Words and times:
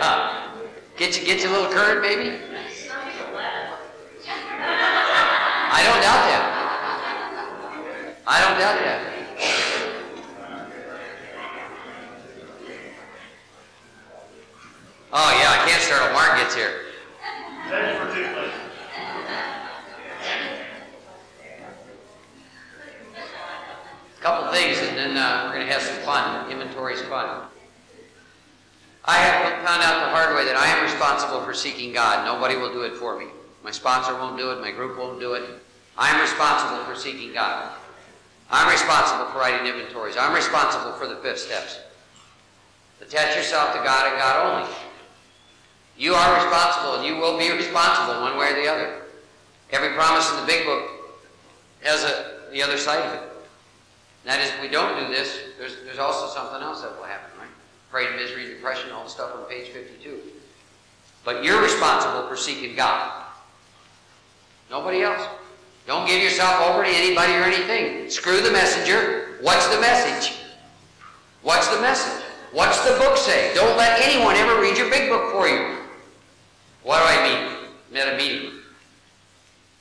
Get 0.00 1.20
you, 1.20 1.26
get 1.26 1.42
you 1.42 1.50
a 1.50 1.52
little 1.52 1.70
current, 1.70 2.00
maybe? 2.00 2.38
I 5.72 5.82
don't 5.84 6.00
doubt 6.00 6.24
that. 6.24 6.42
I 8.26 8.40
don't 8.40 8.58
doubt 8.58 8.78
that. 8.80 9.00
Oh, 15.12 15.30
yeah, 15.38 15.50
I 15.50 15.68
can't 15.68 15.82
start 15.82 16.02
till 16.02 16.12
Mark 16.14 16.38
gets 16.38 16.54
here. 16.54 16.86
A 24.16 24.22
couple 24.22 24.50
things, 24.52 24.78
and 24.78 24.96
then 24.96 25.16
uh, 25.18 25.50
we're 25.52 25.58
to 25.66 25.72
have 25.72 25.82
some 25.82 25.96
fun. 26.04 26.50
Inventory's 26.50 27.02
fun. 27.02 27.49
Found 29.64 29.82
out 29.82 30.04
the 30.04 30.10
hard 30.10 30.34
way 30.34 30.46
that 30.46 30.56
I 30.56 30.68
am 30.68 30.82
responsible 30.82 31.42
for 31.44 31.52
seeking 31.52 31.92
God. 31.92 32.24
Nobody 32.24 32.56
will 32.56 32.72
do 32.72 32.82
it 32.82 32.94
for 32.94 33.18
me. 33.18 33.26
My 33.62 33.70
sponsor 33.70 34.14
won't 34.14 34.38
do 34.38 34.52
it. 34.52 34.60
My 34.60 34.70
group 34.70 34.96
won't 34.96 35.20
do 35.20 35.34
it. 35.34 35.44
I 35.98 36.08
am 36.08 36.20
responsible 36.20 36.82
for 36.84 36.98
seeking 36.98 37.34
God. 37.34 37.70
I'm 38.50 38.70
responsible 38.70 39.26
for 39.26 39.38
writing 39.38 39.66
inventories. 39.66 40.16
I'm 40.18 40.34
responsible 40.34 40.92
for 40.94 41.06
the 41.06 41.16
fifth 41.16 41.40
steps. 41.40 41.78
Attach 43.02 43.36
yourself 43.36 43.72
to 43.74 43.78
God 43.84 44.08
and 44.08 44.16
God 44.16 44.64
only. 44.64 44.74
You 45.98 46.14
are 46.14 46.34
responsible, 46.36 46.94
and 46.96 47.04
you 47.04 47.16
will 47.16 47.38
be 47.38 47.50
responsible 47.56 48.22
one 48.22 48.38
way 48.38 48.52
or 48.52 48.62
the 48.62 48.68
other. 48.68 49.02
Every 49.70 49.90
promise 49.90 50.30
in 50.30 50.40
the 50.40 50.46
big 50.46 50.64
book 50.64 50.88
has 51.82 52.02
a, 52.04 52.50
the 52.50 52.62
other 52.62 52.78
side 52.78 53.04
of 53.04 53.12
it. 53.12 53.20
And 54.24 54.32
that 54.32 54.40
is, 54.40 54.50
if 54.50 54.62
we 54.62 54.68
don't 54.68 54.98
do 54.98 55.12
this, 55.12 55.38
there's, 55.58 55.76
there's 55.84 55.98
also 55.98 56.32
something 56.34 56.62
else 56.62 56.80
that 56.80 56.96
will 56.96 57.04
happen, 57.04 57.30
Afraid, 57.90 58.14
misery, 58.14 58.46
depression, 58.46 58.92
all 58.92 59.02
the 59.02 59.10
stuff 59.10 59.34
on 59.34 59.44
page 59.46 59.66
52. 59.70 60.20
But 61.24 61.42
you're 61.42 61.60
responsible 61.60 62.28
for 62.28 62.36
seeking 62.36 62.76
God. 62.76 63.24
Nobody 64.70 65.02
else. 65.02 65.26
Don't 65.88 66.06
give 66.06 66.22
yourself 66.22 66.68
over 66.68 66.84
to 66.84 66.88
anybody 66.88 67.32
or 67.32 67.42
anything. 67.42 68.08
Screw 68.08 68.40
the 68.40 68.52
messenger. 68.52 69.38
What's 69.40 69.66
the 69.74 69.80
message? 69.80 70.38
What's 71.42 71.66
the 71.74 71.80
message? 71.80 72.22
What's 72.52 72.80
the 72.88 72.96
book 72.96 73.16
say? 73.16 73.52
Don't 73.54 73.76
let 73.76 74.00
anyone 74.00 74.36
ever 74.36 74.60
read 74.60 74.78
your 74.78 74.88
big 74.88 75.10
book 75.10 75.32
for 75.32 75.48
you. 75.48 75.78
What 76.84 76.98
do 76.98 77.20
I 77.20 77.28
mean? 77.28 77.68
Met 77.92 78.14
a 78.14 78.16
meeting. 78.16 78.52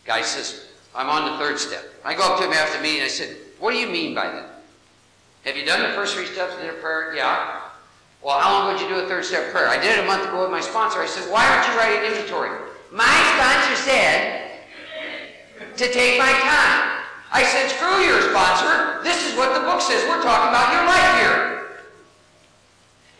Guy 0.03 0.23
says, 0.23 0.65
I'm 0.95 1.09
on 1.09 1.31
the 1.31 1.37
third 1.37 1.59
step. 1.59 1.83
I 2.03 2.15
go 2.15 2.23
up 2.23 2.39
to 2.39 2.45
him 2.45 2.53
after 2.53 2.77
the 2.77 2.83
meeting. 2.83 3.03
I 3.03 3.07
said, 3.07 3.37
What 3.59 3.71
do 3.71 3.77
you 3.77 3.87
mean 3.87 4.15
by 4.15 4.25
that? 4.25 4.63
Have 5.45 5.55
you 5.55 5.63
done 5.63 5.87
the 5.87 5.95
first 5.95 6.15
three 6.15 6.25
steps 6.25 6.55
in 6.59 6.69
a 6.69 6.73
prayer? 6.73 7.15
Yeah. 7.15 7.58
Well, 8.21 8.37
how 8.37 8.51
long 8.51 8.73
would 8.73 8.81
you 8.81 8.87
do 8.87 8.99
a 8.99 9.07
third 9.07 9.23
step 9.23 9.51
prayer? 9.51 9.67
I 9.67 9.79
did 9.79 9.97
it 9.97 10.03
a 10.03 10.07
month 10.07 10.27
ago 10.27 10.43
with 10.43 10.51
my 10.51 10.59
sponsor. 10.59 10.99
I 10.99 11.07
said, 11.07 11.31
Why 11.31 11.47
aren't 11.47 11.63
you 11.71 11.73
writing 11.79 12.03
inventory? 12.03 12.51
My 12.91 13.15
sponsor 13.35 13.75
said 13.79 14.59
to 15.77 15.85
take 15.87 16.19
my 16.19 16.31
time. 16.43 16.99
I 17.31 17.47
said, 17.47 17.71
Screw 17.71 18.03
your 18.03 18.19
sponsor. 18.27 18.99
This 19.07 19.23
is 19.23 19.37
what 19.39 19.55
the 19.55 19.63
book 19.63 19.79
says. 19.79 20.03
We're 20.03 20.19
talking 20.19 20.51
about 20.51 20.75
your 20.75 20.83
life 20.83 21.11
here. 21.23 21.79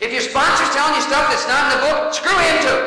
If 0.04 0.12
your 0.12 0.24
sponsor's 0.24 0.72
telling 0.76 0.96
you 0.96 1.04
stuff 1.08 1.32
that's 1.32 1.48
not 1.48 1.72
in 1.72 1.80
the 1.80 1.82
book, 1.88 2.14
screw 2.14 2.36
him 2.36 2.58
too. 2.60 2.80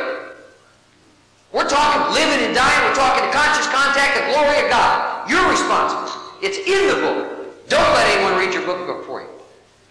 We're 1.52 1.68
talking 1.68 2.12
living 2.12 2.44
and 2.44 2.52
dying. 2.52 2.80
We're 2.88 2.96
talking 2.96 3.24
conscious 3.32 3.68
contact, 3.72 4.20
the 4.20 4.36
glory 4.36 4.64
of 4.64 4.68
God. 4.68 5.28
You're 5.28 5.48
responsible. 5.48 6.12
It's 6.44 6.60
in 6.60 6.92
the 6.92 7.00
book. 7.00 7.68
Don't 7.68 7.92
let 7.96 8.04
anyone 8.12 8.36
read 8.36 8.52
your 8.52 8.64
book 8.64 9.04
for 9.04 9.20
you. 9.20 9.31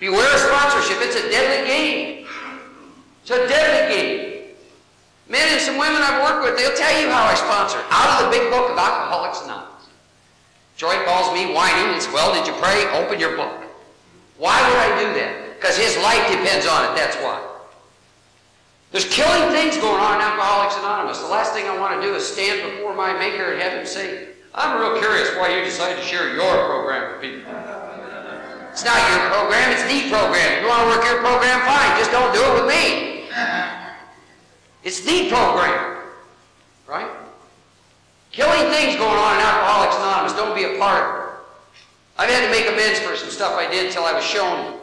Beware 0.02 0.34
of 0.34 0.40
sponsorship. 0.42 0.98
It's 1.06 1.16
a 1.16 1.30
deadly 1.30 1.70
game. 1.70 2.26
It's 3.22 3.30
a 3.30 3.46
deadly 3.48 3.94
game. 3.94 4.58
Men 5.30 5.46
and 5.54 5.62
some 5.62 5.78
women 5.78 6.02
I've 6.02 6.26
worked 6.26 6.44
with, 6.44 6.58
they'll 6.58 6.76
tell 6.76 6.90
you 7.00 7.08
how 7.08 7.30
I 7.30 7.36
sponsor. 7.38 7.78
Out 7.94 8.18
of 8.18 8.26
the 8.26 8.30
big 8.34 8.50
book 8.50 8.72
of 8.72 8.78
Alcoholics 8.82 9.46
Anonymous. 9.46 9.94
Joy 10.76 11.06
calls 11.06 11.30
me 11.38 11.54
whining 11.54 11.94
and 11.94 12.02
says, 12.02 12.12
well, 12.12 12.34
did 12.34 12.50
you 12.50 12.58
pray? 12.58 12.90
Open 12.98 13.20
your 13.20 13.38
book. 13.38 13.62
Why 14.42 14.58
would 14.58 14.80
I 14.82 14.90
do 15.06 15.14
that? 15.22 15.62
Because 15.62 15.78
his 15.78 15.96
life 16.02 16.26
depends 16.34 16.66
on 16.66 16.90
it. 16.90 16.98
That's 16.98 17.16
why. 17.22 17.38
There's 18.90 19.06
killing 19.06 19.54
things 19.54 19.78
going 19.78 20.02
on 20.02 20.16
in 20.18 20.26
Alcoholics 20.26 20.82
Anonymous. 20.82 21.20
The 21.22 21.30
last 21.30 21.54
thing 21.54 21.70
I 21.70 21.78
want 21.78 22.02
to 22.02 22.02
do 22.02 22.16
is 22.16 22.26
stand 22.26 22.60
before 22.74 22.96
my 22.96 23.14
Maker 23.14 23.54
and 23.54 23.62
have 23.62 23.74
him 23.74 23.86
say, 23.86 24.30
I'm 24.56 24.82
real 24.82 24.98
curious 24.98 25.30
why 25.38 25.56
you 25.56 25.64
decided 25.64 26.02
to 26.02 26.04
share 26.04 26.34
your 26.34 26.66
program 26.66 27.14
with 27.14 27.22
people. 27.22 27.54
It's 28.72 28.86
not 28.86 28.98
your 29.12 29.30
program, 29.30 29.72
it's 29.72 29.84
the 29.84 30.10
program. 30.10 30.64
You 30.64 30.70
want 30.70 30.84
to 30.84 30.88
work 30.96 31.06
your 31.06 31.20
program, 31.20 31.60
fine. 31.68 31.98
Just 32.00 32.12
don't 32.12 32.34
do 32.34 32.40
it 32.40 32.54
with 32.56 32.68
me. 32.72 33.28
It's 34.84 35.02
the 35.02 35.30
program. 35.30 35.98
Right? 36.88 37.12
Killing 38.32 38.72
things 38.72 38.96
going 38.96 39.18
on 39.18 39.36
in 39.36 39.42
Alcoholics 39.42 39.96
Anonymous. 39.98 40.34
Don't 40.34 40.56
be 40.56 40.64
a 40.64 40.80
part 40.80 41.04
of 41.04 41.28
it. 41.28 41.32
I've 42.18 42.30
had 42.30 42.46
to 42.46 42.52
make 42.52 42.72
amends 42.72 43.00
for 43.00 43.16
some 43.16 43.30
stuff 43.30 43.58
I 43.58 43.70
did 43.70 43.88
until 43.88 44.06
I 44.06 44.14
was 44.14 44.24
shown 44.24 44.80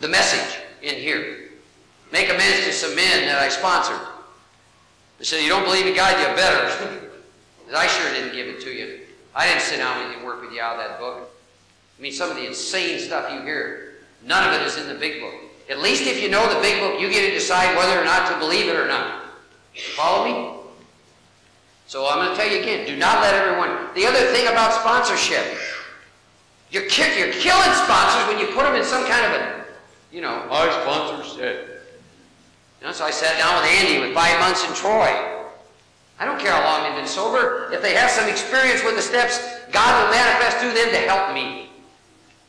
the 0.00 0.08
message 0.08 0.62
in 0.82 0.94
here. 0.94 1.50
Make 2.12 2.30
amends 2.30 2.64
to 2.66 2.72
some 2.72 2.94
men 2.94 3.26
that 3.26 3.42
I 3.42 3.48
sponsored. 3.48 4.00
They 5.18 5.24
said, 5.24 5.42
You 5.42 5.48
don't 5.50 5.64
believe 5.64 5.86
in 5.86 5.94
God, 5.94 6.18
you 6.18 6.34
better. 6.34 7.10
I 7.76 7.86
sure 7.88 8.10
didn't 8.12 8.32
give 8.32 8.46
it 8.46 8.60
to 8.62 8.70
you. 8.70 9.00
I 9.34 9.46
didn't 9.46 9.62
sit 9.62 9.78
down 9.78 9.98
with 10.02 10.12
you 10.12 10.18
and 10.18 10.26
work 10.26 10.40
with 10.40 10.52
you 10.52 10.62
out 10.62 10.76
of 10.78 10.88
that 10.88 10.98
book. 10.98 11.30
I 11.98 12.02
mean, 12.02 12.12
some 12.12 12.30
of 12.30 12.36
the 12.36 12.46
insane 12.46 12.98
stuff 12.98 13.32
you 13.32 13.40
hear, 13.42 13.94
none 14.24 14.46
of 14.48 14.60
it 14.60 14.66
is 14.66 14.76
in 14.76 14.88
the 14.88 14.94
big 14.94 15.20
book. 15.20 15.34
At 15.68 15.80
least 15.80 16.06
if 16.06 16.22
you 16.22 16.28
know 16.28 16.46
the 16.52 16.60
big 16.60 16.80
book, 16.80 17.00
you 17.00 17.10
get 17.10 17.26
to 17.26 17.32
decide 17.32 17.76
whether 17.76 18.00
or 18.00 18.04
not 18.04 18.30
to 18.30 18.38
believe 18.38 18.68
it 18.68 18.76
or 18.76 18.86
not. 18.86 19.24
Follow 19.96 20.24
me? 20.24 20.56
So 21.86 22.06
I'm 22.06 22.18
going 22.18 22.30
to 22.30 22.36
tell 22.36 22.50
you 22.50 22.62
again, 22.62 22.86
do 22.86 22.96
not 22.96 23.20
let 23.20 23.34
everyone. 23.34 23.94
The 23.94 24.06
other 24.06 24.32
thing 24.32 24.48
about 24.48 24.72
sponsorship, 24.72 25.44
you're, 26.70 26.82
you're 26.82 27.32
killing 27.32 27.72
sponsors 27.84 28.28
when 28.28 28.38
you 28.38 28.52
put 28.54 28.64
them 28.64 28.74
in 28.74 28.84
some 28.84 29.06
kind 29.06 29.26
of 29.26 29.40
a, 29.40 29.64
you 30.12 30.20
know, 30.20 30.46
my 30.50 30.68
sponsor 30.82 31.24
said. 31.38 31.68
You 32.80 32.86
know, 32.86 32.92
so 32.92 33.04
I 33.04 33.10
sat 33.10 33.38
down 33.38 33.54
with 33.60 33.70
Andy 33.70 34.00
with 34.00 34.14
five 34.14 34.38
months 34.40 34.66
in 34.68 34.74
Troy. 34.74 35.10
I 36.18 36.24
don't 36.24 36.38
care 36.40 36.52
how 36.52 36.64
long 36.64 36.82
they've 36.84 36.98
been 36.98 37.08
sober. 37.08 37.70
If 37.72 37.82
they 37.82 37.94
have 37.94 38.10
some 38.10 38.28
experience 38.28 38.82
with 38.84 38.96
the 38.96 39.02
steps, 39.02 39.38
God 39.70 40.04
will 40.04 40.10
manifest 40.10 40.58
through 40.58 40.72
them 40.72 40.90
to 40.90 41.08
help 41.08 41.34
me. 41.34 41.70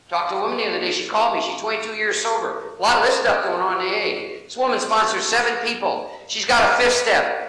Talked 0.10 0.32
to 0.32 0.38
a 0.38 0.42
woman 0.42 0.58
the 0.58 0.66
other 0.68 0.80
day. 0.80 0.92
She 0.92 1.08
called 1.08 1.36
me. 1.36 1.42
She's 1.42 1.60
22 1.60 1.94
years 1.94 2.22
sober. 2.22 2.76
A 2.78 2.82
lot 2.82 3.00
of 3.00 3.06
this 3.06 3.20
stuff 3.20 3.44
going 3.44 3.60
on 3.60 3.82
in 3.82 3.88
AA. 3.88 4.44
This 4.46 4.56
woman 4.56 4.80
sponsors 4.80 5.24
seven 5.24 5.54
people. 5.68 6.10
She's 6.28 6.46
got 6.46 6.64
a 6.64 6.82
fifth 6.82 6.94
step. 6.94 7.48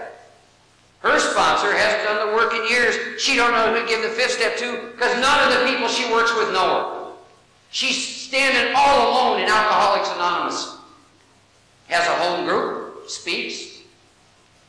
Her 1.00 1.18
sponsor 1.20 1.72
hasn't 1.72 2.02
done 2.04 2.28
the 2.28 2.34
work 2.34 2.52
in 2.54 2.68
years. 2.68 3.20
She 3.20 3.36
don't 3.36 3.52
know 3.52 3.72
who 3.72 3.80
to 3.80 3.86
give 3.86 4.02
the 4.02 4.08
fifth 4.08 4.32
step 4.32 4.56
to 4.58 4.90
because 4.90 5.14
none 5.20 5.52
of 5.52 5.58
the 5.58 5.66
people 5.66 5.86
she 5.86 6.10
works 6.12 6.34
with 6.36 6.52
know 6.52 6.68
her. 6.68 7.12
She's 7.70 7.96
standing 7.96 8.74
all 8.76 9.12
alone 9.12 9.40
in 9.40 9.48
Alcoholics 9.48 10.10
Anonymous 10.10 10.78
has 11.88 12.06
a 12.06 12.14
home 12.22 12.46
group, 12.46 13.08
speaks. 13.08 13.78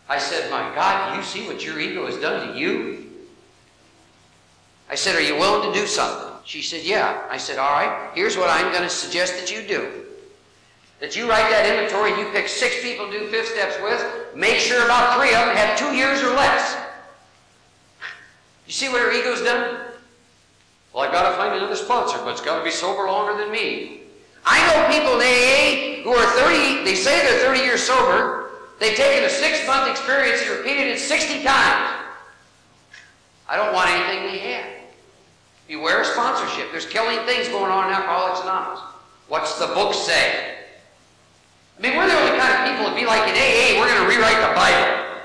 I 0.08 0.18
said, 0.18 0.50
My 0.50 0.74
God, 0.74 1.18
you 1.18 1.24
see 1.24 1.46
what 1.48 1.64
your 1.64 1.80
ego 1.80 2.06
has 2.06 2.16
done 2.18 2.48
to 2.48 2.60
you? 2.60 3.08
I 4.90 4.96
said, 4.96 5.16
Are 5.16 5.22
you 5.22 5.36
willing 5.36 5.72
to 5.72 5.80
do 5.80 5.86
something? 5.86 6.29
She 6.50 6.64
said, 6.64 6.84
Yeah. 6.84 7.22
I 7.30 7.38
said, 7.38 7.60
All 7.60 7.70
right, 7.74 8.10
here's 8.16 8.36
what 8.36 8.50
I'm 8.50 8.72
going 8.72 8.82
to 8.82 8.90
suggest 8.90 9.38
that 9.38 9.52
you 9.52 9.62
do. 9.62 9.88
That 11.00 11.16
you 11.16 11.30
write 11.30 11.48
that 11.52 11.70
inventory, 11.70 12.10
you 12.20 12.28
pick 12.32 12.48
six 12.48 12.82
people 12.82 13.06
to 13.06 13.20
do 13.20 13.28
fifth 13.28 13.50
steps 13.50 13.78
with, 13.84 14.04
make 14.36 14.58
sure 14.58 14.84
about 14.84 15.16
three 15.16 15.30
of 15.30 15.46
them 15.46 15.56
have 15.56 15.78
two 15.78 15.96
years 15.96 16.24
or 16.24 16.34
less. 16.34 16.76
You 18.66 18.74
see 18.74 18.90
what 18.90 19.00
her 19.00 19.12
ego's 19.12 19.44
done? 19.44 19.94
Well, 20.92 21.04
I've 21.04 21.12
got 21.12 21.30
to 21.30 21.38
find 21.38 21.56
another 21.56 21.76
sponsor, 21.76 22.18
but 22.18 22.32
it's 22.32 22.42
got 22.42 22.58
to 22.58 22.64
be 22.64 22.72
sober 22.72 23.04
longer 23.06 23.40
than 23.40 23.52
me. 23.52 24.02
I 24.44 24.58
know 24.66 24.90
people 24.90 25.22
in 25.22 25.30
AA 25.30 26.02
who 26.02 26.18
are 26.18 26.32
30, 26.50 26.84
they 26.84 26.96
say 26.96 27.22
they're 27.22 27.46
30 27.46 27.60
years 27.60 27.84
sober. 27.84 28.50
They've 28.80 28.98
taken 28.98 29.24
a 29.24 29.30
six 29.30 29.68
month 29.68 29.92
experience 29.92 30.42
and 30.42 30.58
repeated 30.58 30.88
it 30.88 31.00
60 31.00 31.44
times. 31.44 31.94
I 33.48 33.56
don't 33.56 33.72
want 33.72 33.92
anything 33.92 34.32
they 34.32 34.40
have. 34.40 34.79
Beware 35.70 36.02
of 36.02 36.08
sponsorship. 36.08 36.72
There's 36.72 36.88
killing 36.88 37.20
things 37.28 37.48
going 37.48 37.72
on 37.72 37.90
in 37.90 37.94
Alcoholics 37.94 38.42
Anonymous. 38.42 38.80
What's 39.28 39.60
the 39.60 39.68
book 39.68 39.94
say? 39.94 40.56
I 41.78 41.82
mean, 41.82 41.96
we're 41.96 42.08
the 42.08 42.18
only 42.18 42.40
kind 42.40 42.58
of 42.58 42.76
people 42.76 42.90
to 42.90 42.96
be 42.96 43.06
like 43.06 43.30
in 43.30 43.36
AA, 43.36 43.80
we're 43.80 43.88
going 43.88 44.02
to 44.02 44.10
rewrite 44.10 44.42
the 44.42 44.56
Bible. 44.56 45.22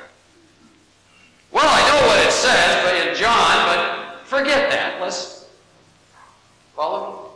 Well, 1.51 1.65
I 1.67 1.81
know 1.89 2.07
what 2.07 2.27
it 2.27 2.31
says, 2.31 2.85
but 2.85 3.09
in 3.09 3.17
John, 3.17 3.67
but 3.67 4.27
forget 4.27 4.71
that. 4.71 5.01
Let's 5.01 5.47
follow 6.77 7.11
me. 7.11 7.29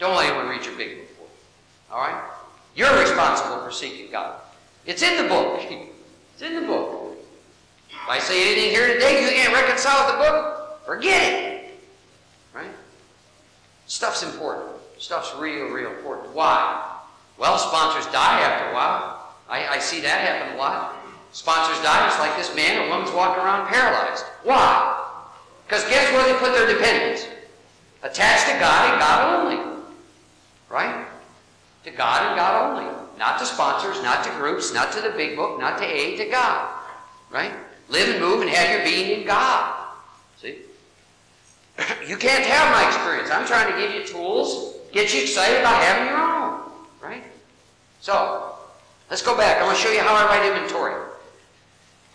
Don't 0.00 0.16
let 0.16 0.26
anyone 0.26 0.48
read 0.48 0.66
your 0.66 0.74
big 0.76 1.16
book. 1.18 1.30
All 1.92 2.00
right? 2.00 2.20
You're 2.74 2.98
responsible 3.00 3.62
for 3.62 3.70
seeking 3.70 4.10
God. 4.10 4.40
It's 4.86 5.02
in 5.02 5.22
the 5.22 5.28
book. 5.28 5.60
It's 6.34 6.48
in 6.48 6.58
the 6.58 6.66
book. 6.66 7.18
If 7.90 8.08
I 8.08 8.18
say 8.18 8.40
anything 8.40 8.70
here 8.70 8.94
today 8.94 9.22
you 9.22 9.28
can't 9.28 9.52
reconcile 9.52 10.06
with 10.06 10.14
the 10.14 10.30
book, 10.30 10.86
forget 10.86 11.32
it. 11.34 11.49
Stuff's 14.00 14.22
important. 14.22 14.70
Stuff's 14.96 15.34
real, 15.36 15.66
real 15.66 15.90
important. 15.90 16.34
Why? 16.34 16.90
Well, 17.36 17.58
sponsors 17.58 18.10
die 18.10 18.40
after 18.40 18.70
a 18.70 18.72
while. 18.72 19.36
I 19.46 19.66
I, 19.66 19.72
I 19.74 19.78
see 19.78 20.00
that 20.00 20.22
happen 20.22 20.56
a 20.56 20.58
lot. 20.58 20.96
Sponsors 21.32 21.76
die, 21.84 22.08
it's 22.08 22.18
like 22.18 22.34
this 22.34 22.48
man 22.56 22.80
or 22.80 22.88
woman's 22.88 23.14
walking 23.14 23.44
around 23.44 23.68
paralyzed. 23.68 24.24
Why? 24.42 25.04
Because 25.66 25.84
guess 25.90 26.10
where 26.14 26.24
they 26.24 26.38
put 26.38 26.54
their 26.54 26.66
dependence? 26.66 27.26
Attached 28.02 28.46
to 28.46 28.58
God 28.58 28.90
and 28.90 29.00
God 29.00 29.20
only. 29.36 29.82
Right? 30.70 31.04
To 31.84 31.90
God 31.90 32.26
and 32.26 32.36
God 32.36 32.70
only. 32.70 32.90
Not 33.18 33.38
to 33.40 33.44
sponsors, 33.44 34.02
not 34.02 34.24
to 34.24 34.30
groups, 34.30 34.72
not 34.72 34.92
to 34.92 35.02
the 35.02 35.10
big 35.10 35.36
book, 35.36 35.60
not 35.60 35.76
to 35.76 35.84
AA, 35.84 36.16
to 36.16 36.24
God. 36.30 36.74
Right? 37.30 37.52
Live 37.90 38.08
and 38.08 38.18
move 38.18 38.40
and 38.40 38.48
have 38.48 38.70
your 38.74 38.82
being 38.82 39.20
in 39.20 39.26
God. 39.26 39.79
You 42.06 42.16
can't 42.16 42.44
have 42.44 42.72
my 42.72 42.86
experience. 42.88 43.30
I'm 43.30 43.46
trying 43.46 43.72
to 43.72 43.78
give 43.78 43.94
you 43.94 44.04
tools, 44.06 44.76
get 44.92 45.14
you 45.14 45.22
excited 45.22 45.60
about 45.60 45.82
having 45.82 46.08
your 46.08 46.18
own. 46.18 46.60
Right? 47.00 47.22
So, 48.00 48.56
let's 49.08 49.22
go 49.22 49.36
back. 49.36 49.58
I 49.58 49.64
want 49.64 49.76
to 49.76 49.82
show 49.82 49.90
you 49.90 50.00
how 50.00 50.14
I 50.14 50.24
write 50.26 50.44
inventory. 50.46 50.94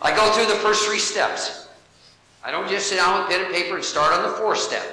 I 0.02 0.16
go 0.16 0.32
through 0.34 0.48
the 0.48 0.60
first 0.60 0.86
three 0.86 1.00
steps. 1.00 1.70
I 2.44 2.52
don't 2.52 2.70
just 2.70 2.88
sit 2.88 2.98
down 2.98 3.20
with 3.20 3.30
pen 3.30 3.46
and 3.46 3.54
paper 3.54 3.76
and 3.76 3.84
start 3.84 4.14
on 4.14 4.24
the 4.24 4.30
fourth 4.38 4.60
step. 4.60 4.84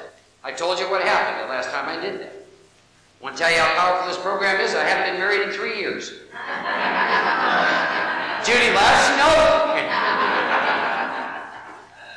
I 0.44 0.52
told 0.52 0.78
you 0.78 0.88
what 0.90 1.02
happened 1.02 1.44
the 1.44 1.48
last 1.52 1.70
time 1.70 1.88
I 1.88 2.00
did 2.00 2.20
that. 2.20 2.32
I 2.32 3.24
want 3.24 3.36
to 3.36 3.42
tell 3.42 3.52
you 3.52 3.58
how 3.58 3.74
powerful 3.74 4.08
this 4.08 4.18
program 4.22 4.60
is. 4.60 4.74
I 4.74 4.84
haven't 4.84 5.12
been 5.12 5.20
married 5.20 5.42
in 5.42 5.50
three 5.54 5.78
years. 5.78 6.08
Judy 8.46 8.70
laughs, 8.74 9.18
knows. 9.18 9.61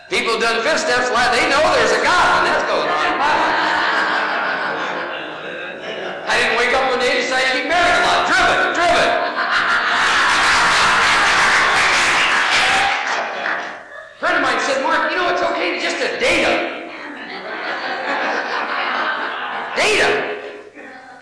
People 0.10 0.40
done 0.40 0.62
fifth 0.62 0.86
steps, 0.86 1.10
they 1.34 1.50
know 1.50 1.58
there's 1.74 1.92
a 1.92 2.04
God 2.06 2.26
when 2.38 2.46
that's 2.46 2.62
going 2.70 2.86
on. 2.86 3.06
I 6.30 6.38
didn't 6.38 6.58
wake 6.62 6.78
up 6.78 6.92
one 6.92 7.00
day 7.00 7.18
and 7.18 7.26
to 7.26 7.58
get 7.58 7.66
married 7.66 7.90
a 7.90 8.06
lot. 8.06 8.30
Driven, 8.30 8.74
driven. 8.78 9.10
friend 14.20 14.38
of 14.38 14.44
mine 14.44 14.60
said, 14.62 14.84
Mark, 14.84 15.10
you 15.10 15.18
know, 15.18 15.30
it's 15.34 15.42
okay 15.42 15.74
to 15.74 15.82
just 15.82 15.98
a 15.98 16.20
data. 16.20 16.86
data. 19.76 20.38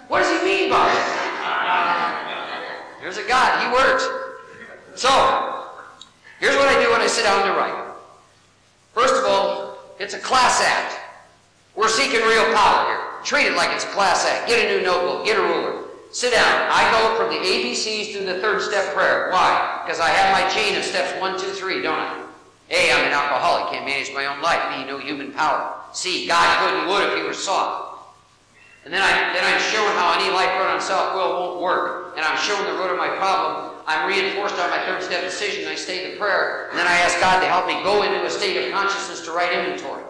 What 0.09 0.19
does 0.23 0.41
he 0.41 0.45
mean 0.45 0.69
by 0.69 0.91
it? 0.91 1.03
There's 3.01 3.17
a 3.17 3.27
God. 3.27 3.63
He 3.63 3.71
works. 3.71 4.03
So, 4.95 5.09
here's 6.39 6.57
what 6.57 6.67
I 6.67 6.83
do 6.83 6.91
when 6.91 6.99
I 6.99 7.07
sit 7.07 7.23
down 7.23 7.45
to 7.47 7.53
write. 7.53 7.82
First 8.93 9.15
of 9.15 9.25
all, 9.25 9.77
it's 9.99 10.13
a 10.13 10.19
class 10.19 10.61
act. 10.61 10.99
We're 11.75 11.89
seeking 11.89 12.21
real 12.21 12.53
power 12.53 12.85
here. 12.87 12.99
Treat 13.23 13.47
it 13.47 13.55
like 13.55 13.71
it's 13.71 13.85
a 13.85 13.87
class 13.87 14.25
act. 14.25 14.47
Get 14.47 14.65
a 14.65 14.77
new 14.77 14.85
notebook. 14.85 15.25
Get 15.25 15.37
a 15.37 15.41
ruler. 15.41 15.85
Sit 16.11 16.33
down. 16.33 16.69
I 16.71 16.91
go 16.91 17.17
from 17.17 17.33
the 17.33 17.41
ABCs 17.41 18.13
to 18.13 18.23
the 18.23 18.39
third 18.39 18.61
step 18.61 18.93
prayer. 18.93 19.31
Why? 19.31 19.81
Because 19.83 19.99
I 19.99 20.09
have 20.09 20.31
my 20.31 20.47
chain 20.53 20.77
of 20.77 20.83
steps 20.83 21.19
one, 21.19 21.39
two, 21.39 21.51
three, 21.53 21.81
don't 21.81 21.97
I? 21.97 22.23
A, 22.69 22.91
I'm 22.91 23.05
an 23.05 23.11
alcoholic, 23.11 23.73
can't 23.73 23.85
manage 23.85 24.13
my 24.13 24.25
own 24.25 24.41
life. 24.41 24.61
B, 24.69 24.85
no 24.85 24.97
human 24.97 25.31
power. 25.31 25.75
C, 25.91 26.27
God 26.27 26.59
could 26.59 26.79
and 26.79 26.89
would 26.89 27.09
if 27.09 27.17
he 27.17 27.23
were 27.23 27.33
sought. 27.33 27.92
And 28.85 28.93
then, 28.93 29.01
I, 29.01 29.31
then 29.31 29.43
I'm 29.47 29.61
showing 29.71 29.95
how 29.95 30.11
any 30.19 30.29
life 30.33 30.51
run 30.59 30.75
on 30.75 30.81
self-will 30.81 31.39
won't 31.39 31.61
work. 31.61 32.15
And 32.17 32.25
I'm 32.25 32.37
showing 32.37 32.67
the 32.67 32.75
root 32.75 32.91
of 32.91 32.97
my 32.97 33.15
problem. 33.15 33.79
I'm 33.87 34.07
reinforced 34.07 34.55
on 34.59 34.69
my 34.69 34.79
third 34.83 35.03
step 35.03 35.23
decision. 35.23 35.67
I 35.67 35.75
stay 35.75 36.11
in 36.11 36.17
prayer. 36.17 36.67
And 36.69 36.77
then 36.77 36.87
I 36.87 36.99
ask 36.99 37.19
God 37.19 37.39
to 37.39 37.47
help 37.47 37.67
me 37.67 37.79
go 37.83 38.03
into 38.03 38.23
a 38.25 38.29
state 38.29 38.59
of 38.59 38.71
consciousness 38.71 39.23
to 39.25 39.31
write 39.31 39.51
inventory. 39.51 40.03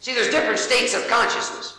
See, 0.00 0.12
there's 0.12 0.30
different 0.30 0.58
states 0.58 0.94
of 0.94 1.06
consciousness. 1.08 1.78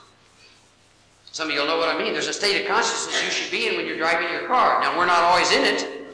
Some 1.31 1.49
of 1.49 1.53
you 1.53 1.59
will 1.59 1.67
know 1.67 1.77
what 1.77 1.93
I 1.93 1.97
mean. 1.99 2.13
There's 2.13 2.31
a 2.31 2.33
state 2.33 2.61
of 2.61 2.67
consciousness 2.67 3.21
you 3.23 3.29
should 3.29 3.51
be 3.51 3.67
in 3.67 3.75
when 3.75 3.85
you're 3.85 3.99
driving 3.99 4.31
your 4.31 4.47
car. 4.47 4.79
Now, 4.79 4.97
we're 4.97 5.05
not 5.05 5.19
always 5.19 5.51
in 5.51 5.63
it. 5.67 6.07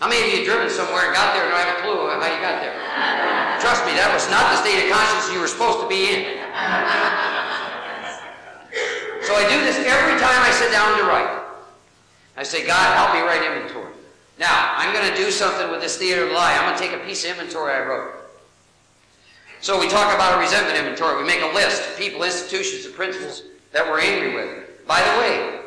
How 0.00 0.08
many 0.10 0.26
of 0.26 0.28
you 0.34 0.36
have 0.42 0.46
driven 0.46 0.68
somewhere 0.68 1.06
and 1.06 1.14
got 1.14 1.32
there 1.32 1.46
and 1.46 1.54
don't 1.54 1.62
have 1.62 1.78
a 1.78 1.82
clue 1.86 2.10
how 2.10 2.26
you 2.26 2.42
got 2.42 2.58
there? 2.58 2.74
Trust 3.62 3.86
me, 3.86 3.94
that 3.94 4.10
was 4.12 4.26
not 4.28 4.50
the 4.50 4.58
state 4.66 4.82
of 4.82 4.90
consciousness 4.90 5.32
you 5.32 5.40
were 5.40 5.46
supposed 5.46 5.78
to 5.78 5.88
be 5.88 6.10
in. 6.10 6.42
So 9.24 9.34
I 9.34 9.48
do 9.48 9.58
this 9.64 9.76
every 9.78 10.20
time 10.20 10.40
I 10.42 10.50
sit 10.52 10.70
down 10.70 10.98
to 10.98 11.04
write. 11.04 11.42
I 12.36 12.42
say, 12.42 12.66
God, 12.66 12.96
help 12.96 13.14
me 13.14 13.20
write 13.22 13.40
inventory. 13.42 13.92
Now, 14.38 14.74
I'm 14.76 14.92
going 14.92 15.08
to 15.08 15.16
do 15.16 15.30
something 15.30 15.70
with 15.70 15.80
this 15.80 15.96
theater 15.96 16.26
of 16.26 16.32
lie. 16.32 16.54
I'm 16.58 16.68
going 16.68 16.76
to 16.76 16.82
take 16.82 16.92
a 16.92 17.06
piece 17.06 17.24
of 17.24 17.30
inventory 17.30 17.72
I 17.72 17.86
wrote. 17.86 18.12
So 19.60 19.80
we 19.80 19.88
talk 19.88 20.14
about 20.14 20.36
a 20.36 20.40
resentment 20.40 20.76
inventory. 20.76 21.16
We 21.16 21.26
make 21.26 21.40
a 21.40 21.54
list 21.54 21.88
of 21.88 21.96
people, 21.96 22.22
institutions, 22.22 22.84
and 22.84 22.94
principles 22.94 23.44
that 23.72 23.86
we're 23.86 24.00
angry 24.00 24.34
with. 24.34 24.86
By 24.86 25.00
the 25.00 25.18
way, 25.20 25.60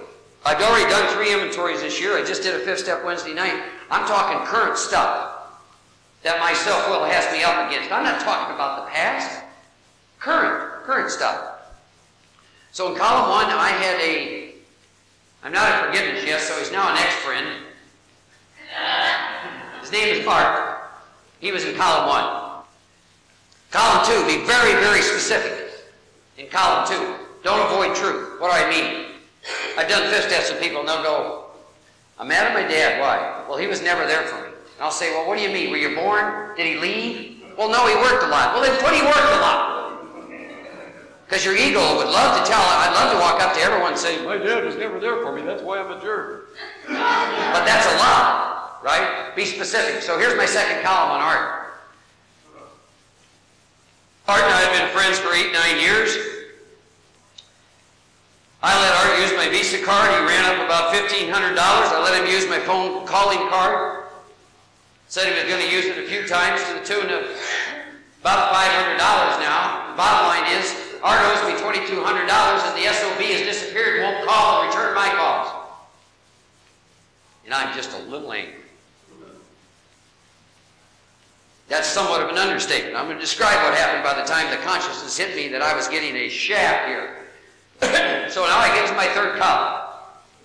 I've 0.46 0.62
already 0.62 0.88
done 0.92 1.12
three 1.16 1.34
inventories 1.34 1.82
this 1.82 2.00
year. 2.00 2.16
I 2.16 2.24
just 2.24 2.44
did 2.44 2.54
a 2.54 2.60
fifth 2.60 2.80
step 2.80 3.04
Wednesday 3.04 3.34
night. 3.34 3.60
I'm 3.90 4.06
talking 4.08 4.46
current 4.46 4.78
stuff 4.78 5.34
that 6.22 6.40
my 6.40 6.54
self-will 6.54 7.06
has 7.06 7.26
me 7.34 7.44
up 7.44 7.68
against. 7.68 7.92
I'm 7.92 8.04
not 8.04 8.22
talking 8.22 8.54
about 8.54 8.86
the 8.86 8.92
past. 8.92 9.44
Current, 10.20 10.84
current 10.84 11.10
stuff. 11.10 11.47
So 12.78 12.94
in 12.94 12.96
column 12.96 13.32
one, 13.32 13.48
I 13.48 13.70
had 13.70 14.00
a, 14.02 14.54
I'm 15.44 15.52
not 15.52 15.66
a 15.66 15.88
forgiveness 15.88 16.24
yes, 16.24 16.48
so 16.48 16.60
he's 16.60 16.72
now 16.72 16.92
an 16.92 16.98
ex-friend. 17.00 17.64
His 19.82 19.92
name 19.92 20.14
is 20.14 20.28
Art. 20.28 20.92
He 21.40 21.52
was 21.52 21.66
in 21.66 21.76
column 21.76 22.08
one. 22.08 22.64
Column 23.72 24.06
two, 24.06 24.22
be 24.28 24.46
very, 24.46 24.74
very 24.74 25.02
specific. 25.02 25.72
In 26.38 26.46
column 26.50 26.88
two, 26.88 27.16
don't 27.42 27.66
avoid 27.66 27.96
truth. 27.96 28.40
What 28.40 28.56
do 28.56 28.64
I 28.64 28.70
mean? 28.70 29.08
I've 29.76 29.90
done 29.90 30.08
fifth 30.12 30.30
steps 30.30 30.52
with 30.52 30.62
people, 30.62 30.82
and 30.82 30.88
they'll 30.88 31.02
go, 31.02 31.46
I'm 32.20 32.28
mad 32.28 32.46
at 32.46 32.54
my 32.54 32.62
dad. 32.62 33.02
Why? 33.02 33.44
Well, 33.50 33.58
he 33.58 33.66
was 33.66 33.82
never 33.82 34.06
there 34.06 34.28
for 34.28 34.36
me. 34.36 34.50
And 34.50 34.82
I'll 34.82 34.92
say, 34.92 35.10
well, 35.10 35.26
what 35.26 35.40
do 35.40 35.44
you 35.44 35.50
mean? 35.50 35.72
Were 35.72 35.78
you 35.78 35.96
born? 35.96 36.56
Did 36.56 36.68
he 36.68 36.76
leave? 36.76 37.42
Well, 37.58 37.72
no, 37.72 37.88
he 37.88 37.96
worked 37.96 38.24
a 38.24 38.28
lot. 38.28 38.54
Well, 38.54 38.62
then 38.62 38.80
put 38.80 38.94
he 38.94 39.02
worked 39.02 39.18
a 39.18 39.42
lot. 39.42 39.77
Because 41.28 41.44
your 41.44 41.58
ego 41.58 41.98
would 41.98 42.08
love 42.08 42.40
to 42.40 42.50
tell, 42.50 42.62
I'd 42.62 42.96
love 42.96 43.12
to 43.12 43.20
walk 43.20 43.44
up 43.44 43.54
to 43.54 43.60
everyone 43.60 43.92
and 43.92 44.00
say, 44.00 44.24
my 44.24 44.38
dad 44.38 44.64
was 44.64 44.78
never 44.78 44.98
there 44.98 45.22
for 45.22 45.36
me. 45.36 45.42
That's 45.42 45.62
why 45.62 45.80
I'm 45.80 45.92
a 45.92 46.02
jerk. 46.02 46.56
but 46.88 47.66
that's 47.68 47.86
a 47.86 47.98
lie, 48.00 48.80
right? 48.82 49.36
Be 49.36 49.44
specific. 49.44 50.02
So 50.02 50.18
here's 50.18 50.38
my 50.38 50.46
second 50.46 50.84
column 50.86 51.20
on 51.20 51.22
art. 51.22 51.68
Art 54.30 54.42
and 54.42 54.54
I 54.54 54.60
have 54.62 54.72
been 54.72 54.88
friends 54.96 55.20
for 55.20 55.34
eight, 55.34 55.52
nine 55.52 55.82
years. 55.82 56.16
I 58.64 58.72
let 58.80 58.92
Art 59.04 59.20
use 59.20 59.36
my 59.36 59.50
Visa 59.50 59.84
card. 59.84 60.10
He 60.12 60.20
ran 60.26 60.44
up 60.48 60.66
about 60.66 60.96
$1,500. 60.96 61.32
I 61.32 62.04
let 62.04 62.24
him 62.24 62.32
use 62.32 62.48
my 62.48 62.60
phone 62.60 63.06
calling 63.06 63.40
card. 63.50 64.06
Said 65.10 65.28
he 65.28 65.40
was 65.40 65.44
going 65.44 65.64
to 65.64 65.72
use 65.72 65.86
it 65.86 65.98
a 65.98 66.08
few 66.08 66.28
times 66.28 66.64
to 66.68 66.74
the 66.74 66.84
tune 66.84 67.12
of 67.12 67.24
about 68.22 68.52
$500 68.52 68.98
now. 69.40 69.92
The 69.92 69.98
bottom 69.98 70.28
line 70.28 70.60
is, 70.60 70.87
Art 71.04 71.22
owes 71.22 71.48
me 71.48 71.60
$2,200 71.60 71.98
and 72.00 72.78
the 72.78 72.94
SOB 72.94 73.22
has 73.22 73.42
disappeared 73.42 74.02
won't 74.02 74.28
call 74.28 74.64
and 74.64 74.70
return 74.70 74.96
my 74.96 75.10
calls. 75.10 75.66
And 77.46 77.54
I'm 77.54 77.76
just 77.76 77.98
a 77.98 78.02
little 78.04 78.32
angry. 78.34 78.56
That's 81.70 81.88
somewhat 81.88 82.22
of 82.22 82.30
an 82.30 82.38
understatement. 82.38 82.96
I'm 82.96 83.06
going 83.06 83.18
to 83.18 83.22
describe 83.22 83.62
what 83.64 83.78
happened 83.78 84.04
by 84.04 84.20
the 84.20 84.26
time 84.26 84.50
the 84.50 84.64
consciousness 84.66 85.18
hit 85.18 85.36
me 85.36 85.50
that 85.50 85.62
I 85.62 85.76
was 85.76 85.88
getting 85.88 86.16
a 86.16 86.30
shaft 86.30 86.88
here. 86.88 87.16
so 88.30 88.42
now 88.44 88.58
I 88.58 88.72
get 88.74 88.88
to 88.88 88.96
my 88.96 89.08
third 89.08 89.38
column. 89.38 89.84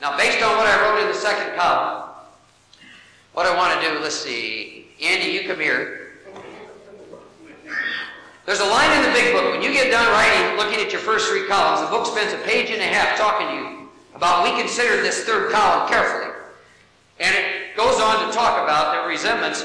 Now, 0.01 0.17
based 0.17 0.43
on 0.43 0.57
what 0.57 0.67
I 0.67 0.83
wrote 0.83 1.01
in 1.01 1.07
the 1.07 1.15
second 1.15 1.57
column, 1.57 2.11
what 3.35 3.47
I 3.47 3.57
want 3.57 3.81
to 3.81 3.89
do, 3.89 4.01
let's 4.01 4.17
see. 4.17 4.89
Andy, 5.01 5.29
you 5.29 5.49
come 5.49 5.61
here. 5.61 6.02
There's 8.45 8.61
a 8.61 8.67
line 8.67 8.91
in 8.99 9.07
the 9.07 9.13
big 9.13 9.33
book. 9.33 9.53
When 9.53 9.63
you 9.63 9.73
get 9.73 9.93
done 9.93 10.11
writing, 10.11 10.57
looking 10.57 10.85
at 10.85 10.91
your 10.91 11.01
first 11.01 11.31
three 11.31 11.47
columns, 11.47 11.81
the 11.81 11.97
book 11.97 12.07
spends 12.07 12.33
a 12.33 12.39
page 12.39 12.71
and 12.71 12.81
a 12.81 12.87
half 12.87 13.17
talking 13.17 13.47
to 13.47 13.55
you 13.55 13.89
about 14.17 14.43
we 14.43 14.61
consider 14.61 15.01
this 15.01 15.25
third 15.25 15.53
column 15.53 15.89
carefully. 15.89 16.35
And 17.21 17.37
it 17.37 17.77
goes 17.77 18.01
on 18.01 18.27
to 18.27 18.35
talk 18.35 18.61
about 18.63 18.93
that 18.95 19.07
resentments 19.07 19.63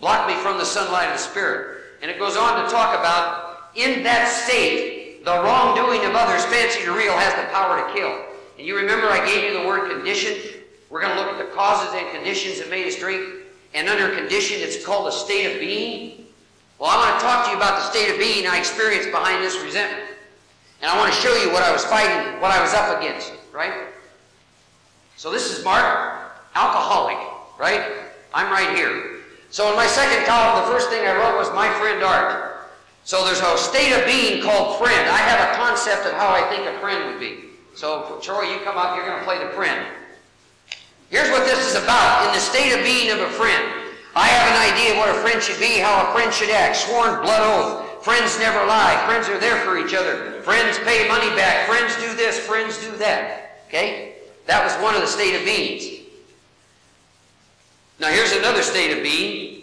block 0.00 0.28
me 0.28 0.34
from 0.34 0.58
the 0.58 0.66
sunlight 0.66 1.08
of 1.08 1.14
the 1.14 1.22
Spirit. 1.22 1.80
And 2.02 2.10
it 2.10 2.18
goes 2.18 2.36
on 2.36 2.62
to 2.62 2.70
talk 2.70 2.98
about 2.98 3.70
in 3.74 4.02
that 4.02 4.28
state, 4.28 5.24
the 5.24 5.42
wrongdoing 5.42 6.04
of 6.04 6.14
others, 6.14 6.44
fancy 6.44 6.84
to 6.84 6.92
real, 6.92 7.16
has 7.16 7.34
the 7.34 7.50
power 7.54 7.88
to 7.88 7.94
kill. 7.94 8.22
And 8.58 8.66
you 8.66 8.76
remember 8.76 9.06
I 9.08 9.24
gave 9.24 9.44
you 9.44 9.58
the 9.58 9.66
word 9.66 9.90
condition? 9.90 10.60
We're 10.90 11.00
going 11.00 11.16
to 11.16 11.20
look 11.20 11.32
at 11.32 11.38
the 11.38 11.54
causes 11.54 11.94
and 11.94 12.06
conditions 12.14 12.58
that 12.58 12.68
made 12.68 12.86
us 12.86 12.96
drink. 12.96 13.26
And 13.72 13.88
under 13.88 14.14
condition, 14.14 14.58
it's 14.60 14.84
called 14.84 15.08
a 15.08 15.12
state 15.12 15.54
of 15.54 15.58
being. 15.58 16.23
Well, 16.78 16.90
I 16.90 16.96
want 16.96 17.20
to 17.20 17.24
talk 17.24 17.44
to 17.46 17.50
you 17.52 17.56
about 17.56 17.78
the 17.78 17.86
state 17.90 18.10
of 18.10 18.18
being 18.18 18.46
I 18.46 18.58
experienced 18.58 19.10
behind 19.10 19.42
this 19.42 19.60
resentment. 19.62 20.10
And 20.82 20.90
I 20.90 20.98
want 20.98 21.12
to 21.12 21.18
show 21.20 21.34
you 21.36 21.52
what 21.52 21.62
I 21.62 21.72
was 21.72 21.84
fighting, 21.84 22.40
what 22.40 22.50
I 22.50 22.60
was 22.60 22.74
up 22.74 22.98
against, 22.98 23.32
right? 23.52 23.72
So 25.16 25.30
this 25.30 25.50
is 25.50 25.64
Mark, 25.64 26.20
alcoholic, 26.54 27.16
right? 27.58 27.80
I'm 28.34 28.52
right 28.52 28.76
here. 28.76 29.20
So 29.50 29.70
in 29.70 29.76
my 29.76 29.86
second 29.86 30.26
column, 30.26 30.66
the 30.66 30.72
first 30.72 30.90
thing 30.90 31.06
I 31.06 31.14
wrote 31.14 31.38
was 31.38 31.48
my 31.54 31.72
friend 31.78 32.02
Art. 32.02 32.68
So 33.04 33.24
there's 33.24 33.40
a 33.40 33.56
state 33.56 33.92
of 33.92 34.04
being 34.04 34.42
called 34.42 34.78
friend. 34.78 35.08
I 35.08 35.18
have 35.18 35.54
a 35.54 35.56
concept 35.56 36.06
of 36.06 36.12
how 36.14 36.28
I 36.28 36.42
think 36.50 36.66
a 36.66 36.78
friend 36.80 37.12
would 37.12 37.20
be. 37.20 37.50
So 37.74 38.18
Troy, 38.20 38.42
you 38.42 38.58
come 38.64 38.76
up, 38.76 38.96
you're 38.96 39.06
going 39.06 39.18
to 39.18 39.24
play 39.24 39.38
the 39.38 39.50
friend. 39.50 39.86
Here's 41.10 41.30
what 41.30 41.46
this 41.46 41.64
is 41.64 41.82
about 41.82 42.26
in 42.26 42.34
the 42.34 42.40
state 42.40 42.72
of 42.72 42.84
being 42.84 43.10
of 43.10 43.20
a 43.20 43.30
friend. 43.30 43.83
I 44.16 44.28
have 44.28 44.46
an 44.54 44.74
idea 44.74 44.98
what 44.98 45.10
a 45.10 45.18
friend 45.20 45.42
should 45.42 45.58
be, 45.58 45.78
how 45.78 46.08
a 46.08 46.12
friend 46.14 46.32
should 46.32 46.50
act. 46.50 46.76
Sworn 46.76 47.22
blood 47.22 47.42
oath. 47.42 48.04
Friends 48.04 48.38
never 48.38 48.64
lie. 48.66 49.02
Friends 49.06 49.28
are 49.28 49.38
there 49.38 49.56
for 49.64 49.78
each 49.78 49.94
other. 49.94 50.40
Friends 50.42 50.78
pay 50.78 51.08
money 51.08 51.30
back. 51.34 51.66
Friends 51.66 51.96
do 51.96 52.14
this. 52.14 52.38
Friends 52.38 52.78
do 52.78 52.96
that. 52.98 53.62
Okay? 53.66 54.16
That 54.46 54.62
was 54.62 54.74
one 54.82 54.94
of 54.94 55.00
the 55.00 55.06
state 55.06 55.34
of 55.34 55.44
beings. 55.44 56.06
Now 57.98 58.08
here's 58.08 58.32
another 58.32 58.62
state 58.62 58.96
of 58.96 59.02
being. 59.02 59.62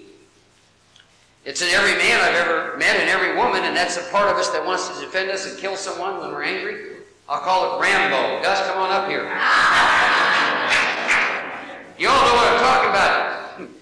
It's 1.45 1.61
in 1.61 1.69
every 1.69 1.95
man 1.97 2.19
I've 2.19 2.35
ever 2.35 2.77
met 2.77 2.97
and 2.97 3.09
every 3.09 3.35
woman, 3.37 3.63
and 3.63 3.75
that's 3.75 3.97
a 3.97 4.03
part 4.11 4.29
of 4.29 4.37
us 4.37 4.49
that 4.49 4.65
wants 4.65 4.89
to 4.89 5.05
defend 5.05 5.31
us 5.31 5.49
and 5.49 5.57
kill 5.57 5.75
someone 5.75 6.19
when 6.19 6.31
we're 6.31 6.43
angry. 6.43 6.97
I'll 7.29 7.41
call 7.41 7.77
it 7.77 7.81
Rambo. 7.81 8.43
Gus, 8.43 8.67
come 8.67 8.79
on 8.79 8.91
up 8.91 9.07
here. 9.07 9.25
You 12.01 12.09
all 12.09 12.25
know 12.25 12.33
what 12.33 12.51
I'm 12.51 12.59
talking 12.59 12.89
about. 12.89 13.40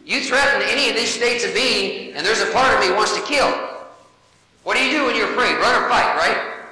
You 0.10 0.22
threaten 0.22 0.64
any 0.66 0.90
of 0.90 0.96
these 0.96 1.14
states 1.14 1.46
of 1.46 1.54
being, 1.54 2.16
and 2.16 2.26
there's 2.26 2.42
a 2.42 2.52
part 2.52 2.74
of 2.74 2.80
me 2.82 2.90
wants 2.96 3.16
to 3.16 3.22
kill. 3.22 3.46
What 4.64 4.76
do 4.76 4.84
you 4.84 4.90
do 4.90 5.06
when 5.06 5.16
you're 5.16 5.30
afraid? 5.30 5.54
Run 5.62 5.84
or 5.84 5.88
fight, 5.88 6.18
right? 6.18 6.66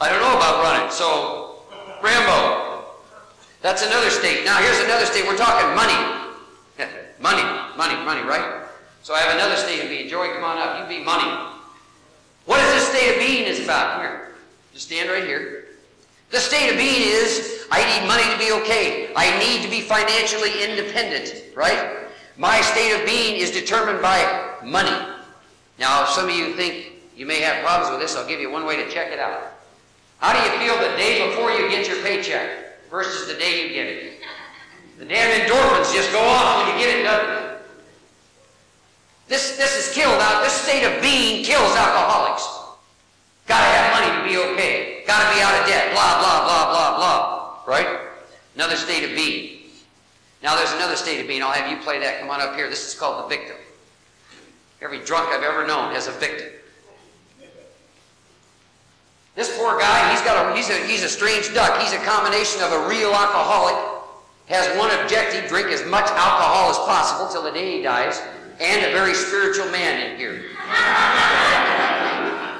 I 0.00 0.08
don't 0.08 0.22
know 0.22 0.34
about 0.34 0.64
running, 0.64 0.90
so 0.90 1.60
Rambo. 2.02 2.86
That's 3.60 3.84
another 3.84 4.08
state. 4.08 4.46
Now 4.46 4.56
here's 4.56 4.80
another 4.80 5.04
state. 5.04 5.26
We're 5.26 5.36
talking 5.36 5.68
money. 5.76 6.32
money, 7.20 7.42
money, 7.76 8.02
money, 8.06 8.22
right? 8.26 8.64
So 9.02 9.12
I 9.12 9.20
have 9.20 9.34
another 9.34 9.56
state 9.56 9.82
of 9.82 9.90
being. 9.90 10.08
Joy, 10.08 10.32
come 10.32 10.44
on 10.44 10.56
up. 10.56 10.80
You 10.80 10.96
be 10.96 11.04
money. 11.04 11.30
What 12.46 12.60
is 12.60 12.72
this 12.72 12.88
state 12.88 13.12
of 13.12 13.18
being 13.18 13.44
is 13.44 13.62
about? 13.62 13.96
Come 13.96 14.00
here. 14.00 14.32
Just 14.72 14.86
stand 14.86 15.10
right 15.10 15.24
here. 15.24 15.76
The 16.30 16.38
state 16.38 16.70
of 16.70 16.78
being 16.78 17.02
is 17.02 17.66
I 17.70 17.84
need 17.84 18.08
money 18.08 18.24
to 18.32 18.38
be 18.38 18.50
okay. 18.62 19.12
I 19.14 19.38
need 19.40 19.62
to 19.62 19.68
be 19.68 19.82
financially 19.82 20.64
independent, 20.64 21.34
right? 21.54 22.05
My 22.38 22.60
state 22.60 22.92
of 22.92 23.06
being 23.06 23.36
is 23.36 23.50
determined 23.50 24.02
by 24.02 24.54
money. 24.62 24.96
Now, 25.78 26.04
some 26.04 26.28
of 26.28 26.34
you 26.34 26.54
think 26.54 26.92
you 27.16 27.24
may 27.24 27.40
have 27.40 27.64
problems 27.64 27.90
with 27.90 28.00
this, 28.00 28.16
I'll 28.16 28.28
give 28.28 28.40
you 28.40 28.50
one 28.50 28.66
way 28.66 28.76
to 28.76 28.90
check 28.90 29.10
it 29.10 29.18
out. 29.18 29.52
How 30.18 30.32
do 30.32 30.38
you 30.38 30.58
feel 30.58 30.76
the 30.76 30.96
day 30.96 31.28
before 31.28 31.50
you 31.50 31.68
get 31.70 31.88
your 31.88 32.02
paycheck 32.02 32.88
versus 32.90 33.26
the 33.28 33.38
day 33.38 33.62
you 33.62 33.74
get 33.74 33.86
it? 33.86 34.12
The 34.98 35.04
damn 35.04 35.40
endorphins 35.40 35.94
just 35.94 36.12
go 36.12 36.20
off 36.20 36.66
when 36.66 36.74
you 36.74 36.84
get 36.84 36.98
it, 36.98 37.02
doesn't 37.02 37.58
This, 39.28 39.56
this 39.56 39.88
is 39.88 39.94
killed 39.94 40.20
out. 40.20 40.42
This 40.42 40.52
state 40.52 40.84
of 40.84 41.02
being 41.02 41.44
kills 41.44 41.74
alcoholics. 41.76 42.46
Got 43.46 43.60
to 43.60 43.64
have 43.64 44.00
money 44.00 44.18
to 44.18 44.28
be 44.28 44.52
okay. 44.52 45.04
Got 45.06 45.28
to 45.28 45.36
be 45.36 45.42
out 45.42 45.60
of 45.60 45.68
debt. 45.68 45.92
Blah, 45.92 46.18
blah, 46.18 46.44
blah, 46.44 46.70
blah, 46.70 46.96
blah. 46.96 47.58
Right? 47.66 48.00
Another 48.54 48.76
state 48.76 49.04
of 49.04 49.14
being. 49.14 49.55
Now 50.42 50.56
there's 50.56 50.72
another 50.72 50.96
state 50.96 51.20
of 51.20 51.26
being. 51.26 51.42
I'll 51.42 51.52
have 51.52 51.70
you 51.70 51.82
play 51.82 51.98
that. 51.98 52.20
Come 52.20 52.30
on 52.30 52.40
up 52.40 52.54
here. 52.54 52.68
This 52.68 52.86
is 52.86 52.98
called 52.98 53.24
the 53.24 53.28
victim. 53.28 53.56
Every 54.82 54.98
drunk 55.00 55.30
I've 55.30 55.42
ever 55.42 55.66
known 55.66 55.92
has 55.94 56.06
a 56.06 56.12
victim. 56.12 56.48
This 59.34 59.54
poor 59.58 59.78
guy, 59.78 60.10
he's 60.10 60.22
got 60.22 60.50
a 60.50 60.56
he's 60.56 60.70
a 60.70 60.86
he's 60.86 61.02
a 61.02 61.08
strange 61.08 61.52
duck. 61.52 61.80
He's 61.80 61.92
a 61.92 62.02
combination 62.04 62.62
of 62.62 62.72
a 62.72 62.88
real 62.88 63.12
alcoholic, 63.12 63.76
has 64.46 64.66
one 64.78 64.90
objective, 65.00 65.46
drink 65.48 65.68
as 65.68 65.84
much 65.84 66.08
alcohol 66.08 66.70
as 66.70 66.78
possible 66.78 67.28
till 67.28 67.42
the 67.42 67.52
day 67.52 67.76
he 67.76 67.82
dies, 67.82 68.22
and 68.60 68.86
a 68.86 68.92
very 68.92 69.12
spiritual 69.12 69.66
man 69.70 70.10
in 70.10 70.16
here. 70.16 70.40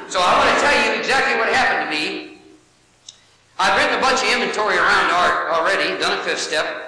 So 0.08 0.20
I 0.20 0.36
want 0.36 0.52
to 0.52 0.60
tell 0.60 0.76
you 0.84 1.00
exactly 1.00 1.38
what 1.40 1.48
happened 1.48 1.90
to 1.90 1.96
me. 1.96 2.40
I've 3.58 3.76
written 3.80 3.96
a 3.98 4.02
bunch 4.02 4.20
of 4.20 4.28
inventory 4.28 4.76
around 4.76 5.10
art 5.10 5.50
already, 5.56 5.98
done 5.98 6.18
a 6.18 6.22
fifth 6.22 6.40
step, 6.40 6.85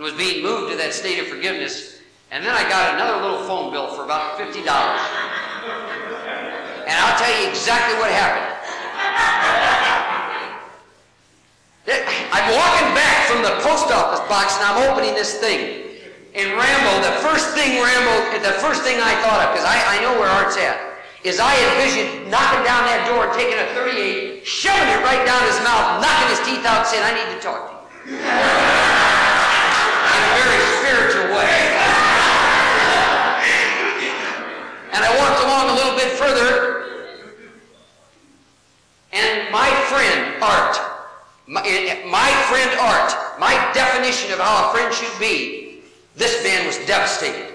and 0.00 0.08
was 0.08 0.16
being 0.16 0.40
moved 0.40 0.72
to 0.72 0.80
that 0.80 0.96
state 0.96 1.20
of 1.20 1.28
forgiveness. 1.28 2.00
And 2.32 2.40
then 2.40 2.56
I 2.56 2.64
got 2.72 2.96
another 2.96 3.20
little 3.20 3.44
phone 3.44 3.68
bill 3.68 3.92
for 3.92 4.08
about 4.08 4.40
$50. 4.40 4.64
And 6.88 6.96
I'll 6.96 7.18
tell 7.20 7.28
you 7.36 7.52
exactly 7.52 8.00
what 8.00 8.08
happened. 8.08 8.48
I'm 12.32 12.48
walking 12.48 12.96
back 12.96 13.28
from 13.28 13.44
the 13.44 13.60
post 13.60 13.92
office 13.92 14.24
box 14.24 14.56
and 14.56 14.72
I'm 14.72 14.88
opening 14.88 15.12
this 15.12 15.36
thing. 15.36 15.84
And 16.32 16.48
Rambo, 16.56 17.04
the 17.04 17.20
first 17.20 17.52
thing 17.52 17.76
Rambo, 17.76 18.40
the 18.40 18.56
first 18.56 18.80
thing 18.80 18.96
I 19.04 19.12
thought 19.20 19.44
of, 19.44 19.52
because 19.52 19.68
I, 19.68 19.84
I 19.84 20.00
know 20.00 20.16
where 20.16 20.32
Art's 20.32 20.56
at 20.56 20.80
is 21.28 21.36
I 21.36 21.52
envisioned 21.76 22.32
knocking 22.32 22.64
down 22.64 22.88
that 22.88 23.04
door, 23.04 23.28
taking 23.36 23.60
a 23.60 23.68
38, 23.76 24.48
shoving 24.48 24.88
it 24.96 25.04
right 25.04 25.20
down 25.28 25.44
his 25.44 25.60
mouth, 25.60 26.00
knocking 26.00 26.32
his 26.32 26.40
teeth 26.48 26.64
out, 26.64 26.88
saying, 26.88 27.04
I 27.04 27.12
need 27.12 27.28
to 27.36 27.40
talk 27.44 27.68
to 27.68 28.08
you. 28.08 28.79
Very 30.30 30.60
spiritual 30.78 31.36
way. 31.36 31.58
And 34.92 35.02
I 35.04 35.10
walked 35.18 35.40
along 35.42 35.70
a 35.70 35.74
little 35.74 35.96
bit 35.96 36.10
further, 36.18 36.86
and 39.12 39.50
my 39.50 39.70
friend, 39.88 40.42
Art, 40.42 40.76
my, 41.46 41.62
my 42.06 42.30
friend 42.48 42.70
Art, 42.78 43.12
my 43.38 43.54
definition 43.74 44.32
of 44.32 44.38
how 44.38 44.68
a 44.68 44.72
friend 44.72 44.92
should 44.94 45.18
be, 45.18 45.80
this 46.16 46.42
man 46.44 46.66
was 46.66 46.76
devastated. 46.86 47.54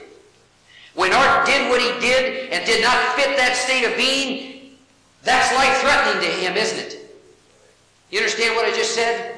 When 0.95 1.13
Art 1.13 1.45
did 1.45 1.69
what 1.69 1.81
he 1.81 1.91
did 1.99 2.51
and 2.51 2.65
did 2.65 2.81
not 2.81 3.15
fit 3.15 3.37
that 3.37 3.55
state 3.55 3.85
of 3.85 3.95
being, 3.97 4.77
that's 5.23 5.53
life-threatening 5.53 6.23
to 6.23 6.31
him, 6.37 6.55
isn't 6.55 6.79
it? 6.79 6.99
You 8.11 8.19
understand 8.19 8.55
what 8.55 8.65
I 8.65 8.71
just 8.75 8.95
said? 8.95 9.34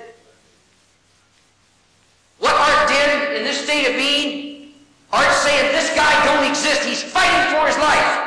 What 2.39 2.53
Art 2.53 2.89
did 2.89 3.37
in 3.37 3.43
this 3.43 3.63
state 3.63 3.87
of 3.89 3.95
being, 3.95 4.73
art 5.11 5.33
saying 5.33 5.71
this 5.71 5.93
guy 5.95 6.25
don't 6.25 6.49
exist. 6.49 6.83
He's 6.83 7.03
fighting 7.03 7.55
for 7.55 7.65
his 7.65 7.77
life. 7.77 8.23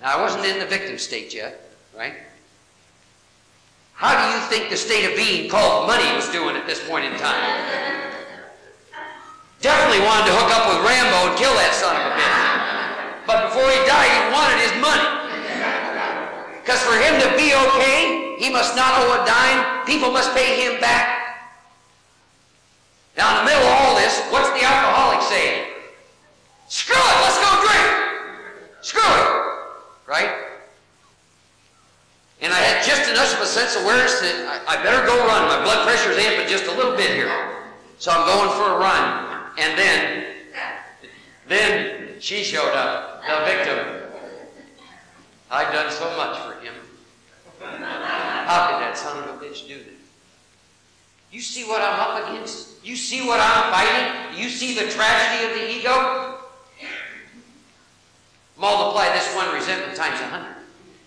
Now, 0.00 0.16
I 0.16 0.20
wasn't 0.20 0.46
in 0.46 0.58
the 0.58 0.66
victim 0.66 0.98
state 0.98 1.34
yet, 1.34 1.60
right? 1.96 2.14
How 3.94 4.16
do 4.16 4.32
you 4.32 4.40
think 4.48 4.70
the 4.70 4.76
state 4.76 5.04
of 5.04 5.14
being 5.14 5.50
called 5.50 5.86
money 5.86 6.08
was 6.16 6.28
doing 6.30 6.56
at 6.56 6.66
this 6.66 6.80
point 6.88 7.04
in 7.04 7.12
time? 7.20 7.70
Definitely 9.60 10.00
wanted 10.06 10.32
to 10.32 10.32
hook 10.40 10.48
up 10.56 10.72
with 10.72 10.80
Rambo 10.88 11.28
and 11.28 11.36
kill 11.36 11.52
that 11.52 11.76
son 11.76 11.92
of 11.92 12.08
a 12.08 12.12
bitch. 12.16 12.40
But 13.28 13.52
before 13.52 13.68
he 13.68 13.76
died, 13.84 14.08
he 14.08 14.20
wanted 14.32 14.56
his 14.64 14.72
money. 14.80 15.04
Because 16.64 16.80
for 16.80 16.96
him 16.96 17.20
to 17.20 17.28
be 17.36 17.52
okay, 17.52 18.19
he 18.40 18.48
must 18.48 18.74
not 18.74 18.96
owe 18.96 19.20
a 19.20 19.26
dime. 19.26 19.84
People 19.84 20.10
must 20.10 20.34
pay 20.34 20.64
him 20.64 20.80
back. 20.80 21.20
Now, 23.14 23.36
in 23.36 23.44
the 23.44 23.52
middle 23.52 23.68
of 23.68 23.74
all 23.84 23.94
this, 23.96 24.18
what's 24.32 24.48
the 24.58 24.64
alcoholic 24.64 25.20
saying? 25.28 25.68
Screw 26.66 26.96
it, 26.96 27.18
let's 27.20 27.36
go 27.36 27.50
drink. 27.60 28.80
Screw 28.80 29.04
it. 29.04 29.28
Right? 30.06 30.30
And 32.40 32.50
I 32.50 32.56
had 32.56 32.82
just 32.82 33.10
enough 33.10 33.34
of 33.34 33.42
a 33.42 33.46
sense 33.46 33.76
of 33.76 33.82
awareness 33.82 34.18
that 34.20 34.64
I, 34.66 34.78
I 34.78 34.82
better 34.82 35.04
go 35.06 35.18
run. 35.26 35.44
My 35.44 35.62
blood 35.62 35.86
pressure's 35.86 36.16
amping 36.16 36.48
just 36.48 36.64
a 36.64 36.72
little 36.72 36.96
bit 36.96 37.10
here. 37.10 37.28
So 37.98 38.10
I'm 38.10 38.24
going 38.24 38.56
for 38.56 38.72
a 38.72 38.78
run. 38.78 39.52
And 39.58 39.78
then, 39.78 40.24
then 41.46 42.20
she 42.20 42.42
showed 42.42 42.72
up, 42.72 43.20
the 43.20 43.44
victim. 43.44 44.08
I've 45.50 45.70
done 45.74 45.92
so 45.92 46.06
much 46.16 46.38
for 46.38 46.58
him. 46.64 46.72
How 48.50 48.66
could 48.66 48.82
that 48.82 48.98
son 48.98 49.16
of 49.16 49.26
a 49.26 49.38
bitch 49.38 49.68
do 49.68 49.78
that? 49.78 49.94
You 51.30 51.40
see 51.40 51.62
what 51.62 51.82
I'm 51.82 52.00
up 52.00 52.28
against? 52.28 52.84
You 52.84 52.96
see 52.96 53.24
what 53.24 53.38
I'm 53.40 53.72
fighting? 53.72 54.42
You 54.42 54.48
see 54.48 54.74
the 54.74 54.90
tragedy 54.90 55.46
of 55.46 55.56
the 55.56 55.78
ego? 55.78 56.34
Multiply 58.58 59.12
this 59.12 59.32
one 59.36 59.54
resentment 59.54 59.96
times 59.96 60.20
a 60.20 60.24
hundred. 60.24 60.56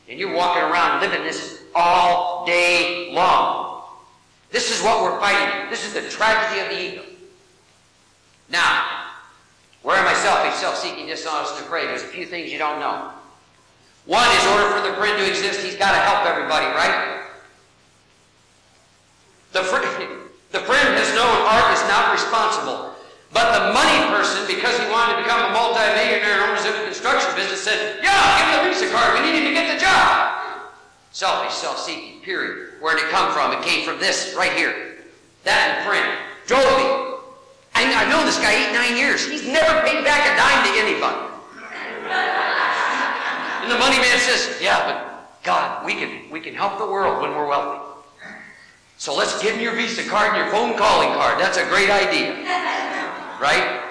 And 0.08 0.18
you're 0.18 0.34
walking 0.34 0.64
around 0.64 1.02
living 1.02 1.22
this 1.24 1.64
all 1.76 2.46
day 2.46 3.12
long. 3.12 3.88
This 4.50 4.72
is 4.72 4.82
what 4.82 5.04
we're 5.04 5.20
fighting. 5.20 5.70
This 5.70 5.86
is 5.86 5.94
the 5.94 6.10
tragedy 6.10 6.62
of 6.62 6.70
the 6.70 6.94
ego. 6.94 7.04
Now, 8.50 9.08
where 9.82 9.98
am 9.98 10.08
I 10.08 10.14
selfish, 10.14 10.62
self-seeking, 10.62 11.08
dishonest, 11.08 11.58
and 11.58 11.66
afraid? 11.66 11.88
There's 11.90 12.04
a 12.04 12.08
few 12.08 12.26
things 12.26 12.54
you 12.54 12.58
don't 12.58 12.80
know. 12.80 13.10
One 14.06 14.30
is, 14.30 14.46
order 14.48 14.70
for 14.78 14.88
the 14.88 14.96
friend 14.96 15.18
to 15.18 15.30
exist, 15.30 15.60
he's 15.60 15.76
got 15.76 15.92
to 15.92 15.98
help 15.98 16.26
everybody, 16.26 16.68
right? 16.68 17.20
The, 19.54 19.62
fr- 19.62 19.86
the 20.52 20.62
friend 20.66 20.90
has 20.98 21.10
known 21.14 21.38
art 21.46 21.70
is 21.78 21.84
not 21.88 22.12
responsible. 22.12 22.98
But 23.32 23.54
the 23.54 23.74
money 23.74 24.10
person, 24.10 24.46
because 24.46 24.78
he 24.78 24.86
wanted 24.90 25.18
to 25.18 25.24
become 25.24 25.50
a 25.50 25.54
multi-millionaire 25.54 26.50
owner 26.50 26.58
of 26.58 26.66
a 26.66 26.86
construction 26.86 27.34
business, 27.36 27.62
said, 27.62 28.02
yeah, 28.04 28.14
give 28.38 28.62
him 28.62 28.66
the 28.66 28.74
Visa 28.74 28.90
card. 28.94 29.18
We 29.18 29.26
need 29.26 29.42
him 29.42 29.46
to 29.50 29.54
get 29.54 29.74
the 29.74 29.80
job. 29.80 30.70
Selfish, 31.12 31.54
self-seeking, 31.54 32.22
period. 32.22 32.82
Where 32.82 32.96
did 32.96 33.06
it 33.06 33.12
come 33.12 33.32
from? 33.32 33.54
It 33.54 33.62
came 33.64 33.86
from 33.86 34.00
this 34.00 34.34
right 34.38 34.54
here. 34.54 34.98
That 35.44 35.86
friend 35.86 36.18
drove 36.46 36.78
me 36.78 37.14
I, 37.76 37.90
I've 37.90 38.10
known 38.10 38.26
this 38.26 38.38
guy 38.38 38.54
eight, 38.54 38.72
nine 38.72 38.96
years. 38.96 39.28
He's 39.28 39.46
never 39.46 39.82
paid 39.82 40.04
back 40.06 40.30
a 40.30 40.36
dime 40.38 40.62
to 40.62 40.72
anybody. 40.80 41.34
And 43.64 43.72
the 43.72 43.80
money 43.80 43.98
man 43.98 44.20
says, 44.20 44.60
yeah, 44.62 44.86
but 44.86 45.44
God, 45.44 45.86
we 45.86 45.94
can, 45.94 46.30
we 46.30 46.40
can 46.40 46.54
help 46.54 46.78
the 46.78 46.86
world 46.86 47.22
when 47.22 47.32
we're 47.32 47.48
wealthy. 47.48 47.83
So 49.04 49.14
let's 49.14 49.38
give 49.42 49.56
them 49.56 49.62
your 49.62 49.76
Visa 49.76 50.02
card 50.06 50.30
and 50.30 50.38
your 50.38 50.50
phone 50.50 50.78
calling 50.78 51.10
card. 51.10 51.38
That's 51.38 51.58
a 51.58 51.66
great 51.66 51.90
idea. 51.90 52.36
Right? 53.38 53.84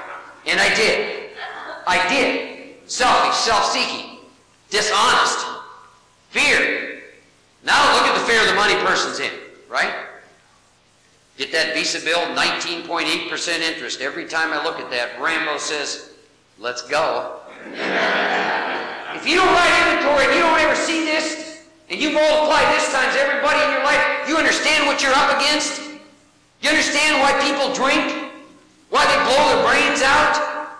And 0.46 0.58
I 0.58 0.74
did. 0.74 1.32
I 1.86 2.08
did. 2.08 2.76
Selfish, 2.86 3.36
self-seeking, 3.36 4.20
dishonest, 4.70 5.46
fear. 6.30 7.02
Now 7.62 7.92
look 7.92 8.04
at 8.04 8.18
the 8.18 8.24
fear 8.24 8.42
the 8.46 8.54
money 8.54 8.74
person's 8.86 9.20
in, 9.20 9.30
right? 9.68 9.92
Get 11.36 11.52
that 11.52 11.74
Visa 11.74 12.00
bill, 12.00 12.20
19.8% 12.34 13.60
interest. 13.60 14.00
Every 14.00 14.24
time 14.24 14.50
I 14.50 14.64
look 14.64 14.80
at 14.80 14.88
that, 14.92 15.20
Rambo 15.20 15.58
says, 15.58 16.14
let's 16.58 16.88
go. 16.88 17.40
if 17.66 19.28
you 19.28 19.36
don't 19.36 19.52
write 19.52 19.92
inventory 19.92 20.24
and 20.24 20.34
you 20.34 20.40
don't 20.40 20.58
ever 20.58 20.74
see 20.74 21.04
this, 21.04 21.51
and 21.92 22.00
you 22.00 22.10
multiply 22.10 22.64
this 22.72 22.90
times 22.90 23.14
everybody 23.18 23.60
in 23.60 23.70
your 23.70 23.84
life, 23.84 24.00
you 24.26 24.38
understand 24.38 24.86
what 24.86 25.02
you're 25.02 25.12
up 25.12 25.36
against? 25.36 25.82
You 26.62 26.70
understand 26.70 27.20
why 27.20 27.38
people 27.44 27.74
drink? 27.74 28.32
Why 28.88 29.04
they 29.04 29.20
blow 29.28 29.44
their 29.52 29.68
brains 29.68 30.00
out? 30.00 30.78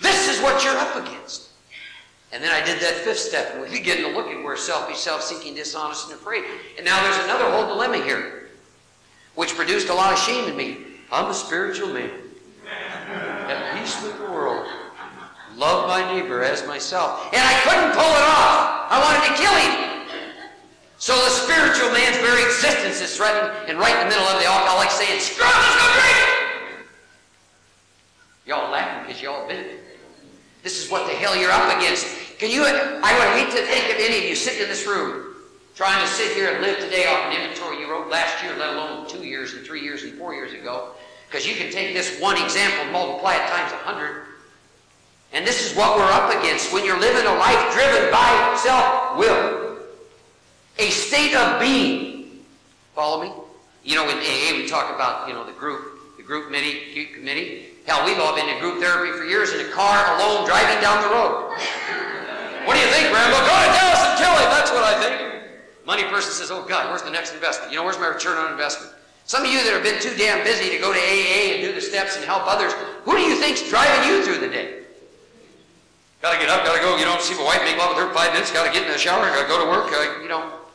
This 0.00 0.30
is 0.30 0.40
what 0.40 0.62
you're 0.62 0.76
up 0.78 0.94
against. 0.94 1.50
And 2.32 2.42
then 2.42 2.52
I 2.52 2.64
did 2.64 2.80
that 2.80 2.94
fifth 2.98 3.18
step, 3.18 3.50
and 3.52 3.62
we 3.62 3.68
begin 3.68 3.98
to 4.02 4.16
look 4.16 4.28
at 4.28 4.44
where 4.44 4.56
selfish, 4.56 4.98
self-seeking, 4.98 5.56
dishonest, 5.56 6.10
and 6.10 6.20
afraid. 6.20 6.44
And 6.76 6.86
now 6.86 7.02
there's 7.02 7.24
another 7.24 7.50
whole 7.50 7.66
dilemma 7.66 8.04
here, 8.04 8.50
which 9.34 9.56
produced 9.56 9.88
a 9.88 9.94
lot 9.94 10.12
of 10.12 10.18
shame 10.20 10.48
in 10.48 10.56
me. 10.56 10.78
I'm 11.10 11.30
a 11.30 11.34
spiritual 11.34 11.88
man, 11.92 12.10
at 12.68 13.76
peace 13.76 14.00
with 14.04 14.16
the 14.18 14.24
world, 14.24 14.68
love 15.56 15.88
my 15.88 16.14
neighbor 16.14 16.44
as 16.44 16.64
myself, 16.64 17.26
and 17.32 17.42
I 17.42 17.60
couldn't 17.62 17.90
pull 17.90 18.02
it 18.02 18.22
off. 18.22 18.86
I 18.88 19.02
wanted 19.02 19.34
to 19.34 19.42
kill 19.42 19.54
him. 19.54 19.95
So 21.06 21.14
the 21.14 21.30
spiritual 21.30 21.92
man's 21.92 22.16
very 22.16 22.42
existence 22.42 23.00
is 23.00 23.16
threatened, 23.16 23.54
and 23.70 23.78
right 23.78 23.94
in 23.94 24.08
the 24.08 24.10
middle 24.10 24.26
of 24.26 24.40
the 24.42 24.46
alcoholic 24.46 24.90
saying, 24.90 25.20
"Screw 25.20 25.44
let's 25.44 25.76
go 25.78 25.92
drink." 25.92 26.88
Y'all 28.44 28.72
laughing 28.72 29.06
because 29.06 29.22
y'all 29.22 29.46
been 29.46 29.60
it. 29.60 30.00
This 30.64 30.82
is 30.82 30.90
what 30.90 31.06
the 31.06 31.14
hell 31.14 31.36
you're 31.36 31.52
up 31.52 31.78
against. 31.78 32.08
Can 32.40 32.50
you? 32.50 32.64
I 32.66 33.12
would 33.20 33.38
hate 33.38 33.54
to 33.54 33.64
think 33.66 33.94
of 33.94 34.00
any 34.00 34.18
of 34.18 34.24
you 34.24 34.34
sitting 34.34 34.62
in 34.62 34.68
this 34.68 34.84
room 34.84 35.36
trying 35.76 36.04
to 36.04 36.12
sit 36.12 36.32
here 36.32 36.50
and 36.50 36.60
live 36.60 36.80
today 36.80 37.06
off 37.06 37.32
an 37.32 37.40
inventory 37.40 37.78
you 37.78 37.88
wrote 37.88 38.10
last 38.10 38.42
year, 38.42 38.56
let 38.56 38.74
alone 38.74 39.06
two 39.06 39.24
years 39.24 39.54
and 39.54 39.64
three 39.64 39.82
years 39.82 40.02
and 40.02 40.18
four 40.18 40.34
years 40.34 40.54
ago. 40.54 40.88
Because 41.28 41.46
you 41.46 41.54
can 41.54 41.70
take 41.70 41.94
this 41.94 42.18
one 42.18 42.36
example 42.36 42.82
and 42.82 42.90
multiply 42.90 43.36
it 43.36 43.46
times 43.48 43.70
a 43.70 43.76
hundred. 43.76 44.26
And 45.32 45.46
this 45.46 45.70
is 45.70 45.76
what 45.76 45.96
we're 45.96 46.10
up 46.10 46.34
against 46.42 46.72
when 46.72 46.84
you're 46.84 46.98
living 46.98 47.26
a 47.26 47.34
life 47.36 47.72
driven 47.72 48.10
by 48.10 48.58
self-will. 48.60 49.65
A 50.78 50.90
state 50.90 51.34
of 51.34 51.58
being. 51.60 52.44
Follow 52.94 53.22
me? 53.22 53.32
You 53.84 53.96
know, 53.96 54.08
in 54.08 54.18
AA 54.18 54.56
we 54.56 54.66
talk 54.66 54.94
about, 54.94 55.28
you 55.28 55.34
know, 55.34 55.44
the 55.44 55.52
group, 55.52 56.16
the 56.16 56.22
group 56.22 56.46
committee, 56.46 57.06
committee. 57.14 57.66
Hell, 57.86 58.04
we've 58.04 58.18
all 58.18 58.34
been 58.34 58.48
in 58.48 58.58
group 58.58 58.80
therapy 58.80 59.16
for 59.16 59.24
years 59.24 59.52
in 59.52 59.64
a 59.64 59.70
car 59.70 60.16
alone 60.16 60.44
driving 60.44 60.82
down 60.82 61.00
the 61.02 61.08
road. 61.08 61.54
What 62.66 62.74
do 62.74 62.80
you 62.80 62.90
think, 62.90 63.14
Rambo? 63.14 63.38
Go 63.38 63.54
to 63.54 63.70
Dallas 63.78 64.02
and 64.02 64.18
kill 64.18 64.34
him. 64.34 64.50
That's 64.50 64.70
what 64.74 64.82
I 64.82 64.98
think. 64.98 65.16
Money 65.86 66.02
person 66.10 66.32
says, 66.32 66.50
oh 66.50 66.66
God, 66.66 66.90
where's 66.90 67.02
the 67.02 67.14
next 67.14 67.32
investment? 67.32 67.70
You 67.70 67.78
know, 67.78 67.84
where's 67.84 67.98
my 67.98 68.08
return 68.08 68.36
on 68.36 68.50
investment? 68.50 68.92
Some 69.24 69.44
of 69.44 69.50
you 69.50 69.62
that 69.62 69.72
have 69.72 69.82
been 69.86 70.02
too 70.02 70.14
damn 70.18 70.42
busy 70.42 70.70
to 70.70 70.78
go 70.78 70.92
to 70.92 70.98
AA 70.98 71.54
and 71.54 71.62
do 71.62 71.72
the 71.72 71.80
steps 71.80 72.16
and 72.16 72.24
help 72.24 72.42
others, 72.46 72.72
who 73.06 73.16
do 73.16 73.22
you 73.22 73.36
think's 73.36 73.62
driving 73.70 74.10
you 74.10 74.24
through 74.24 74.38
the 74.38 74.50
day? 74.50 74.82
Gotta 76.22 76.38
get 76.38 76.50
up, 76.50 76.66
gotta 76.66 76.80
go, 76.80 76.96
you 76.96 77.04
know, 77.04 77.16
see 77.20 77.38
my 77.38 77.44
wife, 77.44 77.62
make 77.62 77.78
love 77.78 77.94
with 77.94 78.02
her 78.02 78.12
five 78.12 78.32
minutes, 78.32 78.50
gotta 78.50 78.72
get 78.72 78.82
in 78.82 78.90
the 78.90 78.98
shower, 78.98 79.22
gotta 79.30 79.46
go 79.46 79.62
to 79.62 79.70
work, 79.70 79.92
uh, 79.94 80.22
you 80.22 80.28
know. 80.28 80.65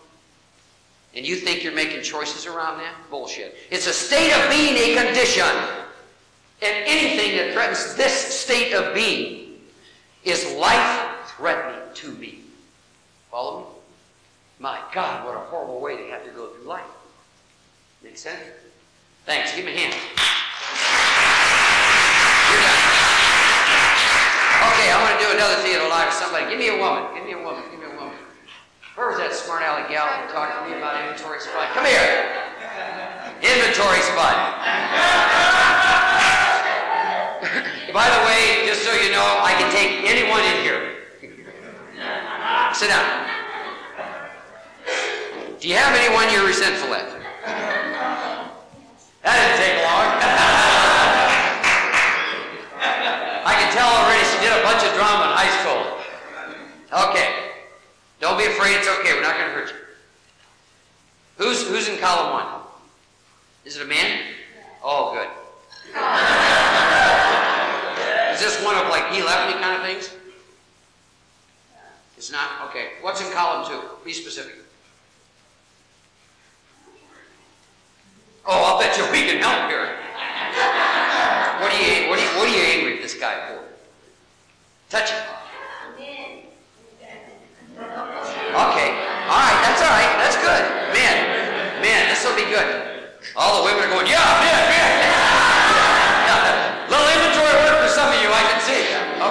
And 1.14 1.26
you 1.26 1.36
think 1.36 1.64
you're 1.64 1.76
making 1.76 2.04
choices 2.04 2.46
around 2.46 2.78
that? 2.80 2.94
Bullshit. 3.10 3.56
It's 3.70 3.88
a 3.88 3.94
state 3.94 4.32
of 4.32 4.50
being, 4.50 4.78
a 4.78 4.96
condition. 5.04 5.44
And 6.62 6.86
anything 6.86 7.38
that 7.38 7.54
threatens 7.54 7.96
this 7.96 8.14
state 8.14 8.74
of 8.74 8.94
being 8.94 9.60
is 10.24 10.54
life-threatening 10.56 11.94
to 11.96 12.12
me. 12.14 12.40
Follow 13.30 13.60
me? 13.62 13.66
My 14.60 14.80
God, 14.94 15.26
what 15.26 15.36
a 15.36 15.40
horrible 15.40 15.82
way 15.82 15.98
to 15.98 16.08
have 16.12 16.24
to 16.24 16.30
go 16.32 16.48
through 16.50 16.66
life. 16.66 16.86
Make 18.04 18.18
sense? 18.18 18.40
Thanks. 19.26 19.56
Give 19.56 19.66
me 19.66 19.74
a 19.74 19.78
hand. 19.78 19.94
You're 22.50 22.62
done. 22.62 22.82
Okay, 24.62 24.92
I 24.94 24.98
want 25.02 25.20
to 25.20 25.26
do 25.26 25.32
another 25.34 25.56
theater 25.64 25.88
live 25.90 26.14
somebody. 26.14 26.46
Give 26.50 26.60
me 26.60 26.70
a 26.70 26.78
woman. 26.78 27.04
Give 27.16 27.26
me 27.26 27.34
a 27.34 27.44
woman. 27.44 27.64
Give 27.72 27.80
me 27.80 27.86
a 27.88 27.96
woman. 27.98 28.18
Where 29.02 29.10
was 29.10 29.18
that 29.18 29.34
smart 29.34 29.66
aleck 29.66 29.90
gal 29.90 30.06
who 30.06 30.30
talked 30.30 30.62
to 30.62 30.70
me 30.70 30.78
about 30.78 30.94
inventory 31.02 31.42
spot? 31.42 31.74
Come 31.74 31.90
here. 31.90 32.06
Inventory 33.42 33.98
spot. 34.06 34.38
By 37.98 38.06
the 38.14 38.22
way, 38.30 38.62
just 38.70 38.86
so 38.86 38.94
you 38.94 39.10
know, 39.10 39.26
I 39.42 39.58
can 39.58 39.74
take 39.74 40.06
anyone 40.06 40.46
in 40.46 40.62
here. 40.62 41.10
Sit 42.78 42.94
down. 42.94 43.26
Do 45.58 45.66
you 45.66 45.82
have 45.82 45.98
anyone 45.98 46.30
you're 46.30 46.46
resentful 46.46 46.94
at? 46.94 47.10
That 49.26 49.34
didn't 49.34 49.58
take 49.66 49.82
long. 49.82 50.14
I 53.50 53.54
can 53.66 53.74
tell 53.74 53.90
already 53.90 54.22
she 54.30 54.38
did 54.46 54.54
a 54.54 54.62
bunch 54.62 54.86
of 54.86 54.94
drama 54.94 55.26
in 55.26 55.34
high 55.34 55.50
school. 55.58 55.90
Okay. 57.10 57.51
Don't 58.22 58.38
be 58.38 58.46
afraid, 58.46 58.78
it's 58.78 58.88
okay, 58.88 59.14
we're 59.14 59.24
not 59.24 59.36
going 59.36 59.50
to 59.50 59.54
hurt 59.54 59.70
you. 59.70 59.76
Who's, 61.38 61.68
who's 61.68 61.90
in 61.90 61.98
column 61.98 62.32
one? 62.34 62.62
Is 63.66 63.78
it 63.78 63.82
a 63.82 63.86
man? 63.86 64.22
Oh, 64.84 65.12
good. 65.14 65.28
Is 68.34 68.40
this 68.40 68.64
one 68.64 68.76
of 68.78 68.90
like 68.90 69.12
he 69.12 69.24
left 69.24 69.54
me 69.54 69.60
kind 69.60 69.76
of 69.76 69.82
things? 69.82 70.16
It's 72.16 72.32
not? 72.32 72.70
Okay. 72.70 72.90
What's 73.02 73.22
in 73.26 73.32
column 73.34 73.68
two? 73.68 73.82
Be 74.06 74.14
specific. 74.14 74.54
Oh, 78.46 78.64
I'll 78.64 78.80
bet 78.80 78.96
you 78.98 79.04
we 79.12 79.28
can 79.28 79.42
help 79.42 79.68
here. 79.70 79.98
What 81.60 81.74
are 81.74 81.82
you, 81.82 82.10
what 82.10 82.20
are 82.20 82.24
you, 82.24 82.30
what 82.38 82.48
are 82.48 82.56
you 82.56 82.62
angry 82.62 82.98
at 82.98 83.02
this 83.02 83.16
guy 83.16 83.48
for? 83.48 83.64
Touch 84.90 85.10
it. 85.12 85.41
Good. 92.64 93.34
All 93.36 93.62
the 93.62 93.66
women 93.66 93.84
are 93.88 93.94
going, 93.94 94.08
yeah, 94.08 94.18
man, 94.18 94.62
man. 94.70 94.92
yeah. 96.28 96.88
Little 96.90 97.08
inventory 97.08 97.54
work 97.66 97.82
for 97.82 97.90
some 97.90 98.10
of 98.10 98.20
you, 98.22 98.30
I 98.30 98.44
can 98.50 98.60
see. 98.62 98.84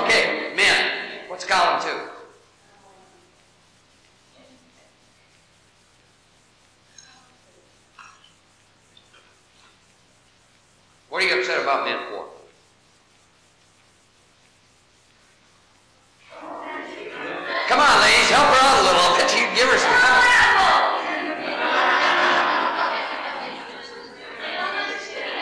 Okay, 0.05 0.55
man. 0.57 1.29
What's 1.29 1.45
column 1.45 1.83
two? 1.83 2.11
What 11.11 11.25
are 11.25 11.27
you 11.27 11.41
upset 11.41 11.61
about 11.61 11.85
men 11.85 11.99
for? 12.09 12.25
Come 17.69 17.81
on, 17.81 18.01
ladies, 18.01 18.31
help 18.31 18.47
her 18.47 18.59
out 18.63 18.79
a 18.79 18.83
little. 18.83 19.01
I'll 19.01 19.17
bet 19.17 19.31
you 19.35 19.43
give 19.57 19.69
her 19.69 19.79
some 19.79 19.91
help. 19.91 20.25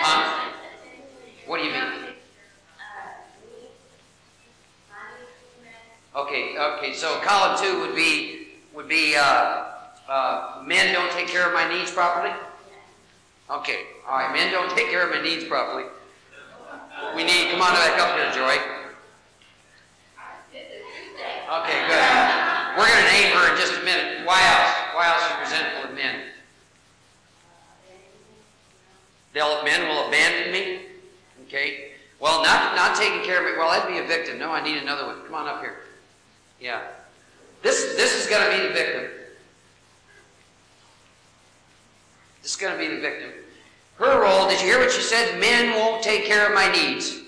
Huh? 0.01 0.51
What 1.46 1.59
do 1.59 1.64
you 1.64 1.72
mean? 1.72 1.98
Okay. 6.78 6.94
So 6.94 7.18
column 7.20 7.58
two 7.60 7.80
would 7.80 7.96
be 7.96 8.46
would 8.72 8.88
be 8.88 9.16
uh, 9.16 9.64
uh, 10.08 10.62
men 10.64 10.94
don't 10.94 11.10
take 11.10 11.26
care 11.26 11.46
of 11.46 11.52
my 11.52 11.68
needs 11.68 11.90
properly. 11.90 12.32
Okay, 13.50 13.80
all 14.06 14.18
right. 14.18 14.32
Men 14.32 14.52
don't 14.52 14.70
take 14.76 14.88
care 14.90 15.02
of 15.02 15.10
my 15.10 15.20
needs 15.20 15.44
properly. 15.44 15.84
We 17.16 17.24
need. 17.24 17.50
Come 17.50 17.62
on 17.62 17.72
back 17.74 17.98
up 17.98 18.16
here, 18.16 18.30
Joy. 18.30 18.62
Okay, 21.48 21.80
good. 21.88 22.04
We're 22.78 22.86
to 22.86 23.04
name 23.10 23.34
her 23.34 23.52
in 23.52 23.58
just 23.58 23.80
a 23.80 23.84
minute. 23.84 24.24
Why 24.24 24.38
else? 24.38 24.94
Why 24.94 25.08
else 25.08 25.22
is 25.24 25.50
resentful 25.50 25.90
of 25.90 25.96
men? 25.96 26.20
They'll, 29.32 29.64
men 29.64 29.88
will 29.88 30.08
abandon 30.08 30.52
me. 30.52 30.80
Okay. 31.46 31.92
Well, 32.20 32.42
not 32.42 32.76
not 32.76 32.96
taking 32.96 33.24
care 33.24 33.38
of 33.38 33.50
me. 33.50 33.58
Well, 33.58 33.68
I'd 33.68 33.88
be 33.88 33.98
a 33.98 34.06
victim. 34.06 34.38
No, 34.38 34.52
I 34.52 34.62
need 34.62 34.76
another 34.76 35.06
one. 35.06 35.22
Come 35.24 35.34
on 35.34 35.48
up 35.48 35.60
here. 35.60 35.88
Yeah. 36.61 36.83
This 37.62 37.97
this 37.97 38.14
is 38.14 38.27
going 38.27 38.44
to 38.51 38.57
be 38.57 38.68
the 38.68 38.75
victim. 38.75 39.11
This 42.42 42.53
is 42.53 42.57
going 42.57 42.73
to 42.73 42.79
be 42.79 42.94
the 42.94 43.01
victim. 43.01 43.31
Her 43.99 44.23
role. 44.23 44.49
Did 44.49 44.61
you 44.61 44.66
hear 44.66 44.79
what 44.79 44.92
she 44.92 45.03
said? 45.03 45.40
Men 45.40 45.75
won't 45.75 46.03
take 46.03 46.25
care 46.25 46.47
of 46.47 46.55
my 46.55 46.71
needs. 46.71 47.21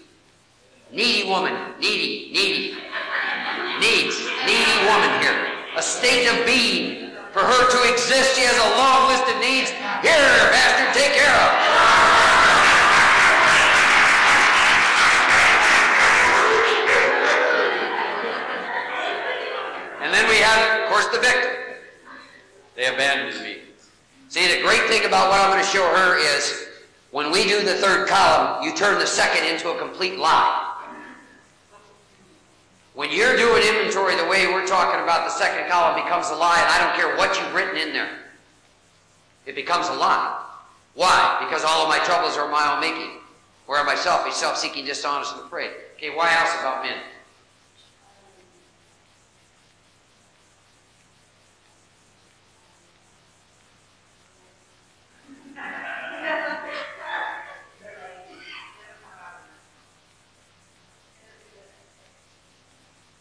Needy 0.93 1.29
woman. 1.29 1.55
Needy. 1.81 2.31
Needy. 2.33 2.79
Needs. 3.81 4.19
Needy 4.47 4.87
woman 4.87 5.21
here. 5.21 5.47
A 5.77 5.83
state 5.83 6.27
of 6.29 6.47
being. 6.47 7.11
For 7.33 7.41
her 7.41 7.71
to 7.71 7.93
exist, 7.93 8.37
she 8.37 8.43
has 8.43 8.57
a 8.59 8.71
long 8.77 9.09
list 9.09 9.23
of 9.23 9.41
needs. 9.41 9.71
Here, 10.03 10.51
Pastor, 10.51 10.99
take 10.99 11.15
care 11.15 11.31
of. 11.31 12.20
Of 20.43 20.89
course, 20.91 21.07
the 21.09 21.21
victim. 21.21 21.51
They 22.77 22.87
abandoned 22.87 23.43
me. 23.45 23.59
See, 24.29 24.55
the 24.55 24.63
great 24.63 24.87
thing 24.87 25.05
about 25.05 25.29
what 25.29 25.41
I'm 25.41 25.51
going 25.51 25.63
to 25.63 25.69
show 25.69 25.85
her 25.85 26.17
is 26.19 26.69
when 27.11 27.31
we 27.33 27.45
do 27.45 27.65
the 27.65 27.75
third 27.75 28.09
column, 28.09 28.63
you 28.65 28.75
turn 28.75 28.99
the 28.99 29.07
second 29.07 29.47
into 29.47 29.71
a 29.71 29.79
complete 29.79 30.19
lie. 30.19 30.69
When 32.95 33.11
you're 33.11 33.37
doing 33.37 33.63
inventory 33.63 34.17
the 34.17 34.27
way 34.27 34.47
we're 34.47 34.67
talking 34.67 35.03
about, 35.03 35.25
the 35.25 35.31
second 35.31 35.71
column 35.71 36.03
becomes 36.03 36.29
a 36.31 36.35
lie, 36.35 36.61
and 36.61 36.69
I 36.71 36.79
don't 36.79 36.97
care 36.97 37.17
what 37.17 37.39
you've 37.39 37.55
written 37.55 37.77
in 37.77 37.93
there. 37.93 38.11
It 39.47 39.55
becomes 39.55 39.89
a 39.89 39.95
lie. 39.95 40.45
Why? 40.95 41.39
Because 41.45 41.65
all 41.65 41.83
of 41.83 41.89
my 41.89 41.99
troubles 42.05 42.37
are 42.37 42.51
my 42.51 42.75
own 42.75 42.81
making. 42.81 43.21
Where 43.67 43.81
I 43.81 43.85
myself 43.85 44.27
is 44.29 44.35
self-seeking, 44.35 44.85
dishonest, 44.85 45.35
and 45.35 45.45
afraid. 45.45 45.71
Okay, 45.97 46.11
why 46.11 46.35
else 46.35 46.53
about 46.61 46.83
men? 46.83 46.97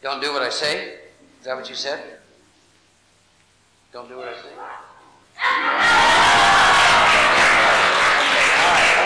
Don't 0.02 0.22
do 0.22 0.32
what 0.32 0.42
I 0.42 0.50
say? 0.50 0.96
Is 1.40 1.46
that 1.46 1.56
what 1.58 1.68
you 1.70 1.76
said? 1.76 2.20
Don't 3.92 4.08
do 4.08 4.16
what 4.18 4.30
I 4.30 4.36
say? 4.36 4.54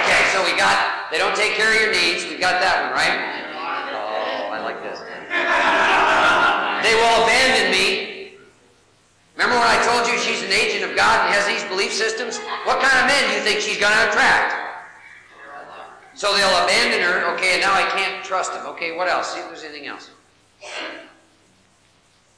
Okay, 0.04 0.22
so 0.30 0.44
we 0.46 0.54
got, 0.58 1.10
they 1.10 1.18
don't 1.18 1.36
take 1.36 1.54
care 1.54 1.74
of 1.74 1.82
your 1.82 1.92
needs. 1.92 2.26
We 2.26 2.38
got 2.38 2.62
that 2.62 2.86
one, 2.86 2.94
right? 2.94 3.18
Oh, 3.90 4.54
I 4.54 4.62
like 4.62 4.84
this. 4.86 5.00
They 6.86 6.94
will 6.94 7.26
abandon 7.26 7.72
me. 7.72 8.38
Remember 9.34 9.58
when 9.58 9.66
I 9.66 9.82
told 9.82 10.06
you 10.06 10.20
she's 10.22 10.44
an 10.44 10.54
agent 10.54 10.86
of 10.86 10.96
God 10.96 11.26
and 11.26 11.34
has 11.34 11.48
these 11.50 11.64
belief 11.66 11.92
systems? 11.92 12.38
What 12.70 12.82
kind 12.86 13.02
of 13.02 13.08
men 13.10 13.30
do 13.30 13.36
you 13.38 13.42
think 13.42 13.62
she's 13.62 13.80
going 13.82 13.94
to 13.94 14.10
attract? 14.10 14.54
So 16.14 16.38
they'll 16.38 16.64
abandon 16.64 17.02
her. 17.02 17.34
Okay, 17.34 17.54
and 17.54 17.62
now 17.62 17.74
I 17.74 17.90
can't 17.90 18.24
trust 18.24 18.54
him. 18.54 18.66
Okay, 18.78 18.96
what 18.96 19.08
else? 19.08 19.34
See 19.34 19.40
if 19.40 19.48
there's 19.48 19.64
anything 19.64 19.88
else. 19.88 20.12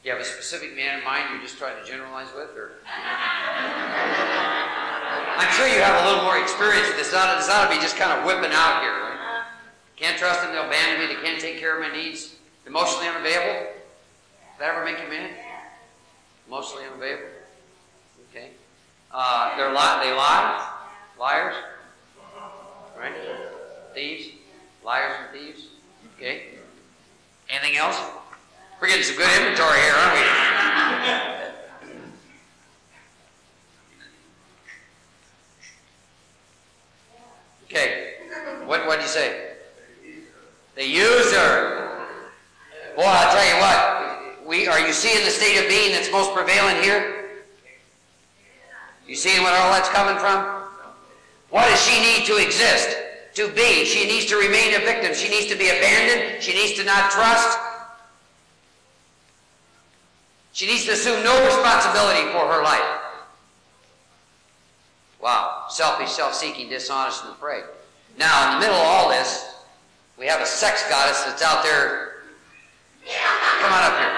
You 0.03 0.11
have 0.11 0.21
a 0.21 0.25
specific 0.25 0.75
man 0.75 0.99
in 0.99 1.03
mind 1.03 1.25
you're 1.31 1.41
just 1.41 1.57
trying 1.57 1.81
to 1.81 1.89
generalize 1.89 2.27
with, 2.35 2.55
or? 2.55 2.73
I'm 5.37 5.51
sure 5.53 5.67
you 5.67 5.81
have 5.81 6.05
a 6.05 6.07
little 6.07 6.23
more 6.23 6.37
experience 6.37 6.87
with 6.87 6.97
this. 6.97 7.11
Ought, 7.13 7.37
this 7.37 7.47
to 7.47 7.69
be 7.69 7.81
just 7.81 7.97
kind 7.97 8.11
of 8.11 8.23
whipping 8.23 8.51
out 8.53 8.81
here, 8.81 8.91
right? 8.91 9.45
Can't 9.95 10.17
trust 10.17 10.41
them, 10.41 10.51
they'll 10.51 10.67
abandon 10.67 10.99
me, 11.01 11.07
they 11.15 11.21
can't 11.21 11.41
take 11.41 11.57
care 11.57 11.81
of 11.81 11.81
my 11.81 11.95
needs. 11.95 12.35
Emotionally 12.67 13.07
unavailable? 13.07 13.65
Does 13.65 14.59
that 14.59 14.75
ever 14.75 14.85
make 14.85 15.01
you 15.01 15.09
mad? 15.09 15.31
Emotionally 16.47 16.85
unavailable? 16.85 17.29
Okay. 18.29 18.51
Uh, 19.11 19.57
they're 19.57 19.69
li- 19.69 19.99
they 20.03 20.13
lie? 20.13 20.71
Liars? 21.19 21.55
Right? 22.97 23.13
Thieves? 23.93 24.27
Liars 24.83 25.13
and 25.19 25.31
thieves? 25.39 25.67
Okay. 26.17 26.54
Anything 27.49 27.77
else? 27.77 28.01
We're 28.81 28.87
getting 28.87 29.03
some 29.03 29.17
good 29.17 29.29
inventory 29.37 29.79
here, 29.79 29.93
aren't 29.93 30.13
we? 30.13 30.21
Okay. 37.65 38.13
What 38.65 38.87
what 38.87 38.95
did 38.97 39.03
you 39.03 39.09
say? 39.09 39.51
The 40.75 40.85
user. 40.85 41.89
Boy, 42.95 43.03
I'll 43.05 43.31
tell 43.33 43.45
you 43.45 43.61
what. 43.61 44.47
We 44.47 44.67
are 44.67 44.79
you 44.79 44.93
seeing 44.93 45.23
the 45.25 45.31
state 45.31 45.57
of 45.61 45.69
being 45.69 45.91
that's 45.91 46.11
most 46.11 46.33
prevalent 46.33 46.83
here? 46.83 47.43
You 49.07 49.15
seeing 49.15 49.43
where 49.43 49.61
all 49.61 49.71
that's 49.71 49.89
coming 49.89 50.17
from? 50.17 50.63
What 51.49 51.69
does 51.69 51.81
she 51.83 52.01
need 52.01 52.25
to 52.25 52.37
exist? 52.37 52.97
To 53.35 53.49
be. 53.49 53.83
She 53.83 54.07
needs 54.07 54.25
to 54.27 54.37
remain 54.37 54.75
a 54.75 54.79
victim. 54.79 55.13
She 55.13 55.29
needs 55.29 55.47
to 55.51 55.57
be 55.57 55.67
abandoned. 55.67 56.41
She 56.41 56.53
needs 56.53 56.79
to 56.79 56.85
not 56.85 57.11
trust. 57.11 57.59
She 60.53 60.65
needs 60.65 60.85
to 60.85 60.93
assume 60.93 61.21
no 61.21 61.45
responsibility 61.45 62.31
for 62.31 62.47
her 62.47 62.63
life. 62.63 63.01
Wow. 65.21 65.65
Selfish, 65.69 66.11
self-seeking, 66.11 66.69
dishonest, 66.69 67.25
and 67.25 67.33
afraid. 67.33 67.65
Now, 68.17 68.47
in 68.47 68.53
the 68.55 68.67
middle 68.67 68.79
of 68.79 68.87
all 68.87 69.09
this, 69.09 69.53
we 70.17 70.27
have 70.27 70.39
a 70.39 70.45
sex 70.45 70.87
goddess 70.89 71.21
that's 71.25 71.43
out 71.43 71.61
there. 71.61 72.23
Come 73.03 73.73
on 73.73 73.83
up 73.83 73.99
here. 73.99 74.15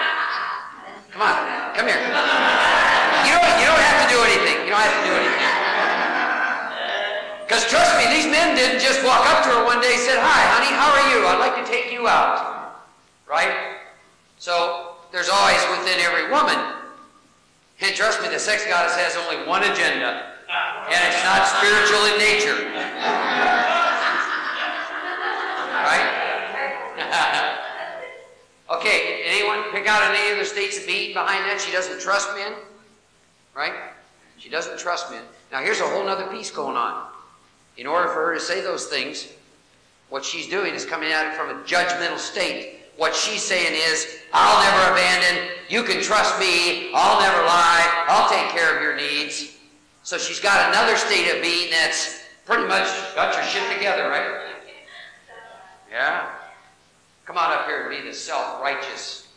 Come 1.10 1.22
on. 1.22 1.74
Come 1.74 1.86
here. 1.88 1.98
You 1.98 3.34
don't, 3.34 3.58
you 3.58 3.66
don't 3.66 3.82
have 3.82 4.06
to 4.06 4.14
do 4.14 4.22
anything. 4.22 4.62
You 4.62 4.70
don't 4.70 4.78
have 4.78 5.02
to 5.02 5.10
do 5.10 5.14
anything. 5.16 5.67
Because 7.48 7.64
trust 7.64 7.96
me, 7.96 8.04
these 8.12 8.26
men 8.26 8.54
didn't 8.54 8.78
just 8.78 9.02
walk 9.02 9.24
up 9.24 9.42
to 9.44 9.48
her 9.48 9.64
one 9.64 9.80
day 9.80 9.94
and 9.96 10.02
said, 10.04 10.20
Hi, 10.20 10.40
honey, 10.52 10.68
how 10.76 10.92
are 10.92 11.08
you? 11.08 11.24
I'd 11.24 11.40
like 11.40 11.56
to 11.56 11.64
take 11.64 11.90
you 11.90 12.06
out. 12.06 12.84
Right? 13.24 13.80
So 14.36 14.96
there's 15.12 15.30
always 15.32 15.56
within 15.72 15.98
every 16.04 16.28
woman. 16.28 16.60
And 17.80 17.96
trust 17.96 18.20
me, 18.20 18.28
the 18.28 18.38
sex 18.38 18.66
goddess 18.66 18.94
has 18.96 19.16
only 19.16 19.48
one 19.48 19.64
agenda, 19.64 20.36
and 20.92 21.00
it's 21.08 21.24
not 21.24 21.48
spiritual 21.48 22.04
in 22.12 22.20
nature. 22.20 22.68
Right? 25.88 26.04
okay, 28.76 29.24
anyone 29.24 29.72
pick 29.72 29.88
out 29.88 30.02
any 30.04 30.34
other 30.34 30.44
states 30.44 30.76
of 30.76 30.86
being 30.86 31.14
behind 31.14 31.48
that? 31.48 31.64
She 31.64 31.72
doesn't 31.72 31.98
trust 31.98 32.28
men. 32.36 32.52
Right? 33.56 33.72
She 34.36 34.50
doesn't 34.50 34.78
trust 34.78 35.10
men. 35.10 35.22
Now, 35.50 35.62
here's 35.62 35.80
a 35.80 35.88
whole 35.88 36.06
other 36.06 36.26
piece 36.26 36.50
going 36.50 36.76
on. 36.76 37.07
In 37.78 37.86
order 37.86 38.08
for 38.08 38.26
her 38.26 38.34
to 38.34 38.40
say 38.40 38.60
those 38.60 38.86
things, 38.86 39.28
what 40.08 40.24
she's 40.24 40.48
doing 40.48 40.74
is 40.74 40.84
coming 40.84 41.12
at 41.12 41.32
it 41.32 41.36
from 41.36 41.50
a 41.50 41.62
judgmental 41.62 42.18
state. 42.18 42.80
What 42.96 43.14
she's 43.14 43.42
saying 43.42 43.72
is, 43.72 44.18
I'll 44.32 44.60
never 44.64 44.92
abandon. 44.92 45.48
You 45.68 45.84
can 45.84 46.02
trust 46.02 46.40
me. 46.40 46.90
I'll 46.92 47.20
never 47.20 47.38
lie. 47.44 48.06
I'll 48.08 48.28
take 48.28 48.50
care 48.50 48.76
of 48.76 48.82
your 48.82 48.96
needs. 48.96 49.56
So 50.02 50.18
she's 50.18 50.40
got 50.40 50.70
another 50.70 50.96
state 50.96 51.30
of 51.34 51.40
being 51.40 51.70
that's 51.70 52.24
pretty 52.44 52.66
much 52.66 52.88
got 53.14 53.34
your 53.34 53.44
shit 53.44 53.76
together, 53.76 54.08
right? 54.08 54.56
Yeah. 55.90 56.30
Come 57.24 57.36
on 57.36 57.52
up 57.52 57.66
here 57.66 57.82
and 57.82 57.90
be 57.90 58.08
the 58.08 58.14
self-righteous, 58.14 59.28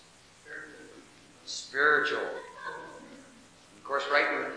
spiritual. 1.46 2.22
Of 2.22 3.84
course, 3.84 4.06
right? 4.12 4.48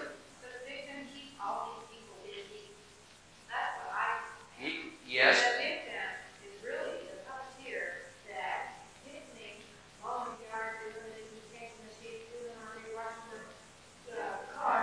Yes. 5.14 5.38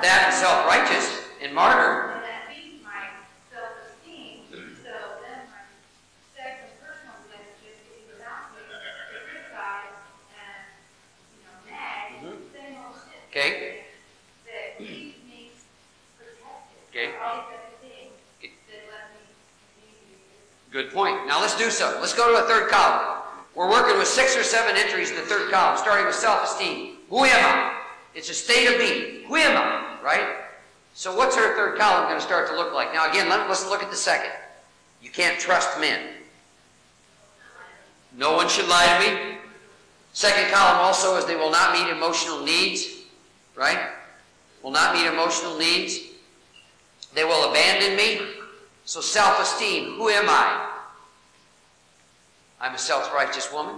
That 0.01 0.29
is 0.29 0.39
self 0.39 0.65
righteous 0.67 1.21
and 1.43 1.53
martyr, 1.53 2.13
and 2.15 2.23
that 2.23 2.47
and 2.47 2.79
self-righteous 2.79 2.79
and 2.79 2.87
martyr. 2.87 3.11
Mm-hmm. 12.23 12.39
Okay. 13.29 13.81
Okay. 16.89 17.50
Good 20.71 20.91
point. 20.91 21.27
Now 21.27 21.41
let's 21.41 21.57
do 21.57 21.69
so. 21.69 21.97
Let's 21.99 22.13
go 22.13 22.31
to 22.31 22.43
a 22.43 22.47
third 22.47 22.69
column. 22.69 23.23
We're 23.55 23.69
working 23.69 23.97
with 23.97 24.07
six 24.07 24.37
or 24.37 24.43
seven 24.43 24.77
entries 24.77 25.09
in 25.09 25.17
the 25.17 25.23
third 25.23 25.51
column, 25.51 25.77
starting 25.77 26.05
with 26.05 26.15
self-esteem. 26.15 26.95
Who 27.09 27.25
am 27.25 27.45
I? 27.45 27.77
It's 28.15 28.29
a 28.29 28.33
state 28.33 28.67
of 28.67 28.79
being. 28.79 29.25
Who 29.27 29.35
am 29.35 29.57
I? 29.57 30.01
Right? 30.01 30.27
So 30.93 31.13
what's 31.15 31.35
our 31.35 31.55
third 31.55 31.77
column 31.77 32.05
going 32.05 32.19
to 32.19 32.25
start 32.25 32.47
to 32.47 32.55
look 32.55 32.73
like? 32.73 32.93
Now 32.93 33.09
again, 33.09 33.27
let, 33.27 33.41
us 33.41 33.69
look 33.69 33.83
at 33.83 33.91
the 33.91 33.97
second. 33.97 34.31
You 35.01 35.09
can't 35.09 35.37
trust 35.37 35.77
men. 35.79 35.99
No 38.17 38.33
one 38.33 38.47
should 38.47 38.69
lie 38.69 38.97
to 38.97 39.09
me. 39.09 39.37
Second 40.13 40.53
column 40.53 40.79
also 40.79 41.17
is 41.17 41.25
they 41.25 41.35
will 41.35 41.51
not 41.51 41.73
meet 41.73 41.91
emotional 41.91 42.43
needs. 42.45 43.03
Right? 43.55 43.89
Will 44.63 44.71
not 44.71 44.95
meet 44.95 45.05
emotional 45.05 45.57
needs. 45.57 45.99
They 47.13 47.25
will 47.25 47.49
abandon 47.49 47.97
me. 47.97 48.21
So 48.85 49.01
self-esteem. 49.01 49.95
Who 49.95 50.09
am 50.09 50.25
I? 50.27 50.69
I'm 52.59 52.75
a 52.75 52.77
self-righteous 52.77 53.51
woman. 53.51 53.75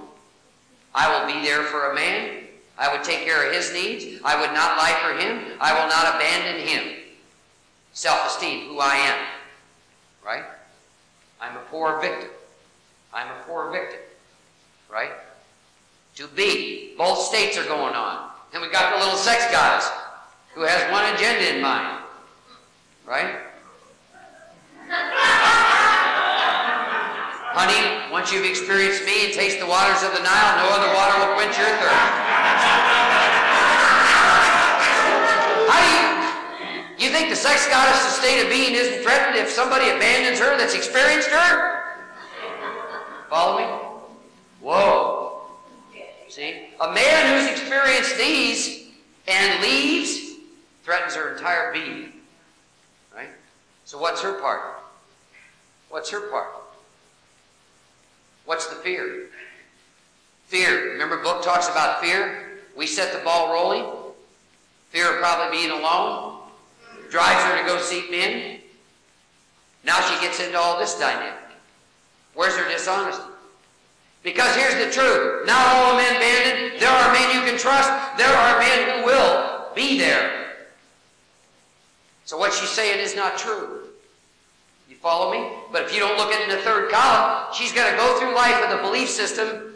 I 0.94 1.10
will 1.10 1.28
be 1.32 1.42
there 1.46 1.64
for 1.64 1.92
a 1.92 1.96
man. 1.96 2.44
I 2.78 2.92
would 2.92 3.04
take 3.04 3.24
care 3.24 3.48
of 3.48 3.54
his 3.54 3.72
needs. 3.72 4.22
I 4.24 4.40
would 4.40 4.54
not 4.54 4.78
lie 4.78 4.98
for 5.02 5.18
him. 5.18 5.58
I 5.60 5.74
will 5.74 5.88
not 5.88 6.16
abandon 6.16 6.68
him. 6.68 6.94
Self-esteem, 7.94 8.68
who 8.68 8.80
I 8.80 8.96
am. 8.96 9.28
Right? 10.26 10.44
I'm 11.40 11.56
a 11.56 11.62
poor 11.70 12.00
victim. 12.02 12.30
I'm 13.14 13.28
a 13.28 13.44
poor 13.44 13.72
victim. 13.72 14.00
Right? 14.92 15.12
To 16.16 16.28
be. 16.28 16.96
Both 16.98 17.20
states 17.20 17.58
are 17.58 17.66
going 17.66 17.94
on. 17.94 18.32
And 18.54 18.62
we 18.62 18.70
got 18.70 18.94
the 18.94 19.04
little 19.04 19.18
sex 19.18 19.52
goddess 19.52 19.90
who 20.54 20.62
has 20.62 20.92
one 20.92 21.06
agenda 21.14 21.56
in 21.56 21.62
mind. 21.62 22.04
Right? 23.06 23.36
Honey, 27.54 28.12
once 28.12 28.32
you've 28.32 28.46
experienced 28.46 29.06
me 29.06 29.26
and 29.26 29.34
taste 29.34 29.60
the 29.60 29.66
waters 29.66 30.04
of 30.04 30.12
the 30.14 30.22
Nile, 30.22 30.58
no 30.58 30.70
other 30.70 30.94
water 30.94 31.18
will 31.20 31.34
quench 31.36 31.58
your 31.58 31.68
thirst. 31.68 31.94
Do 36.98 37.10
you, 37.10 37.12
think 37.12 37.30
the 37.30 37.36
sex 37.36 37.68
goddess' 37.68 38.16
state 38.16 38.42
of 38.44 38.50
being 38.50 38.76
isn't 38.76 39.04
threatened 39.04 39.38
if 39.38 39.50
somebody 39.50 39.90
abandons 39.90 40.40
her 40.40 40.58
that's 40.58 40.74
experienced 40.74 41.30
her? 41.30 41.84
Follow 43.30 43.58
me? 43.60 43.66
Whoa. 44.62 45.42
See? 46.30 46.70
A 46.80 46.94
man 46.94 47.40
who's 47.40 47.52
experienced 47.52 48.18
these 48.18 48.88
and 49.28 49.62
leaves 49.62 50.40
threatens 50.84 51.16
her 51.16 51.34
entire 51.34 51.74
being. 51.74 52.14
Right? 53.16 53.30
So 53.86 53.98
what's 53.98 54.22
her 54.22 54.40
part? 54.40 54.83
What's 55.94 56.10
her 56.10 56.22
part? 56.22 56.48
What's 58.46 58.66
the 58.66 58.74
fear? 58.78 59.28
Fear. 60.48 60.94
Remember, 60.94 61.22
book 61.22 61.44
talks 61.44 61.70
about 61.70 62.02
fear. 62.02 62.62
We 62.76 62.88
set 62.88 63.14
the 63.14 63.24
ball 63.24 63.54
rolling. 63.54 63.86
Fear 64.90 65.14
of 65.14 65.20
probably 65.20 65.56
being 65.56 65.70
alone 65.70 66.40
drives 67.12 67.44
her 67.44 67.62
to 67.62 67.68
go 67.68 67.80
seek 67.80 68.10
men. 68.10 68.58
Now 69.86 70.02
she 70.02 70.20
gets 70.20 70.40
into 70.40 70.58
all 70.58 70.80
this 70.80 70.98
dynamic. 70.98 71.38
Where's 72.34 72.58
her 72.58 72.68
dishonesty? 72.72 73.26
Because 74.24 74.56
here's 74.56 74.84
the 74.84 74.92
truth. 74.92 75.46
Not 75.46 75.64
all 75.76 75.96
men 75.96 76.16
abandoned. 76.16 76.82
There 76.82 76.90
are 76.90 77.14
men 77.14 77.36
you 77.36 77.48
can 77.48 77.60
trust. 77.60 77.92
There 78.18 78.36
are 78.36 78.58
men 78.58 78.98
who 78.98 79.06
will 79.06 79.68
be 79.76 80.00
there. 80.00 80.56
So 82.26 82.36
what 82.36 82.52
she's 82.52 82.70
saying 82.70 83.00
is 83.00 83.16
not 83.16 83.38
true. 83.38 83.83
Follow 85.04 85.36
me? 85.36 85.52
But 85.74 85.84
if 85.84 85.94
you 85.94 86.00
don't 86.00 86.16
look 86.16 86.32
at 86.32 86.40
it 86.40 86.48
in 86.48 86.56
the 86.56 86.64
third 86.64 86.90
column, 86.90 87.52
she's 87.52 87.76
going 87.76 87.92
to 87.92 87.98
go 88.00 88.18
through 88.18 88.34
life 88.34 88.56
with 88.64 88.72
a 88.72 88.82
belief 88.82 89.12
system. 89.12 89.76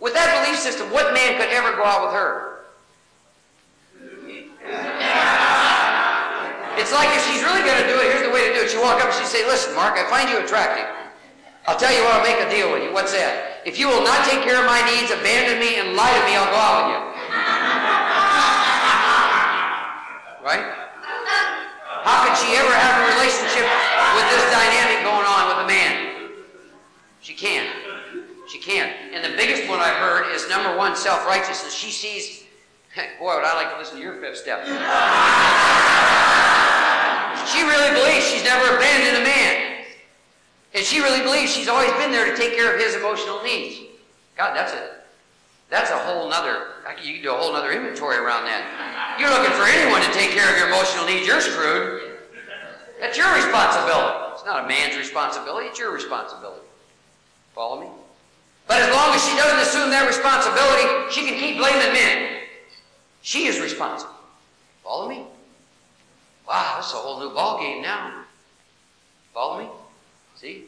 With 0.00 0.14
that 0.16 0.40
belief 0.40 0.56
system, 0.58 0.88
what 0.88 1.12
man 1.12 1.36
could 1.36 1.52
ever 1.52 1.76
go 1.76 1.84
out 1.84 2.08
with 2.08 2.16
her? 2.16 2.64
It's 6.80 6.88
like 6.96 7.12
if 7.12 7.20
she's 7.28 7.44
really 7.44 7.60
going 7.60 7.76
to 7.76 7.88
do 7.92 8.00
it, 8.00 8.08
here's 8.08 8.24
the 8.24 8.32
way 8.32 8.48
to 8.48 8.56
do 8.56 8.64
it. 8.64 8.72
She 8.72 8.80
walk 8.80 9.04
up 9.04 9.12
and 9.12 9.20
she 9.20 9.28
say, 9.28 9.44
listen, 9.44 9.76
Mark, 9.76 10.00
I 10.00 10.08
find 10.08 10.32
you 10.32 10.40
attractive. 10.40 10.88
I'll 11.68 11.76
tell 11.76 11.92
you 11.92 12.00
what, 12.08 12.16
I'll 12.16 12.24
make 12.24 12.40
a 12.40 12.48
deal 12.48 12.72
with 12.72 12.82
you. 12.82 12.90
What's 12.96 13.12
that? 13.12 13.60
If 13.68 13.78
you 13.78 13.92
will 13.92 14.00
not 14.00 14.24
take 14.24 14.40
care 14.40 14.56
of 14.56 14.64
my 14.64 14.80
needs, 14.88 15.12
abandon 15.12 15.60
me, 15.60 15.76
and 15.76 15.92
lie 15.92 16.08
to 16.08 16.22
me, 16.24 16.32
I'll 16.40 16.48
go 16.48 16.56
out 16.56 16.88
with 16.88 16.96
you. 16.96 17.00
right? 20.48 20.87
How 22.04 22.26
could 22.26 22.36
she 22.38 22.54
ever 22.56 22.70
have 22.70 22.94
a 23.02 23.04
relationship 23.14 23.66
with 24.14 24.26
this 24.30 24.44
dynamic 24.52 25.02
going 25.02 25.26
on 25.26 25.48
with 25.48 25.64
a 25.64 25.68
man? 25.68 26.32
She 27.20 27.34
can't. 27.34 27.68
She 28.48 28.58
can't. 28.58 28.92
And 29.12 29.24
the 29.24 29.36
biggest 29.36 29.68
one 29.68 29.80
I've 29.80 29.96
heard 29.96 30.32
is 30.34 30.48
number 30.48 30.76
one, 30.76 30.96
self-righteousness. 30.96 31.74
She 31.74 31.90
sees, 31.90 32.44
boy, 33.18 33.36
would 33.36 33.44
I 33.44 33.54
like 33.54 33.72
to 33.72 33.78
listen 33.78 33.96
to 33.96 34.02
your 34.02 34.20
fifth 34.20 34.38
step. 34.38 34.64
she 37.46 37.62
really 37.62 37.90
believes 37.94 38.26
she's 38.26 38.44
never 38.44 38.76
abandoned 38.76 39.22
a 39.22 39.24
man. 39.26 39.84
And 40.74 40.84
she 40.84 41.00
really 41.00 41.22
believes 41.22 41.52
she's 41.52 41.68
always 41.68 41.92
been 41.92 42.12
there 42.12 42.26
to 42.30 42.36
take 42.36 42.56
care 42.56 42.74
of 42.74 42.80
his 42.80 42.94
emotional 42.94 43.42
needs. 43.42 43.80
God, 44.36 44.54
that's 44.54 44.72
it. 44.72 44.97
That's 45.70 45.90
a 45.90 45.98
whole 45.98 46.28
nother, 46.28 46.80
you 47.02 47.14
can 47.14 47.22
do 47.22 47.32
a 47.32 47.36
whole 47.36 47.52
nother 47.52 47.72
inventory 47.72 48.16
around 48.16 48.44
that. 48.44 49.16
You're 49.20 49.28
looking 49.28 49.52
for 49.52 49.68
anyone 49.68 50.00
to 50.00 50.12
take 50.16 50.30
care 50.30 50.48
of 50.48 50.56
your 50.56 50.68
emotional 50.68 51.04
needs, 51.04 51.26
you're 51.26 51.40
screwed. 51.40 52.16
That's 53.00 53.16
your 53.16 53.28
responsibility. 53.34 54.32
It's 54.32 54.46
not 54.46 54.64
a 54.64 54.68
man's 54.68 54.96
responsibility, 54.96 55.68
it's 55.68 55.78
your 55.78 55.92
responsibility. 55.92 56.64
Follow 57.54 57.80
me? 57.80 57.88
But 58.66 58.80
as 58.80 58.94
long 58.94 59.14
as 59.14 59.24
she 59.24 59.36
doesn't 59.36 59.60
assume 59.60 59.90
that 59.90 60.06
responsibility, 60.06 61.12
she 61.12 61.28
can 61.28 61.38
keep 61.38 61.58
blaming 61.58 61.92
men. 61.92 62.40
She 63.20 63.46
is 63.46 63.60
responsible. 63.60 64.14
Follow 64.82 65.08
me? 65.08 65.24
Wow, 66.46 66.76
that's 66.76 66.92
a 66.92 66.96
whole 66.96 67.20
new 67.20 67.34
ball 67.34 67.60
game 67.60 67.82
now. 67.82 68.24
Follow 69.34 69.58
me? 69.58 69.68
See? 70.36 70.67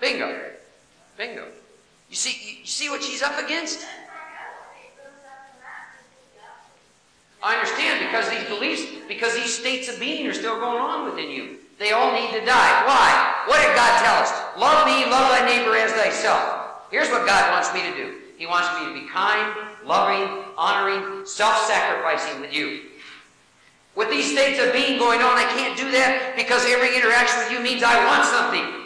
Bingo. 0.00 0.34
Bingo. 1.18 1.46
You 2.08 2.16
see, 2.16 2.60
you 2.60 2.66
see 2.66 2.88
what 2.88 3.02
she's 3.02 3.22
up 3.22 3.38
against? 3.38 3.86
I 7.42 7.54
understand 7.54 8.04
because 8.04 8.28
these 8.28 8.48
beliefs, 8.48 8.82
because 9.08 9.34
these 9.34 9.56
states 9.56 9.88
of 9.88 10.00
being 10.00 10.26
are 10.26 10.34
still 10.34 10.58
going 10.58 10.78
on 10.78 11.08
within 11.08 11.30
you. 11.30 11.56
They 11.78 11.92
all 11.92 12.12
need 12.12 12.32
to 12.32 12.44
die. 12.44 12.84
Why? 12.84 13.44
What 13.46 13.64
did 13.64 13.74
God 13.74 14.02
tell 14.04 14.16
us? 14.20 14.32
Love 14.58 14.86
me, 14.86 15.10
love 15.10 15.30
thy 15.32 15.46
neighbor 15.46 15.76
as 15.76 15.92
thyself. 15.92 16.84
Here's 16.90 17.08
what 17.08 17.26
God 17.26 17.50
wants 17.50 17.72
me 17.72 17.80
to 17.82 17.96
do. 17.96 18.16
He 18.36 18.46
wants 18.46 18.68
me 18.78 18.88
to 18.88 19.00
be 19.00 19.08
kind, 19.08 19.54
loving, 19.86 20.44
honoring, 20.56 21.24
self-sacrificing 21.24 22.40
with 22.40 22.52
you. 22.52 22.82
With 23.94 24.10
these 24.10 24.30
states 24.30 24.62
of 24.62 24.72
being 24.72 24.98
going 24.98 25.20
on, 25.20 25.38
I 25.38 25.44
can't 25.56 25.76
do 25.76 25.90
that 25.92 26.34
because 26.36 26.64
every 26.66 26.94
interaction 26.96 27.38
with 27.40 27.52
you 27.52 27.60
means 27.60 27.82
I 27.82 28.04
want 28.04 28.24
something 28.24 28.79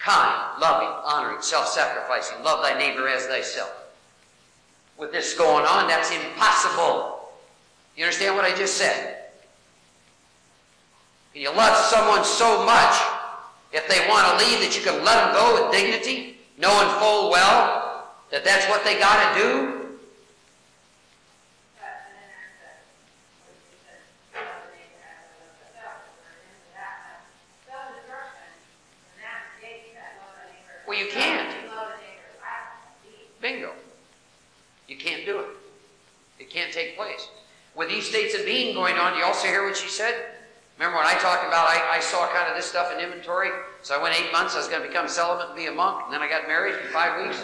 kind, 0.00 0.60
loving, 0.60 0.88
honoring, 1.04 1.42
self-sacrificing. 1.42 2.42
Love 2.42 2.62
thy 2.62 2.76
neighbor 2.78 3.06
as 3.06 3.26
thyself. 3.26 3.72
With 4.98 5.12
this 5.12 5.34
going 5.34 5.64
on, 5.64 5.88
that's 5.88 6.10
impossible. 6.10 7.28
You 7.96 8.04
understand 8.04 8.34
what 8.34 8.44
I 8.44 8.56
just 8.56 8.76
said? 8.76 9.16
Can 11.32 11.42
you 11.42 11.52
love 11.52 11.76
someone 11.76 12.24
so 12.24 12.64
much 12.64 12.96
if 13.72 13.86
they 13.88 14.08
want 14.08 14.26
to 14.26 14.44
leave 14.44 14.60
that 14.60 14.76
you 14.76 14.82
can 14.82 15.04
let 15.04 15.24
them 15.24 15.34
go 15.34 15.62
with 15.62 15.72
dignity, 15.72 16.38
knowing 16.58 16.88
full 16.98 17.30
well 17.30 18.08
that 18.30 18.44
that's 18.44 18.68
what 18.68 18.84
they 18.84 18.98
got 18.98 19.34
to 19.34 19.40
do? 19.40 19.79
Well, 30.90 30.98
you 30.98 31.06
can't. 31.06 31.54
Bingo. 33.40 33.70
You 34.88 34.96
can't 34.96 35.24
do 35.24 35.38
it. 35.38 35.46
It 36.40 36.50
can't 36.50 36.72
take 36.72 36.96
place. 36.96 37.28
With 37.76 37.88
these 37.88 38.08
states 38.08 38.36
of 38.36 38.44
being 38.44 38.74
going 38.74 38.96
on, 38.96 39.12
do 39.12 39.20
you 39.20 39.24
also 39.24 39.46
hear 39.46 39.64
what 39.64 39.76
she 39.76 39.86
said? 39.86 40.12
Remember 40.80 40.98
when 40.98 41.06
I 41.06 41.12
talked 41.12 41.46
about, 41.46 41.68
I, 41.68 41.98
I 41.98 42.00
saw 42.00 42.26
kind 42.34 42.50
of 42.50 42.56
this 42.56 42.66
stuff 42.66 42.92
in 42.92 42.98
inventory. 42.98 43.50
So 43.82 43.96
I 43.96 44.02
went 44.02 44.20
eight 44.20 44.32
months, 44.32 44.56
I 44.56 44.58
was 44.58 44.66
going 44.66 44.82
to 44.82 44.88
become 44.88 45.06
celibate 45.06 45.46
and 45.46 45.56
be 45.56 45.66
a 45.66 45.70
monk. 45.70 46.06
And 46.06 46.12
then 46.12 46.22
I 46.22 46.28
got 46.28 46.48
married 46.48 46.74
in 46.74 46.90
five 46.90 47.24
weeks. 47.24 47.40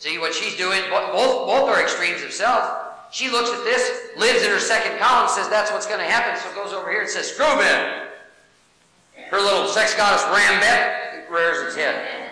See 0.00 0.18
what 0.18 0.34
she's 0.34 0.56
doing? 0.56 0.80
Both, 0.90 1.12
both 1.12 1.68
are 1.70 1.80
extremes 1.80 2.24
of 2.24 2.32
self. 2.32 3.12
She 3.12 3.30
looks 3.30 3.56
at 3.56 3.62
this, 3.62 4.08
lives 4.16 4.42
in 4.42 4.50
her 4.50 4.58
second 4.58 4.98
column, 4.98 5.28
says 5.28 5.48
that's 5.48 5.70
what's 5.70 5.86
going 5.86 6.00
to 6.00 6.04
happen. 6.04 6.36
So 6.42 6.52
goes 6.60 6.72
over 6.72 6.90
here 6.90 7.02
and 7.02 7.08
says, 7.08 7.30
screw 7.30 7.46
men. 7.58 8.08
Her 9.30 9.38
little 9.38 9.68
sex 9.68 9.94
goddess 9.94 10.24
Rambet 10.24 11.03
rears 11.34 11.66
its 11.66 11.76
head. 11.76 12.30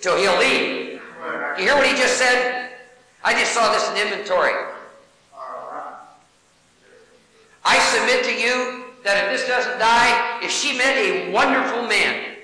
Till 0.00 0.18
he'll 0.18 0.38
leave. 0.38 1.00
You 1.56 1.64
hear 1.64 1.76
what 1.76 1.86
he 1.86 1.96
just 1.96 2.18
said? 2.18 2.72
I 3.22 3.32
just 3.32 3.52
saw 3.52 3.72
this 3.72 3.88
in 3.90 4.06
inventory. 4.06 4.52
I 7.64 7.78
submit 7.78 8.24
to 8.24 8.34
you 8.34 8.84
that 9.04 9.24
if 9.24 9.30
this 9.32 9.48
doesn't 9.48 9.78
die, 9.78 10.40
if 10.42 10.50
she 10.50 10.76
met 10.76 10.96
a 10.98 11.30
wonderful 11.32 11.86
man, 11.86 12.36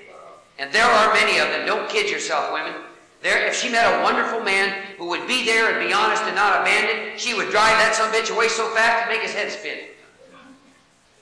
and 0.57 0.71
there 0.73 0.85
are 0.85 1.13
many 1.13 1.37
of 1.37 1.49
them, 1.49 1.67
don't 1.67 1.87
kid 1.89 2.09
yourself, 2.09 2.51
women. 2.51 2.73
There, 3.21 3.45
if 3.45 3.55
she 3.55 3.69
met 3.69 3.99
a 3.99 4.03
wonderful 4.03 4.39
man 4.39 4.73
who 4.97 5.05
would 5.09 5.27
be 5.27 5.45
there 5.45 5.69
and 5.69 5.87
be 5.87 5.93
honest 5.93 6.23
and 6.23 6.35
not 6.35 6.61
abandon, 6.61 7.17
she 7.17 7.35
would 7.35 7.51
drive 7.51 7.77
that 7.77 7.93
some 7.93 8.11
bitch 8.11 8.33
away 8.33 8.47
so 8.47 8.73
fast 8.73 9.05
to 9.05 9.13
make 9.13 9.21
his 9.21 9.33
head 9.33 9.51
spin. 9.51 9.77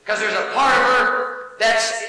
Because 0.09 0.21
there's 0.21 0.33
a 0.33 0.51
part 0.55 0.75
of 0.75 0.81
her 0.81 1.51
that's 1.59 2.03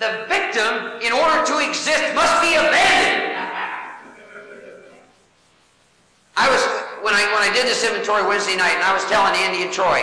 the 0.00 0.26
victim, 0.28 0.98
in 1.06 1.12
order 1.12 1.46
to 1.46 1.58
exist, 1.60 2.02
must 2.16 2.42
be 2.42 2.56
abandoned. 2.56 3.38
I 6.36 6.50
was 6.50 6.60
when 7.04 7.14
I 7.14 7.22
when 7.32 7.44
I 7.48 7.52
did 7.54 7.66
this 7.66 7.84
inventory 7.84 8.26
Wednesday 8.26 8.56
night, 8.56 8.74
and 8.74 8.82
I 8.82 8.92
was 8.92 9.04
telling 9.04 9.36
Andy 9.36 9.62
and 9.62 9.72
Troy, 9.72 10.02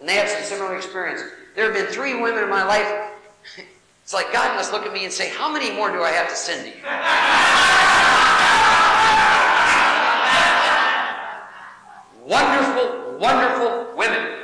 And 0.00 0.08
they 0.08 0.14
had 0.14 0.26
some 0.26 0.42
similar 0.42 0.74
experience. 0.74 1.20
There 1.54 1.66
have 1.66 1.74
been 1.74 1.88
three 1.92 2.14
women 2.14 2.44
in 2.44 2.48
my 2.48 2.64
life. 2.64 3.10
It's 4.02 4.14
like 4.14 4.32
God 4.32 4.56
must 4.56 4.72
look 4.72 4.86
at 4.86 4.92
me 4.94 5.04
and 5.04 5.12
say, 5.12 5.28
How 5.28 5.52
many 5.52 5.70
more 5.70 5.92
do 5.92 6.02
I 6.02 6.12
have 6.12 6.30
to 6.30 6.34
send 6.34 6.62
to 6.62 6.68
you? 6.70 6.76
wonderful, 12.26 13.18
wonderful 13.18 13.94
women. 13.98 14.41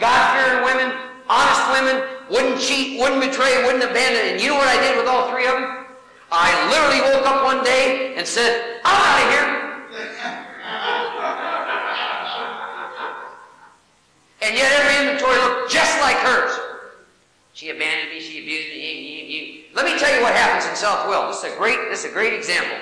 God 0.00 0.32
fearing 0.32 0.64
women, 0.64 0.96
honest 1.28 1.64
women, 1.76 2.02
wouldn't 2.30 2.58
cheat, 2.58 2.98
wouldn't 2.98 3.20
betray, 3.20 3.62
wouldn't 3.64 3.84
abandon. 3.84 4.32
And 4.32 4.40
you 4.40 4.48
know 4.48 4.56
what 4.56 4.68
I 4.68 4.80
did 4.80 4.96
with 4.96 5.06
all 5.06 5.30
three 5.30 5.46
of 5.46 5.52
them? 5.52 5.86
I 6.32 6.48
literally 6.72 7.02
woke 7.04 7.26
up 7.26 7.44
one 7.44 7.62
day 7.62 8.14
and 8.16 8.26
said, 8.26 8.80
I'm 8.84 8.96
out 8.96 9.20
of 9.20 9.30
here. 9.30 9.46
and 14.42 14.56
yet 14.56 14.72
every 14.72 15.04
inventory 15.04 15.36
looked 15.36 15.70
just 15.70 16.00
like 16.00 16.16
hers. 16.16 16.58
She 17.52 17.68
abandoned 17.68 18.10
me, 18.10 18.20
she 18.20 18.40
abused 18.40 18.68
me. 18.70 19.66
Let 19.74 19.84
me 19.84 19.98
tell 19.98 20.14
you 20.16 20.22
what 20.22 20.34
happens 20.34 20.68
in 20.68 20.74
self-will. 20.76 21.28
This 21.28 21.44
is 21.44 21.52
a 21.52 21.56
great, 21.58 21.78
this 21.90 22.04
is 22.04 22.10
a 22.10 22.14
great 22.14 22.32
example. 22.32 22.78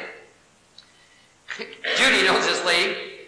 Judy 1.96 2.22
knows 2.22 2.46
this 2.46 2.64
lady. 2.64 3.18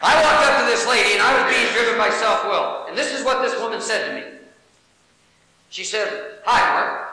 I 0.00 0.16
walked 0.16 0.44
up 0.48 0.60
to 0.60 0.66
this 0.66 0.88
lady 0.88 1.12
and 1.12 1.22
I 1.22 1.36
was 1.36 1.44
being 1.52 1.68
driven 1.76 2.00
by 2.00 2.08
self-will. 2.08 2.88
And 2.88 2.96
this 2.96 3.12
is 3.12 3.24
what 3.24 3.42
this 3.42 3.58
woman 3.60 3.80
said 3.80 4.08
to 4.08 4.14
me. 4.16 4.24
She 5.68 5.84
said, 5.84 6.40
Hi, 6.44 6.60
Mark. 6.72 7.10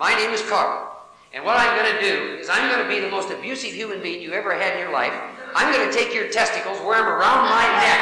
My 0.00 0.14
name 0.16 0.32
is 0.32 0.40
Carl. 0.48 0.90
And 1.34 1.44
what 1.44 1.60
I'm 1.60 1.76
going 1.76 1.92
to 1.94 2.00
do 2.00 2.40
is 2.40 2.48
I'm 2.48 2.70
going 2.70 2.82
to 2.82 2.88
be 2.88 3.00
the 3.00 3.10
most 3.10 3.30
abusive 3.30 3.72
human 3.72 4.00
being 4.00 4.22
you 4.22 4.32
ever 4.32 4.54
had 4.54 4.74
in 4.74 4.80
your 4.80 4.92
life. 4.92 5.12
I'm 5.54 5.72
going 5.72 5.86
to 5.86 5.92
take 5.92 6.14
your 6.14 6.30
testicles, 6.30 6.80
wear 6.80 7.02
them 7.02 7.12
around 7.12 7.46
my 7.50 7.66
neck. 7.78 8.00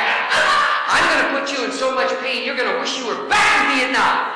I'm 0.86 1.04
going 1.10 1.22
to 1.26 1.30
put 1.40 1.52
you 1.52 1.64
in 1.64 1.72
so 1.72 1.94
much 1.94 2.08
pain, 2.20 2.44
you're 2.44 2.56
going 2.56 2.72
to 2.72 2.78
wish 2.78 2.96
you 2.96 3.06
were 3.06 3.28
back 3.28 3.72
in 3.72 3.76
Vietnam. 3.76 4.28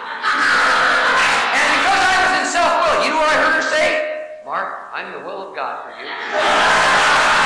And 1.54 1.66
because 1.78 2.02
I 2.02 2.16
was 2.26 2.32
in 2.40 2.46
self-will, 2.50 3.04
you 3.04 3.10
know 3.14 3.20
what 3.20 3.30
I 3.30 3.36
heard 3.38 3.54
her 3.62 3.66
say? 3.68 4.42
Mark, 4.44 4.90
I'm 4.92 5.12
the 5.12 5.20
will 5.20 5.48
of 5.48 5.54
God 5.54 5.84
for 5.84 5.92
you. 6.00 7.45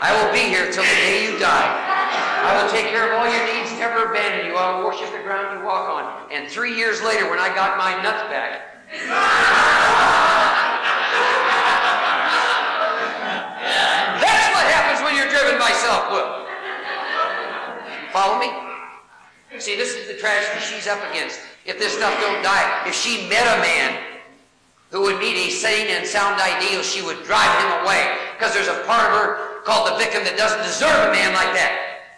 I 0.00 0.16
will 0.16 0.32
be 0.32 0.48
here 0.48 0.72
till 0.72 0.82
the 0.82 0.96
day 1.04 1.28
you 1.28 1.36
die. 1.38 1.68
I 2.40 2.56
will 2.56 2.72
take 2.72 2.88
care 2.88 3.04
of 3.04 3.20
all 3.20 3.28
your 3.28 3.44
needs, 3.52 3.68
never 3.76 4.08
abandon 4.08 4.48
you. 4.48 4.56
I 4.56 4.80
will 4.80 4.88
worship 4.88 5.12
the 5.12 5.20
ground 5.20 5.60
you 5.60 5.64
walk 5.64 5.92
on. 5.92 6.32
And 6.32 6.48
three 6.48 6.74
years 6.74 7.02
later, 7.02 7.28
when 7.28 7.38
I 7.38 7.52
got 7.52 7.76
my 7.76 7.92
nuts 8.00 8.24
back, 8.32 8.80
that's 14.24 14.48
what 14.56 14.66
happens 14.72 15.04
when 15.04 15.12
you're 15.12 15.28
driven 15.28 15.60
by 15.60 15.68
self-will. 15.84 16.48
Follow 18.08 18.40
me? 18.40 18.48
See, 19.60 19.76
this 19.76 19.94
is 19.94 20.08
the 20.08 20.16
tragedy 20.16 20.64
she's 20.64 20.88
up 20.88 20.98
against. 21.12 21.40
If 21.66 21.78
this 21.78 21.92
stuff 21.92 22.18
don't 22.22 22.42
die, 22.42 22.88
if 22.88 22.94
she 22.94 23.28
met 23.28 23.44
a 23.44 23.60
man 23.60 24.00
who 24.88 25.02
would 25.02 25.18
meet 25.20 25.36
a 25.36 25.50
sane 25.50 25.88
and 25.88 26.06
sound 26.06 26.40
ideal, 26.40 26.82
she 26.82 27.02
would 27.04 27.22
drive 27.24 27.52
him 27.60 27.84
away. 27.84 28.16
Because 28.38 28.54
there's 28.54 28.68
a 28.68 28.82
part 28.88 29.12
of 29.12 29.18
her 29.20 29.49
called 29.70 29.86
the 29.86 29.96
victim 30.02 30.24
that 30.24 30.36
doesn't 30.36 30.66
deserve 30.66 30.90
a 30.90 31.12
man 31.12 31.32
like 31.32 31.54
that. 31.54 32.10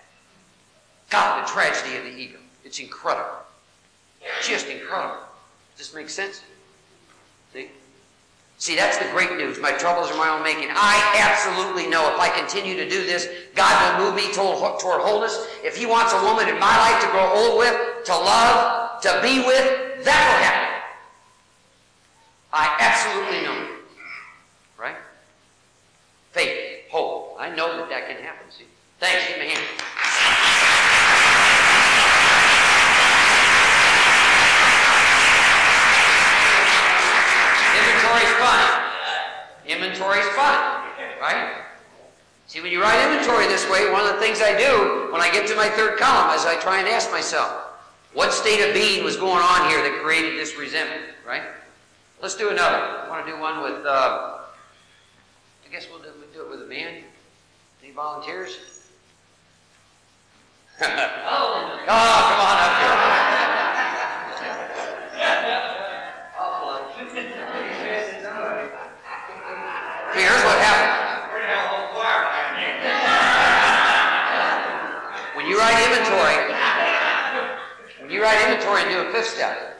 God, 1.11 1.45
the 1.45 1.53
tragedy 1.53 1.99
of 1.99 2.05
the 2.05 2.17
ego. 2.19 2.39
It's 2.65 2.81
incredible. 2.81 3.45
Just 4.41 4.69
incredible. 4.69 5.21
Does 5.77 5.89
this 5.89 5.95
make 5.95 6.09
sense? 6.09 6.41
See? 7.53 7.69
See, 8.57 8.75
that's 8.75 8.97
the 8.97 9.05
great 9.13 9.37
news. 9.37 9.61
My 9.61 9.73
troubles 9.73 10.11
are 10.11 10.17
my 10.17 10.31
own 10.31 10.43
making. 10.43 10.71
I 10.73 10.97
absolutely 11.21 11.91
know 11.91 12.09
if 12.15 12.19
I 12.19 12.31
continue 12.31 12.75
to 12.77 12.89
do 12.89 13.05
this, 13.05 13.29
God 13.55 14.01
will 14.01 14.07
move 14.07 14.15
me 14.15 14.33
toward, 14.33 14.81
toward 14.81 15.03
wholeness. 15.03 15.37
If 15.63 15.77
He 15.77 15.85
wants 15.85 16.15
a 16.15 16.23
woman 16.25 16.49
in 16.49 16.59
my 16.59 16.73
life 16.79 17.03
to 17.05 17.09
grow 17.11 17.29
old 17.37 17.59
with, 17.59 17.77
to 18.07 18.13
love, 18.13 19.03
to 19.03 19.21
be 19.21 19.45
with, 19.45 20.05
that 20.05 20.25
will 20.25 20.41
happen. 20.41 20.89
I 22.51 22.77
absolutely 22.81 23.43
know. 23.45 23.77
Right? 24.79 24.97
Faith, 26.31 26.89
hope. 26.91 27.32
I 27.43 27.51
know 27.57 27.77
that 27.77 27.89
that 27.89 28.07
can 28.07 28.23
happen. 28.23 28.47
See? 28.51 28.67
Thanks. 29.01 29.25
Hand. 29.25 29.59
Inventory's 37.83 38.35
fun. 38.39 38.63
Inventory's 39.67 40.29
fun, 40.37 40.87
right? 41.21 41.65
See, 42.47 42.61
when 42.61 42.71
you 42.71 42.81
write 42.81 43.03
inventory 43.11 43.49
this 43.49 43.69
way, 43.69 43.91
one 43.91 44.07
of 44.07 44.15
the 44.15 44.21
things 44.21 44.41
I 44.41 44.57
do 44.57 45.11
when 45.11 45.21
I 45.21 45.29
get 45.33 45.49
to 45.49 45.57
my 45.57 45.69
third 45.69 45.99
column 45.99 46.39
is 46.39 46.47
I 46.47 46.55
try 46.61 46.79
and 46.79 46.87
ask 46.87 47.11
myself, 47.11 47.51
what 48.13 48.33
state 48.33 48.65
of 48.65 48.73
being 48.73 49.03
was 49.03 49.17
going 49.17 49.43
on 49.43 49.69
here 49.69 49.83
that 49.83 50.01
created 50.05 50.39
this 50.39 50.57
resentment, 50.57 51.07
right? 51.27 51.43
Let's 52.21 52.37
do 52.37 52.51
another. 52.51 52.77
I 52.77 53.09
want 53.09 53.27
to 53.27 53.33
do 53.33 53.41
one 53.41 53.65
with, 53.65 53.85
uh, 53.85 54.39
I 55.67 55.73
guess 55.73 55.89
we'll 55.91 56.03
do, 56.03 56.13
we'll 56.21 56.31
do 56.33 56.49
it 56.49 56.49
with 56.49 56.63
a 56.63 56.69
man. 56.69 57.03
Any 57.93 58.01
volunteers? 58.01 58.57
oh, 60.81 60.87
come 61.85 62.41
on 62.41 62.57
up 62.57 62.73
here. 62.81 62.97
Here's 70.15 70.43
what 70.43 70.59
happened. 70.59 70.89
When 75.37 75.47
you 75.47 75.59
write 75.59 75.77
inventory, 75.85 76.39
when 78.01 78.11
you 78.11 78.23
write 78.23 78.43
inventory 78.49 78.83
and 78.85 78.91
do 78.91 79.01
a 79.01 79.13
fifth 79.13 79.35
step, 79.35 79.77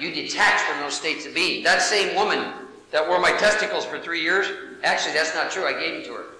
you 0.00 0.10
detach 0.14 0.60
from 0.62 0.80
those 0.80 0.94
states 0.94 1.26
of 1.26 1.34
being. 1.34 1.62
That 1.64 1.82
same 1.82 2.14
woman 2.14 2.50
that 2.92 3.06
wore 3.06 3.20
my 3.20 3.32
testicles 3.32 3.84
for 3.84 3.98
three 3.98 4.22
years, 4.22 4.46
actually, 4.84 5.12
that's 5.12 5.34
not 5.34 5.50
true. 5.50 5.66
I 5.66 5.78
gave 5.78 5.92
them 5.92 6.04
to 6.04 6.14
her. 6.14 6.35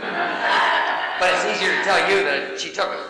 But 0.00 1.28
it's 1.36 1.44
easier 1.52 1.76
to 1.76 1.82
tell 1.84 2.00
you 2.08 2.24
that 2.24 2.58
she 2.58 2.72
took 2.72 2.88
them. 2.88 3.04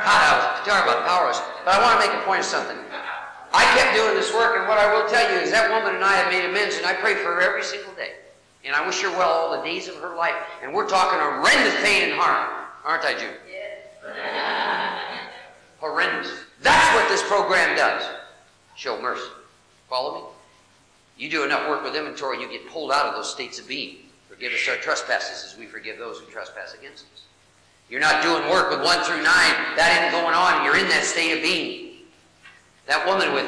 God, 0.00 0.20
I 0.24 0.32
was 0.32 0.64
talking 0.64 0.88
about 0.88 1.04
powerless. 1.06 1.40
But 1.64 1.74
I 1.76 1.82
want 1.84 2.00
to 2.00 2.08
make 2.08 2.16
a 2.16 2.24
point 2.24 2.40
of 2.40 2.46
something. 2.46 2.78
I 3.52 3.64
kept 3.76 3.96
doing 3.96 4.14
this 4.14 4.32
work, 4.32 4.56
and 4.56 4.68
what 4.68 4.78
I 4.78 4.88
will 4.94 5.08
tell 5.08 5.28
you 5.30 5.38
is 5.40 5.50
that 5.50 5.68
woman 5.68 5.96
and 5.96 6.04
I 6.04 6.16
have 6.16 6.32
made 6.32 6.48
amends, 6.48 6.76
and 6.76 6.86
I 6.86 6.94
pray 6.94 7.14
for 7.14 7.34
her 7.34 7.40
every 7.42 7.62
single 7.62 7.92
day. 7.94 8.12
And 8.64 8.74
I 8.74 8.86
wish 8.86 9.00
her 9.02 9.10
well 9.10 9.28
all 9.28 9.56
the 9.56 9.62
days 9.62 9.88
of 9.88 9.96
her 9.96 10.16
life. 10.16 10.36
And 10.62 10.72
we're 10.72 10.88
talking 10.88 11.18
horrendous 11.18 11.74
pain 11.82 12.10
and 12.10 12.12
harm, 12.18 12.48
aren't 12.84 13.04
I, 13.04 13.12
Jude? 13.18 13.36
Yes. 13.50 13.84
horrendous. 15.78 16.32
That's 16.62 16.94
what 16.94 17.08
this 17.08 17.22
program 17.24 17.76
does. 17.76 18.02
Show 18.76 19.00
mercy. 19.00 19.28
Follow 19.88 20.14
me? 20.14 20.24
You 21.16 21.30
do 21.30 21.44
enough 21.44 21.68
work 21.68 21.82
with 21.84 21.96
inventory, 21.96 22.40
you 22.40 22.48
get 22.48 22.66
pulled 22.68 22.92
out 22.92 23.06
of 23.06 23.14
those 23.14 23.30
states 23.30 23.58
of 23.58 23.68
being. 23.68 23.96
Forgive 24.40 24.54
us 24.54 24.68
our 24.70 24.76
trespasses 24.76 25.52
as 25.52 25.58
we 25.58 25.66
forgive 25.66 25.98
those 25.98 26.18
who 26.18 26.24
trespass 26.32 26.72
against 26.72 27.04
us. 27.12 27.24
You're 27.90 28.00
not 28.00 28.22
doing 28.22 28.48
work 28.48 28.70
with 28.70 28.80
one 28.80 29.04
through 29.04 29.20
nine. 29.20 29.52
That 29.76 29.92
isn't 30.00 30.16
going 30.16 30.32
on. 30.32 30.64
You're 30.64 30.78
in 30.80 30.88
that 30.88 31.04
state 31.04 31.36
of 31.36 31.42
being. 31.42 32.08
That 32.86 33.04
woman 33.04 33.34
with 33.34 33.44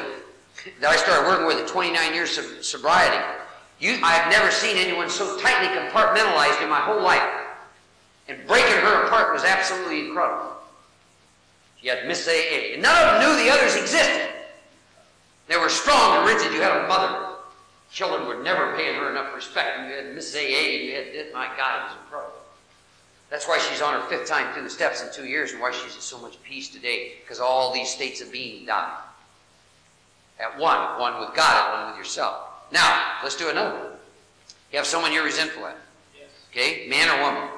that 0.79 0.91
I 0.91 0.95
started 0.95 1.25
working 1.25 1.47
with 1.47 1.57
at 1.57 1.67
29 1.67 2.13
years 2.13 2.37
of 2.37 2.45
sobriety, 2.63 3.17
you, 3.79 3.97
I've 4.03 4.29
never 4.29 4.51
seen 4.51 4.77
anyone 4.77 5.09
so 5.09 5.35
tightly 5.41 5.73
compartmentalized 5.73 6.61
in 6.61 6.69
my 6.69 6.77
whole 6.77 7.01
life. 7.01 7.25
And 8.27 8.45
breaking 8.45 8.77
her 8.85 9.07
apart 9.07 9.33
was 9.33 9.43
absolutely 9.43 10.05
incredible. 10.05 10.53
She 11.81 11.87
had 11.87 12.07
Miss 12.07 12.27
AA. 12.27 12.77
And 12.77 12.83
none 12.83 12.93
of 12.93 13.17
them 13.17 13.33
knew 13.33 13.43
the 13.43 13.49
others 13.49 13.75
existed. 13.75 14.29
They 15.47 15.57
were 15.57 15.69
strong 15.69 16.19
and 16.19 16.27
rigid. 16.27 16.53
You 16.53 16.61
had 16.61 16.85
a 16.85 16.87
mother. 16.87 17.22
Children 17.93 18.27
were 18.27 18.41
never 18.41 18.75
paying 18.75 18.95
her 18.95 19.11
enough 19.11 19.35
respect. 19.35 19.87
You 19.87 19.95
had 19.95 20.15
Miss 20.15 20.35
AA, 20.35 20.39
and 20.39 20.83
you 20.83 20.95
had, 20.95 21.31
my 21.31 21.45
God, 21.55 21.79
it 21.79 21.83
was 21.83 21.93
a 21.93 22.03
incredible. 22.03 22.33
That's 23.29 23.47
why 23.47 23.59
she's 23.59 23.83
on 23.83 23.93
her 23.93 24.07
fifth 24.09 24.27
time 24.27 24.51
through 24.51 24.63
the 24.63 24.69
steps 24.69 25.03
in 25.03 25.13
two 25.13 25.29
years 25.29 25.51
and 25.51 25.61
why 25.61 25.71
she's 25.71 25.93
in 25.93 26.01
so 26.01 26.19
much 26.19 26.41
peace 26.41 26.69
today. 26.69 27.13
Because 27.23 27.39
all 27.39 27.71
these 27.71 27.89
states 27.89 28.19
of 28.19 28.31
being 28.31 28.65
die. 28.65 28.97
At 30.39 30.57
one, 30.57 30.99
one 30.99 31.19
with 31.19 31.35
God, 31.35 31.55
at 31.55 31.83
one 31.83 31.91
with 31.91 31.99
yourself. 31.99 32.47
Now, 32.71 33.19
let's 33.21 33.35
do 33.35 33.49
another 33.49 33.77
one. 33.77 33.91
You 34.71 34.79
have 34.79 34.87
someone 34.87 35.13
you're 35.13 35.23
resentful 35.23 35.67
at. 35.67 35.77
Yes. 36.19 36.29
Okay? 36.51 36.87
Man 36.89 37.09
or 37.09 37.21
woman? 37.21 37.49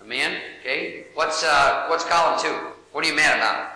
A 0.00 0.04
man? 0.04 0.40
Okay? 0.60 1.06
What's 1.14 1.42
uh 1.42 1.86
what's 1.88 2.04
column 2.04 2.40
two? 2.40 2.54
What 2.92 3.04
are 3.04 3.08
you 3.08 3.16
mad 3.16 3.36
about? 3.36 3.75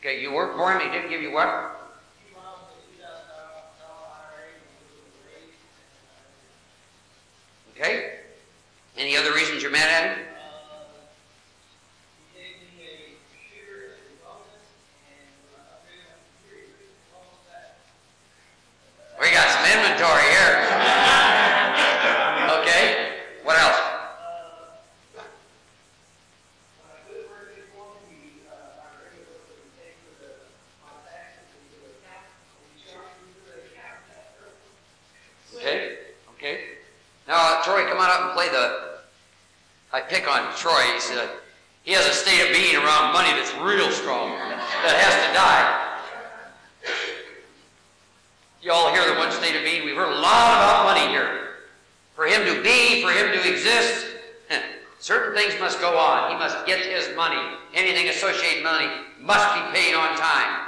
Okay, 0.00 0.22
you 0.22 0.32
worked 0.32 0.56
for 0.56 0.72
him, 0.72 0.80
he 0.80 0.90
didn't 0.90 1.10
give 1.10 1.20
you 1.20 1.30
what? 1.30 1.76
Okay? 7.76 8.14
Any 8.96 9.14
other 9.18 9.34
reasons 9.34 9.62
you're 9.62 9.70
mad 9.70 9.88
at 9.90 10.16
him? 10.16 10.24
We 19.20 19.30
got 19.32 19.48
some 19.50 19.64
inventory 19.66 20.22
here. 20.22 20.59
Pick 40.10 40.28
on 40.28 40.54
Troy. 40.56 40.82
He 40.92 41.00
said, 41.00 41.30
he 41.84 41.92
has 41.92 42.04
a 42.04 42.12
state 42.12 42.42
of 42.42 42.52
being 42.52 42.76
around 42.76 43.14
money 43.14 43.30
that's 43.30 43.54
real 43.62 43.90
strong, 43.90 44.36
that 44.36 44.96
has 44.98 45.14
to 45.26 45.32
die. 45.32 45.86
You 48.60 48.72
all 48.72 48.92
hear 48.92 49.06
the 49.08 49.18
one 49.18 49.30
state 49.32 49.56
of 49.56 49.64
being? 49.64 49.86
We've 49.86 49.96
heard 49.96 50.12
a 50.12 50.20
lot 50.20 50.58
about 50.58 50.84
money 50.84 51.08
here. 51.08 51.64
For 52.14 52.26
him 52.26 52.44
to 52.44 52.62
be, 52.62 53.00
for 53.00 53.10
him 53.10 53.32
to 53.32 53.48
exist, 53.48 54.06
certain 54.98 55.34
things 55.34 55.58
must 55.58 55.80
go 55.80 55.96
on. 55.96 56.30
He 56.32 56.36
must 56.36 56.66
get 56.66 56.80
his 56.80 57.16
money. 57.16 57.40
Anything 57.72 58.10
associated 58.10 58.62
money 58.62 58.90
must 59.18 59.54
be 59.54 59.80
paid 59.80 59.94
on 59.94 60.18
time. 60.18 60.66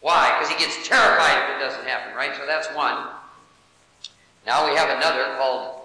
Why? 0.00 0.36
Because 0.38 0.54
he 0.54 0.64
gets 0.64 0.86
terrified 0.86 1.42
if 1.42 1.56
it 1.56 1.60
doesn't 1.60 1.86
happen, 1.88 2.14
right? 2.14 2.36
So 2.36 2.46
that's 2.46 2.68
one. 2.68 3.08
Now 4.46 4.70
we 4.70 4.76
have 4.76 4.96
another 4.96 5.36
called 5.36 5.82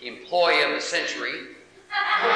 Employee 0.00 0.62
of 0.62 0.70
the 0.70 0.80
Century. 0.80 1.56
Come 1.90 2.30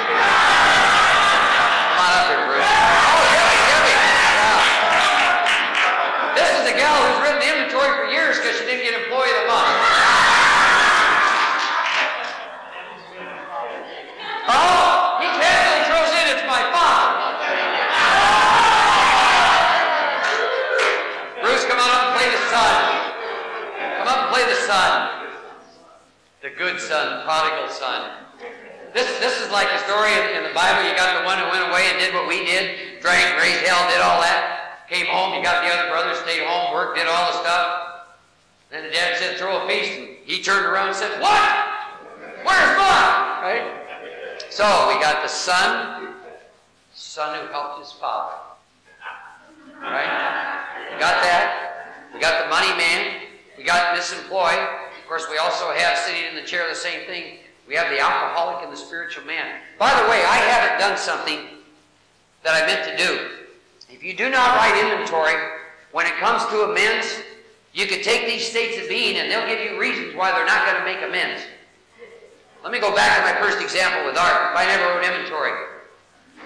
on 1.98 2.10
up 2.18 2.26
here, 2.26 2.42
Bruce. 2.46 2.66
Oh, 2.66 3.22
Debbie, 3.34 3.62
Debbie. 3.70 3.98
Yeah. 4.34 4.58
This 6.34 6.50
is 6.58 6.66
a 6.70 6.74
gal 6.74 6.98
who's 6.98 7.22
written 7.22 7.38
the 7.38 7.46
inventory 7.54 7.90
for 7.94 8.06
years 8.10 8.38
because 8.38 8.58
she 8.58 8.64
didn't 8.66 8.82
get 8.82 8.94
Employee 9.02 9.30
of 9.30 9.36
the 9.42 9.48
Month. 9.48 9.78
Oh, 14.46 14.84
son. 24.66 25.30
The 26.42 26.50
good 26.50 26.80
son, 26.80 27.24
prodigal 27.24 27.68
son. 27.68 28.23
This, 28.94 29.10
this 29.18 29.42
is 29.42 29.50
like 29.50 29.66
the 29.66 29.82
story 29.90 30.14
in, 30.14 30.38
in 30.38 30.42
the 30.46 30.54
Bible. 30.54 30.86
You 30.86 30.94
got 30.94 31.18
the 31.18 31.26
one 31.26 31.36
who 31.42 31.50
went 31.50 31.66
away 31.66 31.90
and 31.90 31.98
did 31.98 32.14
what 32.14 32.28
we 32.30 32.46
did, 32.46 33.02
drank, 33.02 33.26
raised 33.42 33.66
hell, 33.66 33.90
did 33.90 33.98
all 33.98 34.22
that. 34.22 34.86
Came 34.88 35.06
home, 35.06 35.34
you 35.34 35.42
got 35.42 35.66
the 35.66 35.74
other 35.74 35.90
brother, 35.90 36.14
stayed 36.22 36.46
home, 36.46 36.72
worked, 36.72 36.96
did 36.96 37.08
all 37.08 37.32
the 37.32 37.42
stuff. 37.42 38.06
Then 38.70 38.84
the 38.84 38.90
dad 38.90 39.18
said, 39.18 39.36
throw 39.36 39.64
a 39.64 39.68
feast, 39.68 39.98
and 39.98 40.08
he 40.24 40.42
turned 40.42 40.64
around 40.64 40.88
and 40.88 40.96
said, 40.96 41.20
What? 41.20 41.50
Where's 42.46 42.78
mine? 42.78 43.42
Right? 43.42 43.66
So 44.50 44.62
we 44.86 45.02
got 45.02 45.22
the 45.22 45.28
son, 45.28 46.14
son 46.94 47.40
who 47.40 47.52
helped 47.52 47.80
his 47.80 47.90
father. 47.90 48.36
Right? 49.82 50.06
We 50.92 51.00
got 51.00 51.18
that. 51.22 52.10
We 52.14 52.20
got 52.20 52.44
the 52.44 52.48
money 52.48 52.70
man. 52.78 53.22
We 53.58 53.64
got 53.64 53.96
this 53.96 54.12
employee. 54.12 54.54
Of 54.54 55.08
course, 55.08 55.26
we 55.28 55.38
also 55.38 55.72
have 55.72 55.98
sitting 55.98 56.24
in 56.28 56.36
the 56.36 56.42
chair 56.42 56.68
the 56.68 56.76
same 56.76 57.06
thing. 57.06 57.38
We 57.66 57.74
have 57.76 57.90
the 57.90 57.98
alcoholic 57.98 58.62
and 58.62 58.72
the 58.72 58.76
spiritual 58.76 59.24
man. 59.24 59.60
By 59.78 59.90
the 59.90 60.08
way, 60.08 60.22
I 60.24 60.36
haven't 60.36 60.78
done 60.78 60.98
something 60.98 61.38
that 62.42 62.62
I 62.62 62.66
meant 62.66 62.84
to 62.84 63.04
do. 63.04 63.30
If 63.88 64.02
you 64.02 64.14
do 64.14 64.28
not 64.28 64.56
write 64.56 64.76
inventory, 64.76 65.34
when 65.92 66.06
it 66.06 66.14
comes 66.16 66.44
to 66.50 66.62
amends, 66.70 67.22
you 67.72 67.86
can 67.86 68.02
take 68.02 68.26
these 68.26 68.46
states 68.46 68.82
of 68.82 68.88
being 68.88 69.16
and 69.16 69.30
they'll 69.30 69.48
give 69.48 69.60
you 69.60 69.80
reasons 69.80 70.14
why 70.14 70.30
they're 70.32 70.46
not 70.46 70.66
going 70.66 70.78
to 70.78 70.84
make 70.84 71.02
amends. 71.02 71.42
Let 72.62 72.72
me 72.72 72.80
go 72.80 72.94
back 72.94 73.16
to 73.16 73.22
my 73.22 73.40
first 73.40 73.62
example 73.62 74.06
with 74.06 74.16
Art. 74.16 74.52
If 74.52 74.56
I 74.56 74.64
never 74.66 74.94
wrote 74.94 75.04
inventory. 75.04 75.52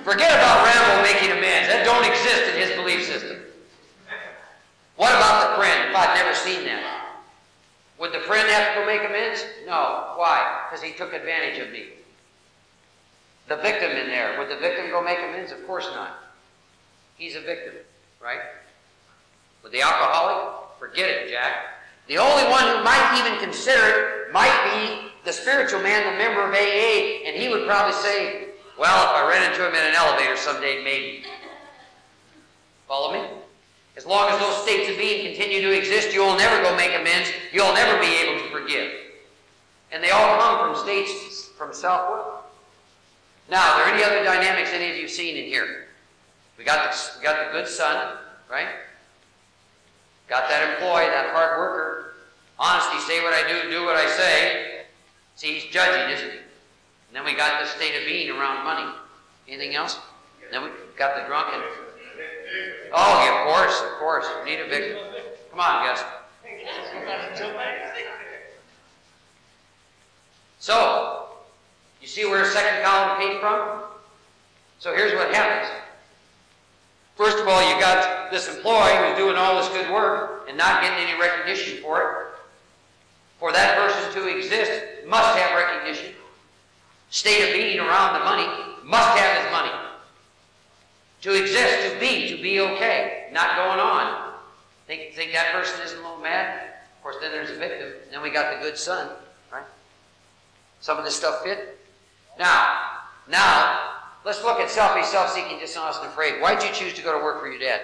Forget 0.05 0.31
about 0.31 0.65
Rambo 0.65 1.03
making 1.03 1.31
amends. 1.31 1.69
That 1.69 1.85
don't 1.85 2.07
exist 2.07 2.55
in 2.55 2.61
his 2.61 2.71
belief 2.77 3.07
system. 3.07 3.39
What 4.97 5.15
about 5.15 5.51
the 5.51 5.63
friend, 5.63 5.91
if 5.91 5.95
I'd 5.95 6.15
never 6.15 6.35
seen 6.35 6.65
that? 6.65 6.98
Would 7.99 8.13
the 8.13 8.21
friend 8.21 8.49
have 8.49 8.75
to 8.75 8.81
go 8.81 8.87
make 8.87 9.09
amends? 9.09 9.45
No. 9.67 10.13
Why? 10.17 10.67
Because 10.69 10.85
he 10.85 10.93
took 10.93 11.13
advantage 11.13 11.59
of 11.59 11.73
me. 11.73 11.87
The 13.49 13.57
victim 13.57 13.91
in 13.91 14.09
there, 14.09 14.39
would 14.39 14.49
the 14.49 14.61
victim 14.61 14.91
go 14.91 15.03
make 15.03 15.19
amends? 15.19 15.53
Of 15.53 15.67
course 15.67 15.89
not. 15.93 16.19
He's 17.17 17.35
a 17.35 17.41
victim, 17.41 17.75
right? 18.23 18.41
With 19.63 19.73
the 19.73 19.81
alcoholic, 19.81 20.79
forget 20.79 21.09
it, 21.09 21.31
Jack. 21.31 21.57
The 22.07 22.19
only 22.19 22.45
one 22.45 22.63
who 22.63 22.85
might 22.85 23.21
even 23.21 23.41
consider 23.41 24.27
it 24.27 24.33
might 24.33 24.71
be 24.73 25.11
the 25.25 25.33
spiritual 25.33 25.81
man, 25.81 26.13
the 26.13 26.19
member 26.19 26.43
of 26.43 26.55
AA, 26.55 27.27
and 27.27 27.37
he 27.37 27.49
would 27.49 27.67
probably 27.67 27.95
say, 27.95 28.49
Well, 28.79 29.05
if 29.05 29.23
I 29.23 29.29
ran 29.29 29.51
into 29.51 29.67
him 29.67 29.75
in 29.75 29.85
an 29.85 29.95
elevator 29.95 30.37
someday, 30.37 30.85
maybe. 30.85 31.25
Follow 32.87 33.13
me? 33.13 33.29
As 33.99 34.07
long 34.07 34.31
as 34.31 34.39
those 34.39 34.63
states 34.63 34.89
of 34.89 34.97
being 34.97 35.27
continue 35.27 35.61
to 35.61 35.77
exist, 35.77 36.15
you'll 36.15 36.37
never 36.37 36.63
go 36.63 36.75
make 36.77 36.95
amends. 36.95 37.33
You'll 37.53 37.75
never 37.75 38.01
be 38.01 38.07
able 38.07 38.41
to 38.41 38.49
forgive. 38.49 38.93
And 39.91 40.05
they 40.05 40.11
all 40.11 40.39
come 40.39 40.73
from 40.73 40.85
states 40.85 41.49
from 41.59 41.75
self-will. 41.75 42.45
Now, 43.51 43.75
are 43.75 43.85
there 43.85 43.95
any 43.95 44.05
other 44.05 44.23
dynamics 44.23 44.71
any 44.73 44.89
of 44.89 44.97
you 44.97 45.09
seen 45.09 45.37
in 45.37 45.47
here? 45.47 45.89
We 46.57 46.63
got 46.63 46.93
the, 46.93 47.19
we 47.19 47.25
got 47.25 47.45
the 47.45 47.53
good 47.53 47.67
son, 47.67 48.19
right? 48.49 48.69
Got 50.29 50.49
that 50.49 50.75
employee, 50.75 51.07
that 51.07 51.35
hard 51.35 51.59
worker. 51.59 52.15
Honesty, 52.57 53.01
say 53.01 53.21
what 53.25 53.35
I 53.35 53.49
do, 53.49 53.69
do 53.69 53.85
what 53.85 53.97
I 53.97 54.07
say. 54.09 54.83
See, 55.35 55.55
he's 55.55 55.65
judging, 55.73 56.15
isn't 56.15 56.31
he? 56.31 56.39
And 56.39 57.15
then 57.15 57.25
we 57.25 57.35
got 57.35 57.61
the 57.61 57.67
state 57.67 58.01
of 58.01 58.07
being 58.07 58.31
around 58.31 58.63
money. 58.63 58.95
Anything 59.49 59.75
else? 59.75 59.99
then 60.53 60.63
we 60.63 60.69
got 60.97 61.17
the 61.17 61.27
drunken. 61.27 61.61
Oh, 62.93 63.25
yeah, 63.25 63.43
of 63.43 63.49
course, 63.49 63.81
of 63.83 63.99
course. 63.99 64.27
We 64.45 64.51
need 64.51 64.61
a 64.61 64.69
victim. 64.69 64.99
Come 65.51 65.61
on, 65.61 65.87
Gus. 65.87 66.05
So, 70.59 71.29
you 72.01 72.07
see 72.07 72.25
where 72.25 72.45
second 72.45 72.85
column 72.85 73.21
came 73.21 73.41
from? 73.41 73.83
So 74.79 74.95
here's 74.95 75.13
what 75.15 75.35
happens. 75.35 75.73
First 77.17 77.39
of 77.39 77.49
all, 77.49 77.61
you 77.69 77.81
got 77.81 78.31
this 78.31 78.49
employee 78.49 78.97
who's 78.97 79.19
doing 79.19 79.37
all 79.37 79.61
this 79.61 79.69
good 79.71 79.93
work 79.93 80.47
and 80.49 80.57
not 80.57 80.83
getting 80.83 80.99
any 81.09 81.21
recognition 81.21 81.83
for 81.83 82.01
it. 82.01 82.29
For 83.39 83.53
that 83.53 83.77
person 83.77 84.13
to 84.23 84.29
exist, 84.37 84.83
must 85.07 85.39
have 85.39 85.57
recognition. 85.57 86.15
State 87.11 87.49
of 87.49 87.55
being 87.55 87.81
around 87.81 88.19
the 88.19 88.25
money, 88.25 88.47
must 88.85 89.19
have 89.19 89.43
his 89.43 89.53
money. 89.53 89.88
To 91.23 91.35
exist, 91.35 91.93
to 91.93 92.01
be, 92.01 92.29
to 92.37 92.41
be 92.41 92.61
okay, 92.61 93.29
not 93.33 93.57
going 93.57 93.81
on. 93.81 94.35
Think, 94.87 95.15
think 95.15 95.33
that 95.33 95.53
person 95.53 95.81
isn't 95.85 95.99
a 95.99 96.03
little 96.03 96.19
mad? 96.19 96.61
Of 96.97 97.03
course, 97.03 97.17
then 97.21 97.33
there's 97.33 97.51
a 97.51 97.57
victim. 97.57 97.93
Then 98.11 98.23
we 98.23 98.31
got 98.31 98.57
the 98.57 98.63
good 98.65 98.79
son, 98.79 99.11
right? 99.53 99.65
Some 100.81 100.97
of 100.97 101.05
this 101.05 101.17
stuff 101.17 101.43
fit? 101.43 101.79
Now, 102.39 102.99
now, 103.29 103.91
let's 104.25 104.43
look 104.45 104.61
at 104.61 104.71
selfish, 104.71 105.07
self-seeking, 105.07 105.59
dishonest, 105.59 106.01
and 106.01 106.09
afraid. 106.09 106.41
Why'd 106.41 106.63
you 106.63 106.71
choose 106.73 106.95
to 106.95 107.03
go 107.03 107.19
to 107.19 107.23
work 107.23 107.41
for 107.41 107.49
your 107.49 107.59
dad? 107.59 107.81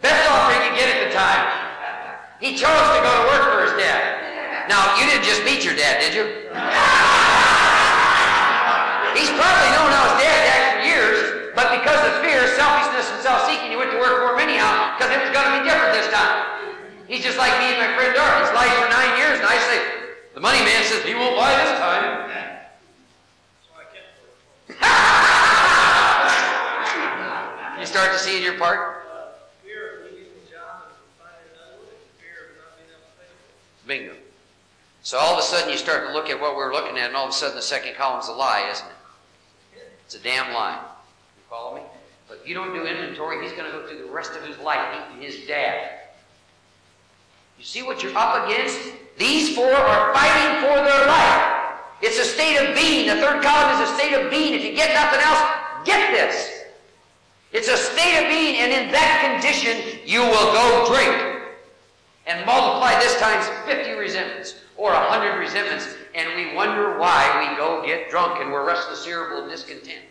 Best 0.00 0.30
offer 0.30 0.52
he 0.52 0.68
could 0.68 0.78
get 0.78 0.96
at 0.96 1.08
the 1.08 1.14
time. 1.14 1.70
He 2.40 2.56
chose 2.56 2.70
to 2.70 3.00
go 3.02 3.22
to 3.22 3.28
work 3.28 3.44
for 3.52 3.62
his 3.64 3.82
dad. 3.82 4.68
Now, 4.68 4.98
you 4.98 5.06
didn't 5.10 5.24
just 5.24 5.44
meet 5.44 5.64
your 5.64 5.76
dad, 5.76 6.00
did 6.00 6.14
you? 6.14 7.13
He's 9.14 9.30
probably 9.30 9.70
known 9.78 9.94
how 9.94 10.10
his 10.10 10.26
dad 10.26 10.42
acted 10.50 10.74
for 10.74 10.82
years, 10.90 11.54
but 11.54 11.70
because 11.70 12.02
of 12.02 12.18
fear, 12.18 12.50
selfishness, 12.58 13.14
and 13.14 13.22
self-seeking, 13.22 13.70
he 13.70 13.78
went 13.78 13.94
to 13.94 13.98
work 14.02 14.18
for 14.18 14.34
him 14.34 14.42
anyhow, 14.42 14.98
because 14.98 15.14
it 15.14 15.22
was 15.22 15.30
going 15.30 15.46
to 15.46 15.54
be 15.62 15.64
different 15.64 15.94
this 15.94 16.10
time. 16.10 16.66
He's 17.06 17.22
just 17.22 17.38
like 17.38 17.54
me 17.62 17.70
and 17.70 17.78
my 17.78 17.94
friend 17.94 18.10
Dart. 18.10 18.42
He's 18.42 18.50
lied 18.50 18.74
for 18.74 18.90
nine 18.90 19.14
years, 19.14 19.38
and 19.38 19.46
I 19.46 19.54
say, 19.70 19.78
the 20.34 20.42
money 20.42 20.58
man 20.66 20.82
says 20.82 21.06
he 21.06 21.14
won't 21.14 21.38
lie 21.38 21.54
this 21.62 21.78
time. 21.78 22.26
you 27.78 27.86
start 27.86 28.10
to 28.12 28.18
see 28.18 28.38
in 28.38 28.42
your 28.42 28.58
part? 28.58 29.04
Bingo. 33.86 34.14
So 35.02 35.18
all 35.18 35.34
of 35.34 35.38
a 35.38 35.42
sudden 35.42 35.70
you 35.70 35.76
start 35.76 36.06
to 36.06 36.12
look 36.12 36.30
at 36.30 36.40
what 36.40 36.56
we're 36.56 36.72
looking 36.72 36.96
at, 36.96 37.08
and 37.08 37.16
all 37.16 37.24
of 37.24 37.30
a 37.30 37.34
sudden 37.34 37.56
the 37.56 37.62
second 37.62 37.94
column's 37.94 38.28
a 38.28 38.32
lie, 38.32 38.68
isn't 38.72 38.86
it? 38.86 38.92
It's 40.14 40.24
a 40.24 40.28
damn 40.28 40.54
lie. 40.54 40.78
You 41.36 41.42
follow 41.50 41.74
me? 41.74 41.82
But 42.28 42.38
if 42.40 42.48
you 42.48 42.54
don't 42.54 42.72
do 42.72 42.86
inventory, 42.86 43.42
he's 43.42 43.50
going 43.50 43.64
to 43.64 43.76
go 43.76 43.84
through 43.84 43.98
the 43.98 44.12
rest 44.12 44.30
of 44.36 44.46
his 44.46 44.56
life 44.58 44.78
eating 45.10 45.20
his 45.20 45.44
dad. 45.48 45.90
You 47.58 47.64
see 47.64 47.82
what 47.82 48.00
you're 48.00 48.16
up 48.16 48.46
against? 48.46 48.78
These 49.18 49.56
four 49.56 49.72
are 49.72 50.14
fighting 50.14 50.62
for 50.62 50.76
their 50.76 51.06
life. 51.08 51.80
It's 52.00 52.20
a 52.20 52.24
state 52.24 52.58
of 52.58 52.76
being. 52.76 53.08
The 53.08 53.16
third 53.16 53.42
column 53.42 53.82
is 53.82 53.90
a 53.90 53.94
state 53.94 54.14
of 54.14 54.30
being. 54.30 54.54
If 54.54 54.62
you 54.62 54.76
get 54.76 54.94
nothing 54.94 55.18
else, 55.18 55.40
get 55.84 56.12
this. 56.12 56.62
It's 57.50 57.66
a 57.66 57.76
state 57.76 58.22
of 58.22 58.28
being, 58.28 58.60
and 58.60 58.70
in 58.70 58.92
that 58.92 59.34
condition, 59.34 59.98
you 60.06 60.20
will 60.20 60.52
go 60.52 60.94
drink 60.94 61.42
and 62.28 62.46
multiply 62.46 63.00
this 63.00 63.18
times 63.18 63.48
50 63.66 63.90
resentments 63.94 64.60
or 64.76 64.92
100 64.92 65.40
resentments, 65.40 65.88
and 66.14 66.34
we 66.36 66.54
wonder 66.54 66.98
why 66.98 67.48
we 67.50 67.56
go 67.56 67.84
get 67.84 68.10
drunk 68.10 68.40
and 68.40 68.52
we're 68.52 68.66
restless, 68.66 69.06
irritable, 69.06 69.48
discontent. 69.48 70.04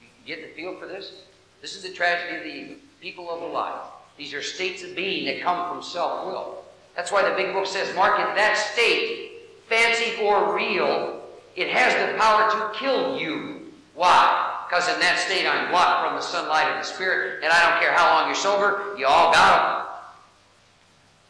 You 0.00 0.08
get 0.26 0.42
the 0.42 0.54
feel 0.54 0.76
for 0.76 0.86
this? 0.86 1.12
This 1.60 1.76
is 1.76 1.82
the 1.82 1.92
tragedy 1.92 2.62
of 2.62 2.68
the 2.68 2.76
people 3.00 3.30
of 3.30 3.40
the 3.40 3.46
life. 3.46 3.80
These 4.16 4.32
are 4.32 4.42
states 4.42 4.82
of 4.82 4.94
being 4.94 5.26
that 5.26 5.42
come 5.42 5.68
from 5.68 5.82
self 5.82 6.26
will. 6.26 6.64
That's 6.96 7.12
why 7.12 7.28
the 7.28 7.34
big 7.36 7.52
book 7.52 7.66
says, 7.66 7.94
Mark, 7.94 8.18
in 8.20 8.36
that 8.36 8.56
state, 8.56 9.32
fancy 9.68 10.22
or 10.22 10.54
real, 10.54 11.22
it 11.56 11.68
has 11.68 11.92
the 11.94 12.18
power 12.18 12.50
to 12.50 12.78
kill 12.78 13.18
you. 13.18 13.72
Why? 13.94 14.64
Because 14.68 14.88
in 14.88 14.98
that 15.00 15.18
state, 15.18 15.46
I'm 15.46 15.70
blocked 15.70 16.06
from 16.06 16.16
the 16.16 16.22
sunlight 16.22 16.70
of 16.70 16.78
the 16.78 16.92
Spirit, 16.92 17.42
and 17.42 17.52
I 17.52 17.70
don't 17.70 17.80
care 17.80 17.92
how 17.92 18.14
long 18.14 18.28
you're 18.28 18.36
sober, 18.36 18.96
you 18.98 19.06
all 19.06 19.32
got 19.32 19.78
them. 19.78 19.94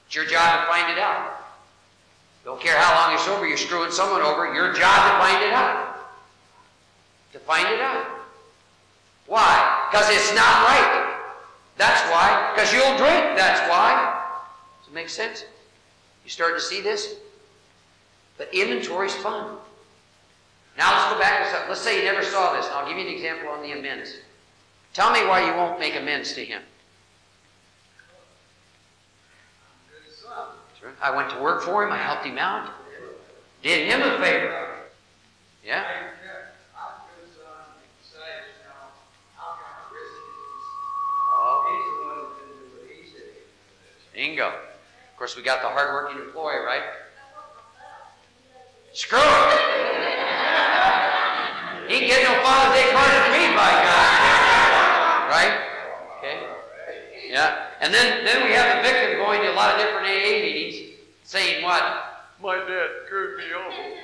It's 0.06 0.14
your 0.14 0.26
job 0.26 0.60
to 0.60 0.66
find 0.66 0.92
it 0.92 0.98
out. 0.98 1.33
Don't 2.44 2.60
care 2.60 2.78
how 2.78 3.00
long 3.00 3.10
you're 3.12 3.20
sober, 3.20 3.46
you're 3.46 3.56
screwing 3.56 3.90
someone 3.90 4.20
over, 4.20 4.52
your 4.52 4.72
job 4.74 5.10
to 5.10 5.18
find 5.18 5.42
it 5.42 5.52
out. 5.52 5.96
To 7.32 7.38
find 7.38 7.66
it 7.72 7.80
out. 7.80 8.06
Why? 9.26 9.88
Because 9.90 10.08
it's 10.10 10.34
not 10.34 10.68
right. 10.68 11.16
That's 11.78 12.02
why. 12.10 12.52
Because 12.54 12.72
you'll 12.72 12.96
drink. 12.98 13.36
That's 13.36 13.60
why. 13.70 14.22
Does 14.80 14.88
it 14.88 14.94
make 14.94 15.08
sense? 15.08 15.44
You 16.24 16.30
starting 16.30 16.58
to 16.58 16.62
see 16.62 16.82
this? 16.82 17.14
But 18.36 18.52
inventory's 18.52 19.14
fun. 19.14 19.56
Now 20.76 20.92
let's 20.92 21.14
go 21.14 21.20
back 21.20 21.44
to 21.44 21.50
something. 21.50 21.68
Let's 21.68 21.80
say 21.80 21.98
you 21.98 22.04
never 22.04 22.22
saw 22.22 22.54
this. 22.54 22.66
I'll 22.72 22.86
give 22.86 22.98
you 22.98 23.06
an 23.06 23.12
example 23.12 23.48
on 23.48 23.62
the 23.62 23.72
amends. 23.72 24.16
Tell 24.92 25.12
me 25.12 25.24
why 25.26 25.46
you 25.48 25.56
won't 25.56 25.78
make 25.78 25.96
amends 25.96 26.34
to 26.34 26.44
him. 26.44 26.62
I 31.04 31.10
went 31.10 31.28
to 31.32 31.38
work 31.38 31.60
for 31.60 31.84
him. 31.84 31.92
I 31.92 31.98
helped 31.98 32.24
him 32.24 32.38
out. 32.38 32.72
Did 33.62 33.86
him 33.86 34.00
a 34.00 34.18
favor. 34.18 34.70
Yeah? 35.62 35.84
Oh. 41.30 42.30
Bingo. 44.14 44.46
Of 44.46 45.18
course, 45.18 45.36
we 45.36 45.42
got 45.42 45.60
the 45.60 45.68
hardworking 45.68 46.22
employee, 46.22 46.64
right? 46.64 46.84
Screw 48.94 49.18
it. 49.18 49.60
he 51.86 52.00
getting 52.06 52.24
no 52.24 52.42
Father's 52.42 52.80
Day 52.80 52.90
card 52.92 53.12
from 53.12 53.32
me, 53.32 53.54
by 53.54 53.72
God. 53.84 55.28
Right? 55.28 55.60
Okay? 56.16 56.38
Yeah. 57.28 57.66
And 57.82 57.92
then, 57.92 58.24
then 58.24 58.42
we 58.46 58.54
have 58.54 58.82
the 58.82 58.88
victim 58.88 59.18
going 59.18 59.42
to 59.42 59.52
a 59.52 59.54
lot 59.54 59.74
of 59.74 59.80
different 59.80 60.06
AA 60.06 60.40
meetings 60.40 60.93
saying 61.24 61.64
what? 61.64 61.82
My 62.40 62.56
dad 62.56 62.88
screwed 63.06 63.38
me 63.38 63.44
over. 63.54 63.96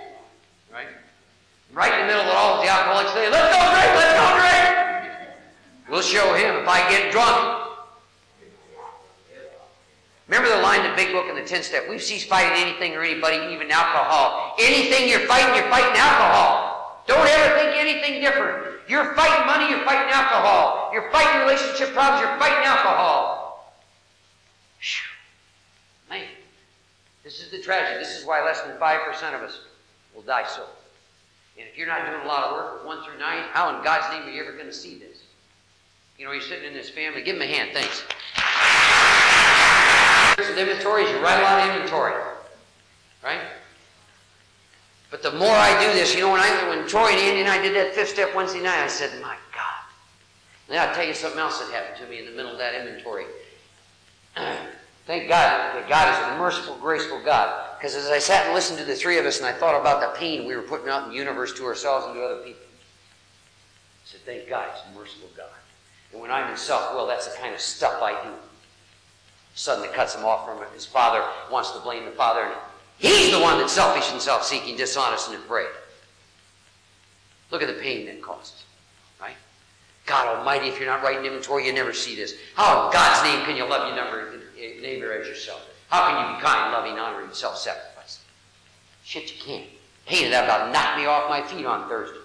Right? 0.73 0.89
Right 1.73 1.93
in 1.95 2.01
the 2.01 2.07
middle 2.07 2.23
of 2.23 2.29
it 2.29 2.35
all, 2.35 2.63
the 2.63 2.69
alcoholics 2.69 3.13
say, 3.13 3.31
let's 3.31 3.55
go 3.55 3.63
drink, 3.71 3.91
let's 3.95 4.15
go 4.19 4.29
drink. 4.41 5.39
We'll 5.89 6.03
show 6.03 6.35
him 6.35 6.57
if 6.57 6.69
I 6.69 6.89
get 6.91 7.13
drunk, 7.13 7.61
Remember 10.31 10.49
the 10.49 10.63
line 10.63 10.87
in 10.87 10.91
the 10.93 10.97
big 10.97 11.11
book 11.11 11.27
in 11.27 11.35
the 11.35 11.43
10 11.43 11.61
step? 11.65 11.91
We've 11.91 12.01
ceased 12.01 12.29
fighting 12.29 12.55
anything 12.55 12.95
or 12.95 13.03
anybody, 13.03 13.53
even 13.53 13.69
alcohol. 13.69 14.55
Anything 14.61 15.09
you're 15.11 15.27
fighting, 15.27 15.53
you're 15.59 15.69
fighting 15.69 15.99
alcohol. 15.99 17.03
Don't 17.09 17.27
ever 17.27 17.59
think 17.59 17.75
anything 17.75 18.23
different. 18.23 18.79
You're 18.87 19.13
fighting 19.19 19.45
money, 19.45 19.69
you're 19.69 19.85
fighting 19.85 20.07
alcohol. 20.15 20.91
You're 20.95 21.11
fighting 21.11 21.41
relationship 21.43 21.91
problems, 21.95 22.23
you're 22.23 22.39
fighting 22.39 22.63
alcohol. 22.63 23.40
This 27.31 27.43
is 27.43 27.51
the 27.53 27.61
tragedy. 27.61 28.01
This 28.01 28.19
is 28.19 28.27
why 28.27 28.45
less 28.45 28.61
than 28.63 28.77
5% 28.77 29.35
of 29.35 29.43
us 29.43 29.61
will 30.15 30.23
die 30.23 30.47
so. 30.49 30.65
And 31.57 31.69
if 31.71 31.79
you're 31.79 31.87
not 31.87 32.05
doing 32.05 32.23
a 32.23 32.27
lot 32.27 32.45
of 32.45 32.57
work, 32.57 32.85
1 32.85 33.05
through 33.05 33.19
9, 33.19 33.45
how 33.53 33.77
in 33.77 33.85
God's 33.85 34.13
name 34.13 34.29
are 34.29 34.35
you 34.35 34.43
ever 34.43 34.53
going 34.53 34.67
to 34.67 34.73
see 34.73 34.99
this? 34.99 35.23
You 36.19 36.25
know, 36.25 36.33
you're 36.33 36.43
sitting 36.43 36.65
in 36.65 36.75
this 36.75 36.91
family. 36.91 37.23
Give 37.23 37.37
him 37.37 37.43
a 37.43 37.47
hand. 37.47 37.71
Thanks 37.73 38.03
of 40.51 40.59
inventory 40.59 41.05
is 41.05 41.11
you 41.11 41.19
write 41.21 41.39
a 41.39 41.43
lot 41.43 41.69
of 41.69 41.75
inventory. 41.77 42.15
Right? 43.23 43.41
But 45.11 45.23
the 45.23 45.33
more 45.33 45.55
I 45.55 45.79
do 45.85 45.93
this, 45.93 46.15
you 46.15 46.21
know, 46.21 46.33
when 46.33 46.41
I 46.41 46.69
when 46.69 46.89
Troy 46.89 47.11
and 47.11 47.19
Andy 47.19 47.41
and 47.41 47.49
I 47.49 47.63
did 47.63 47.77
that 47.77 47.95
fifth 47.95 48.11
step 48.11 48.35
Wednesday 48.35 48.61
night, 48.61 48.83
I 48.83 48.89
said, 48.89 49.11
My 49.21 49.37
God. 49.55 49.85
Then 50.69 50.79
I'll 50.79 50.95
tell 50.95 51.05
you 51.05 51.15
something 51.15 51.39
else 51.39 51.61
that 51.61 51.71
happened 51.71 52.05
to 52.05 52.11
me 52.11 52.19
in 52.19 52.25
the 52.27 52.33
middle 52.33 52.51
of 52.53 52.59
that 52.59 52.75
inventory. 52.75 53.27
Thank 55.11 55.29
God 55.29 55.75
that 55.75 55.89
God 55.89 56.09
is 56.09 56.37
a 56.37 56.39
merciful, 56.39 56.77
graceful 56.77 57.21
God. 57.25 57.77
Because 57.77 57.97
as 57.97 58.07
I 58.07 58.21
sat 58.21 58.47
and 58.47 58.55
listened 58.55 58.79
to 58.79 58.85
the 58.85 58.95
three 58.95 59.19
of 59.19 59.27
us 59.27 59.39
and 59.39 59.47
I 59.47 59.53
thought 59.53 59.75
about 59.75 60.01
the 60.01 60.17
pain 60.17 60.47
we 60.47 60.55
were 60.55 60.63
putting 60.63 60.89
out 60.89 61.03
in 61.03 61.09
the 61.11 61.17
universe 61.17 61.53
to 61.55 61.65
ourselves 61.65 62.07
and 62.07 62.15
to 62.15 62.23
other 62.23 62.45
people, 62.45 62.63
I 62.63 64.05
said, 64.05 64.21
Thank 64.21 64.49
God, 64.49 64.69
He's 64.73 64.95
a 64.95 64.97
merciful 64.97 65.29
God. 65.37 65.51
And 66.13 66.23
when 66.23 66.31
I'm 66.31 66.49
in 66.49 66.57
self 66.57 66.95
will, 66.95 67.09
that's 67.09 67.27
the 67.27 67.37
kind 67.41 67.53
of 67.53 67.61
stuff 67.61 68.01
I 68.01 68.23
do 68.23 68.31
suddenly 69.57 69.89
cuts 69.89 70.15
him 70.15 70.25
off 70.25 70.47
from 70.47 70.63
it. 70.63 70.69
His 70.75 70.87
father 70.87 71.25
wants 71.51 71.73
to 71.73 71.81
blame 71.81 72.05
the 72.05 72.13
father, 72.13 72.43
and 72.43 72.55
he's 72.99 73.33
the 73.33 73.41
one 73.41 73.59
that's 73.59 73.73
selfish 73.73 74.13
and 74.13 74.23
self 74.23 74.45
seeking, 74.45 74.77
dishonest, 74.77 75.27
and 75.27 75.39
afraid. 75.39 75.67
Look 77.51 77.63
at 77.63 77.67
the 77.67 77.83
pain 77.83 78.07
that 78.07 78.23
causes, 78.23 78.63
right? 79.21 79.35
God 80.07 80.39
Almighty, 80.39 80.69
if 80.69 80.79
you're 80.79 80.89
not 80.89 81.03
writing 81.03 81.25
inventory, 81.25 81.67
you 81.67 81.73
never 81.73 81.93
see 81.93 82.15
this. 82.15 82.37
How 82.55 82.87
in 82.87 82.93
God's 82.93 83.29
name 83.29 83.45
can 83.45 83.57
you 83.57 83.69
love 83.69 83.89
your 83.89 84.05
neighbor, 84.05 84.40
neighbor 84.81 85.13
as 85.13 85.27
yourself? 85.27 85.67
How 85.89 86.07
can 86.07 86.31
you 86.31 86.37
be 86.37 86.43
kind, 86.43 86.73
loving, 86.73 86.99
honoring, 86.99 87.33
self 87.33 87.59
sacrificing? 87.59 88.23
Shit, 89.05 89.35
you 89.35 89.43
can't. 89.43 89.67
Hated 90.05 90.33
that 90.33 90.45
about 90.45 90.73
knocked 90.73 90.99
me 90.99 91.07
off 91.07 91.29
my 91.29 91.43
feet 91.43 91.67
on 91.67 91.89
Thursday. 91.89 92.19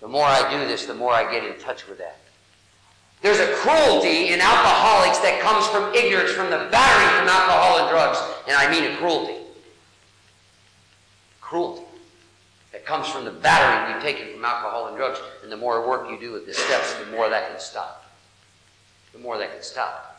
The 0.00 0.08
more 0.08 0.24
I 0.24 0.50
do 0.50 0.66
this, 0.66 0.86
the 0.86 0.94
more 0.94 1.12
I 1.12 1.30
get 1.30 1.44
in 1.44 1.58
touch 1.60 1.86
with 1.86 1.98
that. 1.98 2.18
There's 3.22 3.38
a 3.38 3.52
cruelty 3.56 4.28
in 4.28 4.40
alcoholics 4.40 5.18
that 5.18 5.40
comes 5.42 5.66
from 5.66 5.94
ignorance, 5.94 6.30
from 6.30 6.50
the 6.50 6.68
battering 6.70 7.18
from 7.18 7.28
alcohol 7.28 7.78
and 7.80 7.90
drugs. 7.90 8.18
And 8.48 8.56
I 8.56 8.70
mean 8.70 8.90
a 8.90 8.96
cruelty. 8.96 9.36
Cruelty 11.42 11.84
that 12.72 12.86
comes 12.86 13.08
from 13.08 13.26
the 13.26 13.30
battering 13.30 13.94
you've 13.94 14.02
taken 14.02 14.32
from 14.32 14.44
alcohol 14.44 14.86
and 14.86 14.96
drugs. 14.96 15.18
And 15.42 15.52
the 15.52 15.56
more 15.56 15.86
work 15.86 16.08
you 16.10 16.18
do 16.18 16.32
with 16.32 16.46
the 16.46 16.54
steps, 16.54 16.94
the 16.94 17.10
more 17.10 17.28
that 17.28 17.50
can 17.50 17.60
stop. 17.60 18.10
The 19.12 19.18
more 19.18 19.36
that 19.36 19.52
can 19.52 19.62
stop. 19.62 20.09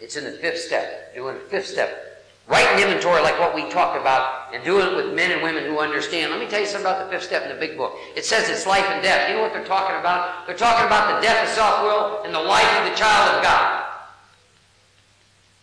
It's 0.00 0.16
in 0.16 0.24
the 0.24 0.32
fifth 0.32 0.60
step. 0.60 1.14
Doing 1.14 1.34
the 1.34 1.40
fifth 1.40 1.66
step. 1.66 2.24
Write 2.48 2.66
an 2.66 2.82
inventory 2.82 3.22
like 3.22 3.38
what 3.40 3.54
we 3.54 3.68
talked 3.70 4.00
about 4.00 4.54
and 4.54 4.62
doing 4.62 4.86
it 4.86 4.94
with 4.94 5.14
men 5.14 5.32
and 5.32 5.42
women 5.42 5.64
who 5.64 5.80
understand. 5.80 6.30
Let 6.30 6.38
me 6.38 6.46
tell 6.46 6.60
you 6.60 6.66
something 6.66 6.86
about 6.86 7.04
the 7.04 7.10
fifth 7.10 7.26
step 7.26 7.42
in 7.42 7.48
the 7.48 7.56
big 7.56 7.76
book. 7.76 7.96
It 8.14 8.24
says 8.24 8.48
it's 8.48 8.66
life 8.66 8.84
and 8.86 9.02
death. 9.02 9.28
You 9.28 9.36
know 9.36 9.42
what 9.42 9.52
they're 9.52 9.64
talking 9.64 9.98
about? 9.98 10.46
They're 10.46 10.56
talking 10.56 10.86
about 10.86 11.16
the 11.16 11.26
death 11.26 11.48
of 11.48 11.54
self-will 11.54 12.22
and 12.24 12.32
the 12.32 12.40
life 12.40 12.70
of 12.78 12.88
the 12.88 12.96
child 12.96 13.36
of 13.36 13.42
God. 13.42 13.84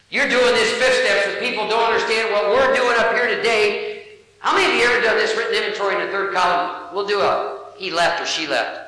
You're 0.10 0.28
doing 0.28 0.54
this 0.54 0.72
fifth 0.74 1.06
step 1.06 1.24
so 1.24 1.40
people 1.40 1.70
don't 1.70 1.86
understand 1.86 2.32
what 2.34 2.50
we're 2.50 2.76
doing 2.76 2.98
up 3.00 3.14
here 3.14 3.34
today. 3.34 4.08
How 4.40 4.54
many 4.54 4.74
of 4.74 4.78
you 4.78 4.86
ever 4.86 5.02
done 5.02 5.16
this 5.16 5.36
written 5.38 5.56
inventory 5.56 5.96
in 5.96 6.02
the 6.02 6.12
third 6.12 6.34
column? 6.34 6.94
We'll 6.94 7.08
do 7.08 7.22
a 7.22 7.64
he 7.78 7.92
left 7.92 8.22
or 8.22 8.26
she 8.26 8.46
left. 8.46 8.82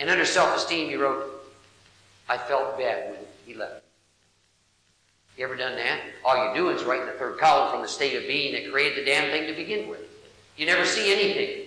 And 0.00 0.10
under 0.10 0.24
self-esteem 0.24 0.90
you 0.90 1.00
wrote, 1.00 1.24
I 2.28 2.36
felt 2.36 2.78
bad 2.78 3.10
when 3.10 3.20
he 3.46 3.54
left. 3.54 3.83
You 5.36 5.44
ever 5.44 5.56
done 5.56 5.74
that? 5.76 6.00
All 6.24 6.36
you're 6.36 6.54
doing 6.54 6.76
is 6.76 6.84
writing 6.84 7.06
the 7.06 7.12
third 7.12 7.38
column 7.38 7.72
from 7.72 7.82
the 7.82 7.88
state 7.88 8.14
of 8.16 8.22
being 8.28 8.52
that 8.54 8.70
created 8.70 8.98
the 8.98 9.10
damn 9.10 9.30
thing 9.30 9.46
to 9.48 9.52
begin 9.52 9.88
with. 9.88 10.00
You 10.56 10.66
never 10.66 10.84
see 10.84 11.12
anything. 11.12 11.66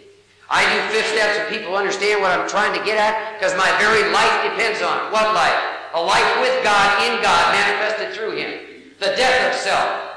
I 0.50 0.64
do 0.64 0.96
fifth 0.96 1.12
steps 1.12 1.36
so 1.38 1.50
people 1.50 1.76
understand 1.76 2.22
what 2.22 2.32
I'm 2.32 2.48
trying 2.48 2.78
to 2.78 2.86
get 2.86 2.96
at 2.98 3.38
because 3.38 3.56
my 3.58 3.68
very 3.80 4.10
life 4.14 4.44
depends 4.44 4.82
on 4.82 5.08
it. 5.08 5.12
What 5.12 5.36
life? 5.36 5.60
A 5.94 6.02
life 6.02 6.40
with 6.40 6.64
God, 6.64 7.04
in 7.04 7.22
God, 7.22 7.54
manifested 7.54 8.16
through 8.16 8.38
Him. 8.38 8.60
The 9.00 9.08
death 9.18 9.54
of 9.54 9.60
self. 9.60 10.08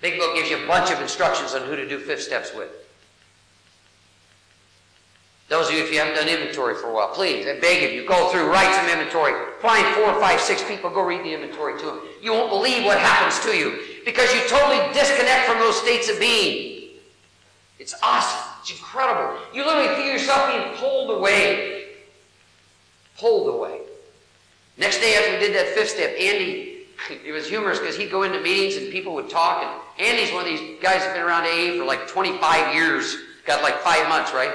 Big 0.00 0.18
Book 0.18 0.34
gives 0.34 0.48
you 0.48 0.64
a 0.64 0.66
bunch 0.66 0.90
of 0.90 1.00
instructions 1.00 1.54
on 1.54 1.62
who 1.68 1.76
to 1.76 1.86
do 1.86 1.98
fifth 1.98 2.22
steps 2.22 2.54
with. 2.54 2.70
Those 5.52 5.68
of 5.68 5.74
you, 5.74 5.84
if 5.84 5.92
you 5.92 5.98
haven't 5.98 6.14
done 6.14 6.30
inventory 6.30 6.74
for 6.74 6.86
a 6.88 6.94
while, 6.94 7.08
please, 7.08 7.46
I 7.46 7.60
beg 7.60 7.84
of 7.84 7.92
you, 7.92 8.08
go 8.08 8.30
through, 8.30 8.50
write 8.50 8.74
some 8.74 8.88
inventory. 8.88 9.34
Find 9.60 9.84
four, 9.94 10.18
five, 10.18 10.40
six 10.40 10.64
people, 10.64 10.88
go 10.88 11.04
read 11.04 11.20
the 11.20 11.34
inventory 11.34 11.78
to 11.78 11.84
them. 11.84 12.00
You 12.22 12.32
won't 12.32 12.48
believe 12.48 12.86
what 12.86 12.98
happens 12.98 13.38
to 13.44 13.54
you 13.54 14.00
because 14.02 14.32
you 14.32 14.40
totally 14.48 14.78
disconnect 14.94 15.46
from 15.46 15.58
those 15.58 15.78
states 15.78 16.08
of 16.08 16.18
being. 16.18 16.92
It's 17.78 17.94
awesome. 18.02 18.50
It's 18.62 18.70
incredible. 18.70 19.38
You 19.52 19.66
literally 19.66 19.94
feel 19.94 20.06
yourself 20.06 20.50
being 20.50 20.74
pulled 20.78 21.18
away. 21.18 21.88
Pulled 23.18 23.54
away. 23.54 23.80
Next 24.78 25.00
day 25.00 25.16
after 25.16 25.32
we 25.32 25.38
did 25.38 25.54
that 25.54 25.74
fifth 25.74 25.90
step, 25.90 26.18
Andy, 26.18 26.86
it 27.26 27.30
was 27.30 27.46
humorous 27.46 27.78
because 27.78 27.98
he'd 27.98 28.10
go 28.10 28.22
into 28.22 28.40
meetings 28.40 28.82
and 28.82 28.90
people 28.90 29.12
would 29.12 29.28
talk. 29.28 29.62
And 29.98 30.08
Andy's 30.08 30.32
one 30.32 30.44
of 30.44 30.48
these 30.48 30.80
guys 30.80 31.00
that's 31.00 31.12
been 31.12 31.22
around 31.22 31.44
AA 31.44 31.78
for 31.78 31.84
like 31.84 32.08
25 32.08 32.74
years, 32.74 33.18
got 33.44 33.62
like 33.62 33.76
five 33.80 34.08
months, 34.08 34.32
right? 34.32 34.50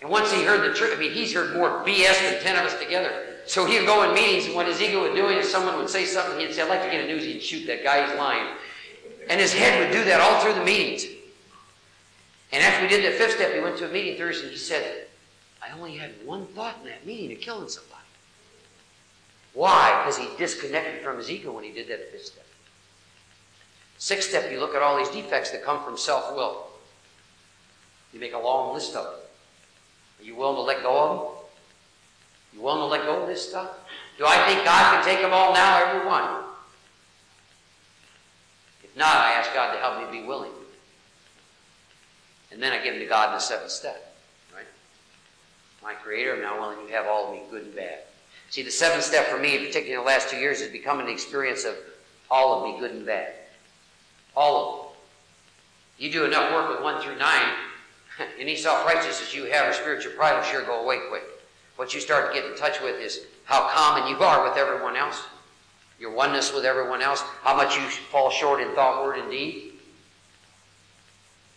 And 0.00 0.10
once 0.10 0.32
he 0.32 0.42
heard 0.42 0.68
the 0.68 0.74
truth, 0.74 0.92
I 0.96 0.98
mean, 0.98 1.12
he's 1.12 1.32
heard 1.34 1.54
more 1.54 1.84
BS 1.84 2.20
than 2.22 2.42
10 2.42 2.56
of 2.56 2.72
us 2.72 2.78
together. 2.80 3.26
So 3.46 3.66
he'd 3.66 3.84
go 3.84 4.02
in 4.04 4.14
meetings, 4.14 4.46
and 4.46 4.54
what 4.54 4.66
his 4.66 4.80
ego 4.80 5.02
would 5.02 5.14
do 5.14 5.26
is 5.26 5.50
someone 5.50 5.76
would 5.76 5.90
say 5.90 6.04
something, 6.04 6.38
he'd 6.38 6.54
say, 6.54 6.62
I'd 6.62 6.68
like 6.68 6.82
to 6.84 6.90
get 6.90 7.04
a 7.04 7.06
news, 7.06 7.24
he'd 7.24 7.42
shoot 7.42 7.66
that 7.66 7.82
guy, 7.82 8.06
he's 8.06 8.16
lying. 8.16 8.54
And 9.28 9.40
his 9.40 9.52
head 9.52 9.80
would 9.80 9.92
do 9.92 10.04
that 10.04 10.20
all 10.20 10.40
through 10.40 10.54
the 10.54 10.64
meetings. 10.64 11.04
And 12.52 12.62
after 12.62 12.82
we 12.82 12.88
did 12.88 13.12
the 13.12 13.16
fifth 13.16 13.36
step, 13.36 13.52
he 13.54 13.60
went 13.60 13.76
to 13.78 13.88
a 13.88 13.92
meeting 13.92 14.16
Thursday, 14.16 14.44
and 14.44 14.52
he 14.52 14.58
said, 14.58 15.06
I 15.62 15.76
only 15.76 15.96
had 15.96 16.12
one 16.24 16.46
thought 16.46 16.76
in 16.82 16.88
that 16.88 17.06
meeting 17.06 17.36
of 17.36 17.40
killing 17.40 17.68
somebody. 17.68 17.96
Why? 19.52 20.02
Because 20.02 20.18
he 20.18 20.28
disconnected 20.38 21.02
from 21.02 21.18
his 21.18 21.30
ego 21.30 21.52
when 21.52 21.64
he 21.64 21.72
did 21.72 21.88
that 21.88 22.10
fifth 22.12 22.26
step. 22.26 22.46
Sixth 23.98 24.30
step, 24.30 24.50
you 24.50 24.60
look 24.60 24.74
at 24.74 24.82
all 24.82 24.96
these 24.96 25.10
defects 25.10 25.50
that 25.50 25.62
come 25.64 25.84
from 25.84 25.98
self 25.98 26.34
will. 26.34 26.68
You 28.12 28.20
make 28.20 28.32
a 28.32 28.38
long 28.38 28.72
list 28.74 28.96
of 28.96 29.04
them. 29.04 29.19
Are 30.20 30.24
you 30.24 30.36
willing 30.36 30.56
to 30.56 30.62
let 30.62 30.82
go 30.82 30.98
of 30.98 31.18
them? 31.18 31.36
You 32.52 32.60
willing 32.60 32.80
to 32.80 32.86
let 32.86 33.04
go 33.04 33.22
of 33.22 33.28
this 33.28 33.48
stuff? 33.48 33.70
Do 34.18 34.26
I 34.26 34.44
think 34.46 34.64
God 34.64 34.94
can 34.94 35.04
take 35.04 35.22
them 35.22 35.32
all 35.32 35.54
now, 35.54 35.82
every 35.82 36.06
one? 36.06 36.44
If 38.84 38.94
not, 38.96 39.16
I 39.16 39.32
ask 39.32 39.54
God 39.54 39.72
to 39.72 39.78
help 39.78 40.12
me 40.12 40.20
be 40.20 40.26
willing. 40.26 40.50
And 42.52 42.62
then 42.62 42.72
I 42.72 42.82
give 42.82 42.94
them 42.94 43.02
to 43.02 43.08
God 43.08 43.28
in 43.28 43.34
the 43.34 43.40
seventh 43.40 43.70
step. 43.70 44.14
Right? 44.54 44.66
My 45.82 45.94
Creator, 45.94 46.34
I'm 46.34 46.42
now 46.42 46.60
willing 46.60 46.86
to 46.86 46.92
have 46.92 47.06
all 47.06 47.28
of 47.28 47.32
me, 47.32 47.42
good 47.50 47.62
and 47.62 47.74
bad. 47.74 48.00
See, 48.50 48.62
the 48.62 48.70
seventh 48.70 49.04
step 49.04 49.28
for 49.28 49.38
me, 49.38 49.58
particularly 49.58 49.92
in 49.92 49.98
the 50.00 50.04
last 50.04 50.28
two 50.28 50.36
years, 50.36 50.60
has 50.60 50.70
become 50.70 50.98
an 51.00 51.08
experience 51.08 51.64
of 51.64 51.76
all 52.30 52.58
of 52.58 52.64
me, 52.64 52.80
good 52.80 52.90
and 52.90 53.06
bad. 53.06 53.32
All 54.36 54.56
of 54.56 54.78
them. 54.78 54.86
You 55.98 56.10
do 56.10 56.24
enough 56.24 56.52
work 56.52 56.70
with 56.70 56.82
one 56.82 57.00
through 57.00 57.16
nine, 57.16 57.54
any 58.38 58.56
self-righteousness 58.56 59.34
you 59.34 59.44
have 59.44 59.68
or 59.68 59.72
spiritual 59.72 60.12
pride 60.12 60.36
will 60.36 60.44
sure 60.44 60.64
go 60.64 60.82
away 60.82 60.98
quick. 61.08 61.24
What 61.76 61.94
you 61.94 62.00
start 62.00 62.32
to 62.32 62.38
get 62.38 62.50
in 62.50 62.56
touch 62.56 62.80
with 62.82 63.00
is 63.00 63.20
how 63.44 63.68
common 63.68 64.08
you 64.08 64.22
are 64.22 64.48
with 64.48 64.58
everyone 64.58 64.96
else, 64.96 65.22
your 65.98 66.12
oneness 66.12 66.52
with 66.52 66.64
everyone 66.64 67.02
else, 67.02 67.22
how 67.42 67.56
much 67.56 67.76
you 67.76 67.82
fall 67.82 68.30
short 68.30 68.60
in 68.60 68.74
thought, 68.74 69.02
word, 69.02 69.18
and 69.18 69.30
deed. 69.30 69.72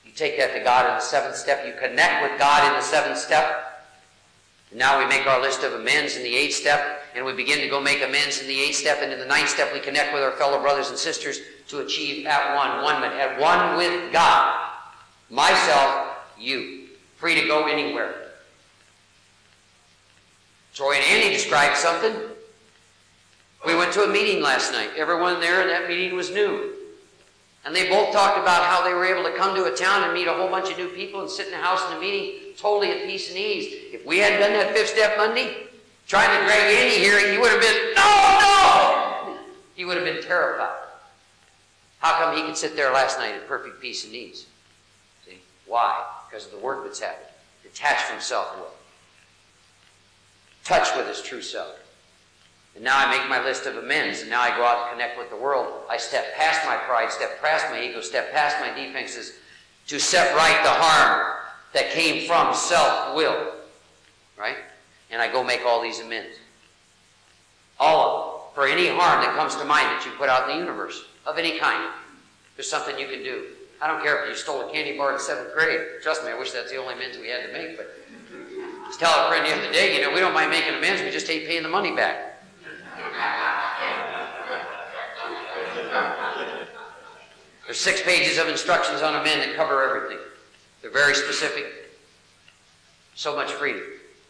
You 0.06 0.12
take 0.16 0.38
that 0.38 0.54
to 0.58 0.64
God 0.64 0.90
in 0.90 0.96
the 0.96 1.02
seventh 1.02 1.36
step. 1.36 1.66
You 1.66 1.74
connect 1.74 2.24
with 2.24 2.40
God 2.40 2.68
in 2.68 2.74
the 2.74 2.82
seventh 2.82 3.18
step. 3.18 3.86
And 4.70 4.80
now 4.80 4.98
we 4.98 5.06
make 5.06 5.28
our 5.28 5.42
list 5.42 5.64
of 5.64 5.74
amends 5.74 6.16
in 6.16 6.24
the 6.24 6.36
eighth 6.36 6.56
step, 6.56 7.04
and 7.16 7.26
we 7.26 7.34
begin 7.34 7.60
to 7.60 7.68
go 7.68 7.82
make 7.82 8.02
amends 8.02 8.40
in 8.40 8.48
the 8.48 8.60
eighth 8.60 8.78
step. 8.78 9.00
And 9.02 9.12
in 9.12 9.20
the 9.20 9.26
ninth 9.26 9.50
step, 9.50 9.74
we 9.74 9.80
connect 9.80 10.14
with 10.14 10.24
our 10.24 10.32
fellow 10.32 10.62
brothers 10.62 10.90
and 10.90 10.98
sisters 10.98 11.40
to 11.68 11.80
achieve 11.80 12.26
at 12.26 12.56
one, 12.56 12.84
one, 12.84 13.04
at 13.04 13.40
one 13.40 13.78
with 13.78 14.12
God. 14.14 14.70
Myself, 15.30 16.13
you. 16.44 16.88
Free 17.18 17.40
to 17.40 17.48
go 17.48 17.68
anywhere. 17.68 18.16
Troy 20.74 20.94
and 20.94 21.06
Andy 21.06 21.34
described 21.34 21.78
something. 21.78 22.14
We 23.66 23.76
went 23.76 23.94
to 23.94 24.04
a 24.04 24.08
meeting 24.08 24.42
last 24.42 24.72
night. 24.72 24.90
Everyone 24.98 25.40
there 25.40 25.62
in 25.62 25.68
that 25.68 25.88
meeting 25.88 26.16
was 26.16 26.32
new. 26.32 26.74
And 27.66 27.74
they 27.74 27.90
both 27.90 28.12
talked 28.12 28.38
about 28.38 28.64
how 28.64 28.84
they 28.84 28.94
were 28.94 29.06
able 29.06 29.24
to 29.24 29.36
come 29.38 29.56
to 29.56 29.72
a 29.72 29.76
town 29.76 30.04
and 30.04 30.14
meet 30.14 30.28
a 30.28 30.34
whole 30.34 30.50
bunch 30.50 30.70
of 30.70 30.78
new 30.78 30.90
people 30.90 31.22
and 31.22 31.30
sit 31.30 31.48
in 31.48 31.54
a 31.54 31.58
house 31.58 31.90
in 31.90 31.98
a 31.98 32.00
meeting 32.00 32.54
totally 32.58 32.92
at 32.92 33.06
peace 33.08 33.30
and 33.30 33.38
ease. 33.38 33.74
If 33.94 34.06
we 34.06 34.18
hadn't 34.18 34.40
done 34.40 34.54
that 34.54 34.76
fifth 34.76 34.90
step 34.90 35.16
Monday, 35.18 35.68
trying 36.08 36.38
to 36.38 36.46
drag 36.46 36.76
Andy 36.76 36.96
here, 36.96 37.32
he 37.32 37.38
would 37.38 37.52
have 37.52 37.62
been, 37.62 37.94
no, 37.96 38.40
no! 38.42 39.38
He 39.76 39.86
would 39.86 39.96
have 39.96 40.06
been 40.06 40.22
terrified. 40.22 40.80
How 42.00 42.20
come 42.20 42.36
he 42.36 42.44
could 42.44 42.58
sit 42.58 42.76
there 42.76 42.92
last 42.92 43.18
night 43.18 43.36
in 43.36 43.42
perfect 43.48 43.80
peace 43.82 44.04
and 44.06 44.14
ease? 44.14 44.46
See? 45.26 45.38
Why? 45.66 46.06
Because 46.34 46.48
of 46.48 46.52
the 46.54 46.66
work 46.66 46.84
that's 46.84 47.00
happened. 47.00 47.30
Detached 47.62 48.06
from 48.06 48.20
self 48.20 48.58
will 48.58 48.72
touch 50.64 50.90
with 50.98 51.08
his 51.08 51.22
true 51.22 51.44
self. 51.44 51.76
And 52.74 52.84
now 52.84 52.98
I 52.98 53.16
make 53.16 53.30
my 53.30 53.44
list 53.44 53.68
of 53.68 53.78
amends, 53.78 54.22
and 54.22 54.32
now 54.32 54.42
I 54.42 54.50
go 54.58 54.64
out 54.64 54.88
and 54.88 54.94
connect 54.94 55.20
with 55.20 55.30
the 55.30 55.36
world. 55.36 55.84
I 55.88 55.98
step 55.98 56.34
past 56.36 56.66
my 56.66 56.76
pride, 56.76 57.12
step 57.12 57.40
past 57.40 57.68
my 57.70 57.84
ego, 57.84 58.02
step 58.02 58.34
past 58.34 58.58
my 58.60 58.74
defenses 58.74 59.34
to 59.86 60.00
set 60.00 60.36
right 60.36 60.64
the 60.64 60.72
harm 60.72 61.38
that 61.74 61.92
came 61.92 62.28
from 62.28 62.56
self 62.56 63.16
will. 63.16 63.54
Right? 64.36 64.58
And 65.12 65.22
I 65.22 65.32
go 65.32 65.44
make 65.44 65.64
all 65.68 65.84
these 65.84 66.00
amends. 66.00 66.38
All 67.80 68.02
of 68.02 68.32
them. 68.32 68.40
For 68.56 68.68
any 68.68 68.88
harm 68.88 69.24
that 69.24 69.36
comes 69.36 69.56
to 69.58 69.66
mind 69.66 69.86
that 69.86 70.04
you 70.04 70.12
put 70.18 70.30
out 70.30 70.50
in 70.50 70.56
the 70.56 70.62
universe, 70.62 71.06
of 71.28 71.38
any 71.38 71.60
kind. 71.60 71.92
There's 72.56 72.70
something 72.70 72.98
you 72.98 73.08
can 73.08 73.24
do. 73.24 73.44
I 73.84 73.88
don't 73.88 74.02
care 74.02 74.24
if 74.24 74.30
you 74.30 74.36
stole 74.36 74.62
a 74.62 74.72
candy 74.72 74.98
bar 74.98 75.12
in 75.12 75.20
seventh 75.20 75.54
grade. 75.54 75.82
Trust 76.02 76.24
me, 76.24 76.32
I 76.32 76.40
wish 76.40 76.54
that's 76.54 76.72
the 76.72 76.78
only 76.78 76.94
amends 76.94 77.18
we 77.18 77.28
had 77.28 77.46
to 77.48 77.52
make, 77.52 77.76
but 77.76 77.94
was 78.88 78.96
telling 78.96 79.26
a 79.26 79.28
friend 79.28 79.46
the 79.46 79.52
other 79.52 79.74
day, 79.74 79.94
you 79.94 80.02
know, 80.02 80.14
we 80.14 80.22
don't 80.22 80.34
mind 80.34 80.52
making 80.52 80.74
amends, 80.74 81.02
we 81.02 81.12
just 81.12 81.28
hate 81.28 81.46
paying 81.46 81.64
the 81.64 81.70
money 81.70 81.94
back. 81.94 82.42
There's 87.66 87.78
six 87.78 88.02
pages 88.02 88.38
of 88.38 88.48
instructions 88.48 89.02
on 89.02 89.16
amend 89.16 89.42
that 89.42 89.54
cover 89.58 89.84
everything. 89.84 90.24
They're 90.82 90.90
very 90.90 91.14
specific. 91.14 91.66
So 93.16 93.36
much 93.36 93.52
freedom 93.52 93.84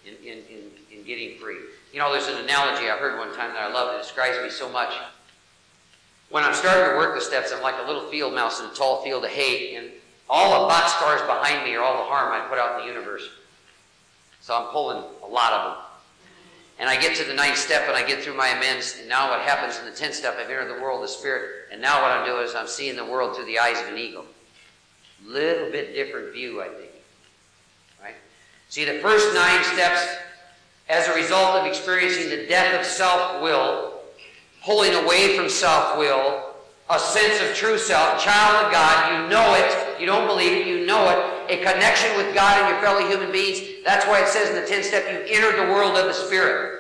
in, 0.03 0.15
in, 0.25 0.39
in, 0.49 0.61
in 0.91 1.05
getting 1.05 1.37
free. 1.37 1.57
You 1.91 1.99
know, 1.99 2.11
there's 2.11 2.27
an 2.27 2.43
analogy 2.43 2.89
I 2.89 2.97
heard 2.97 3.19
one 3.19 3.35
time 3.35 3.53
that 3.53 3.61
I 3.61 3.71
love 3.71 3.91
that 3.91 4.01
describes 4.01 4.41
me 4.41 4.49
so 4.49 4.67
much. 4.67 4.93
When 6.33 6.43
I'm 6.43 6.55
starting 6.55 6.89
to 6.89 6.97
work 6.97 7.13
the 7.13 7.21
steps, 7.21 7.53
I'm 7.53 7.61
like 7.61 7.75
a 7.77 7.85
little 7.85 8.09
field 8.09 8.33
mouse 8.33 8.59
in 8.59 8.65
a 8.65 8.73
tall 8.73 9.03
field 9.03 9.23
of 9.23 9.29
hay, 9.29 9.75
and 9.75 9.91
all 10.27 10.67
the 10.67 10.73
boxcars 10.73 11.23
behind 11.27 11.63
me 11.63 11.75
are 11.75 11.83
all 11.83 11.97
the 11.97 12.09
harm 12.09 12.33
I 12.33 12.43
put 12.49 12.57
out 12.57 12.79
in 12.79 12.87
the 12.87 12.91
universe. 12.91 13.21
So 14.41 14.55
I'm 14.55 14.71
pulling 14.71 15.03
a 15.23 15.27
lot 15.27 15.53
of 15.53 15.75
them. 15.75 15.83
And 16.79 16.89
I 16.89 16.99
get 16.99 17.15
to 17.17 17.23
the 17.23 17.35
ninth 17.35 17.59
step 17.59 17.83
and 17.87 17.95
I 17.95 18.03
get 18.03 18.23
through 18.23 18.35
my 18.35 18.47
amends. 18.47 18.97
And 18.99 19.07
now 19.07 19.29
what 19.29 19.41
happens 19.41 19.77
in 19.77 19.85
the 19.85 19.91
tenth 19.91 20.15
step, 20.15 20.35
I've 20.39 20.49
entered 20.49 20.75
the 20.75 20.81
world 20.81 21.03
of 21.03 21.11
spirit. 21.11 21.67
And 21.71 21.79
now 21.79 22.01
what 22.01 22.09
I'm 22.09 22.25
doing 22.25 22.43
is 22.43 22.55
I'm 22.55 22.65
seeing 22.65 22.95
the 22.95 23.05
world 23.05 23.35
through 23.35 23.45
the 23.45 23.59
eyes 23.59 23.79
of 23.79 23.89
an 23.89 23.99
ego. 23.99 24.25
Little 25.23 25.69
bit 25.69 25.93
different 25.93 26.33
view, 26.33 26.63
I 26.63 26.69
think. 26.69 26.91
Right? 28.01 28.15
See, 28.69 28.85
the 28.85 28.97
first 29.01 29.35
nine 29.35 29.63
steps, 29.65 30.03
as 30.89 31.07
a 31.09 31.13
result 31.13 31.57
of 31.57 31.67
experiencing 31.67 32.31
the 32.31 32.47
death 32.47 32.79
of 32.79 32.87
self-will, 32.87 33.92
pulling 34.63 34.93
away 34.93 35.35
from 35.35 35.49
self-will, 35.49 36.53
a 36.89 36.99
sense 36.99 37.41
of 37.41 37.55
true 37.55 37.77
self, 37.77 38.23
child 38.23 38.65
of 38.65 38.71
God, 38.71 39.11
you 39.11 39.29
know 39.29 39.53
it, 39.55 39.99
you 39.99 40.05
don't 40.05 40.27
believe 40.27 40.51
it, 40.51 40.67
you 40.67 40.85
know 40.85 41.09
it, 41.09 41.51
a 41.51 41.63
connection 41.63 42.15
with 42.17 42.33
God 42.33 42.59
and 42.59 42.69
your 42.69 42.81
fellow 42.81 43.07
human 43.07 43.31
beings. 43.31 43.59
That's 43.83 44.05
why 44.05 44.21
it 44.21 44.27
says 44.27 44.49
in 44.49 44.55
the 44.55 44.67
10th 44.67 44.83
step, 44.85 45.03
you've 45.11 45.29
entered 45.29 45.65
the 45.65 45.71
world 45.71 45.97
of 45.97 46.05
the 46.05 46.13
Spirit. 46.13 46.79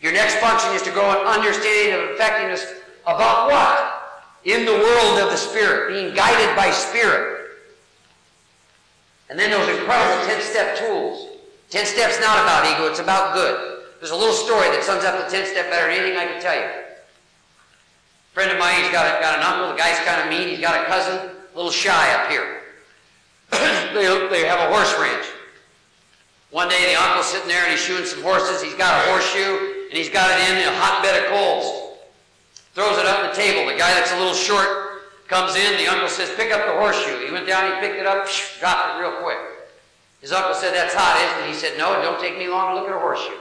Your 0.00 0.12
next 0.12 0.36
function 0.36 0.70
is 0.74 0.82
to 0.82 0.90
grow 0.90 1.10
an 1.10 1.26
understanding 1.26 1.94
of 1.94 2.10
effectiveness 2.10 2.66
about 3.04 3.50
what? 3.50 4.28
In 4.44 4.64
the 4.64 4.72
world 4.72 5.20
of 5.20 5.30
the 5.30 5.36
Spirit, 5.36 5.92
being 5.92 6.14
guided 6.14 6.56
by 6.56 6.70
Spirit. 6.70 7.50
And 9.30 9.38
then 9.38 9.50
those 9.50 9.68
incredible 9.68 10.26
10 10.26 10.42
step 10.42 10.76
tools. 10.76 11.28
10 11.70 11.86
steps 11.86 12.20
not 12.20 12.42
about 12.42 12.66
ego, 12.66 12.90
it's 12.90 12.98
about 12.98 13.34
good. 13.34 13.78
There's 13.98 14.10
a 14.10 14.16
little 14.16 14.34
story 14.34 14.68
that 14.68 14.82
sums 14.82 15.04
up 15.04 15.24
the 15.24 15.30
10 15.30 15.46
step 15.46 15.70
better 15.70 15.86
than 15.86 16.02
anything 16.02 16.18
I 16.18 16.26
can 16.26 16.42
tell 16.42 16.54
you. 16.54 16.81
Friend 18.32 18.50
of 18.50 18.58
mine, 18.58 18.82
he's 18.82 18.92
got, 18.92 19.04
a, 19.06 19.20
got 19.20 19.38
an 19.38 19.44
uncle, 19.44 19.72
the 19.72 19.78
guy's 19.78 19.98
kind 20.06 20.20
of 20.22 20.28
mean, 20.28 20.48
he's 20.48 20.60
got 20.60 20.80
a 20.80 20.84
cousin, 20.84 21.30
a 21.30 21.56
little 21.56 21.70
shy 21.70 22.14
up 22.16 22.30
here. 22.30 22.62
they, 23.92 24.08
they 24.32 24.48
have 24.48 24.58
a 24.58 24.72
horse 24.72 24.92
ranch. 24.98 25.26
One 26.50 26.68
day 26.68 26.92
the 26.92 27.00
uncle's 27.00 27.26
sitting 27.26 27.48
there 27.48 27.62
and 27.64 27.72
he's 27.72 27.80
shoeing 27.80 28.04
some 28.04 28.22
horses. 28.22 28.62
He's 28.62 28.74
got 28.74 29.04
a 29.04 29.10
horseshoe 29.10 29.88
and 29.88 29.92
he's 29.92 30.08
got 30.08 30.28
it 30.32 30.40
in 30.48 30.68
a 30.68 30.72
hotbed 30.76 31.24
of 31.24 31.28
coals. 31.28 32.00
Throws 32.72 32.96
it 32.96 33.04
up 33.04 33.20
on 33.20 33.28
the 33.28 33.36
table. 33.36 33.68
The 33.68 33.76
guy 33.76 33.92
that's 33.92 34.12
a 34.12 34.18
little 34.18 34.36
short 34.36 35.28
comes 35.28 35.56
in. 35.56 35.76
The 35.76 35.88
uncle 35.88 36.08
says, 36.08 36.32
pick 36.36 36.52
up 36.52 36.64
the 36.64 36.72
horseshoe. 36.72 37.24
He 37.24 37.32
went 37.32 37.46
down, 37.46 37.72
he 37.72 37.80
picked 37.80 38.00
it 38.00 38.06
up, 38.06 38.28
dropped 38.60 38.96
it 38.96 39.00
real 39.00 39.20
quick. 39.20 39.36
His 40.20 40.32
uncle 40.32 40.54
said, 40.54 40.72
that's 40.72 40.94
hot, 40.94 41.20
isn't 41.20 41.44
it? 41.44 41.52
He 41.52 41.56
said, 41.56 41.76
no, 41.76 41.98
it 41.98 42.02
don't 42.02 42.20
take 42.20 42.38
me 42.38 42.48
long 42.48 42.72
to 42.72 42.80
look 42.80 42.88
at 42.88 42.96
a 42.96 42.98
horseshoe. 42.98 43.36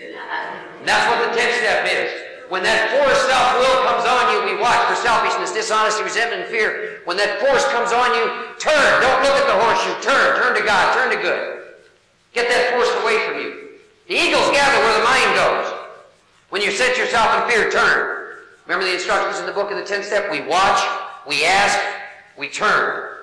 And 0.00 0.88
that's 0.88 1.06
what 1.10 1.22
the 1.22 1.38
10th 1.38 1.58
step 1.58 1.86
is. 1.86 2.23
When 2.54 2.62
that 2.62 2.86
force 2.94 3.18
self-will 3.26 3.82
comes 3.82 4.06
on 4.06 4.30
you, 4.30 4.46
we 4.46 4.54
watch 4.62 4.78
for 4.86 4.94
selfishness, 4.94 5.50
dishonesty, 5.50 6.06
resentment, 6.06 6.46
and 6.46 6.50
fear. 6.54 7.02
When 7.02 7.18
that 7.18 7.42
force 7.42 7.66
comes 7.74 7.90
on 7.90 8.14
you, 8.14 8.30
turn. 8.62 9.02
Don't 9.02 9.26
look 9.26 9.34
at 9.34 9.50
the 9.50 9.58
horseshoe. 9.58 9.98
Turn. 9.98 10.38
Turn 10.38 10.54
to 10.54 10.62
God. 10.62 10.94
Turn 10.94 11.10
to 11.10 11.18
good. 11.18 11.74
Get 12.30 12.46
that 12.46 12.70
force 12.70 12.86
away 13.02 13.18
from 13.26 13.42
you. 13.42 13.82
The 14.06 14.14
eagles 14.14 14.46
gather 14.54 14.78
where 14.86 14.94
the 14.94 15.02
mind 15.02 15.34
goes. 15.34 15.66
When 16.54 16.62
you 16.62 16.70
set 16.70 16.96
yourself 16.96 17.42
in 17.42 17.50
fear, 17.50 17.72
turn. 17.74 18.38
Remember 18.70 18.86
the 18.86 18.94
instructions 18.94 19.40
in 19.40 19.46
the 19.46 19.52
book 19.52 19.72
of 19.72 19.76
the 19.76 19.82
10th 19.82 20.04
step? 20.04 20.30
We 20.30 20.46
watch, 20.46 20.78
we 21.26 21.44
ask, 21.44 21.74
we 22.38 22.46
turn. 22.46 23.18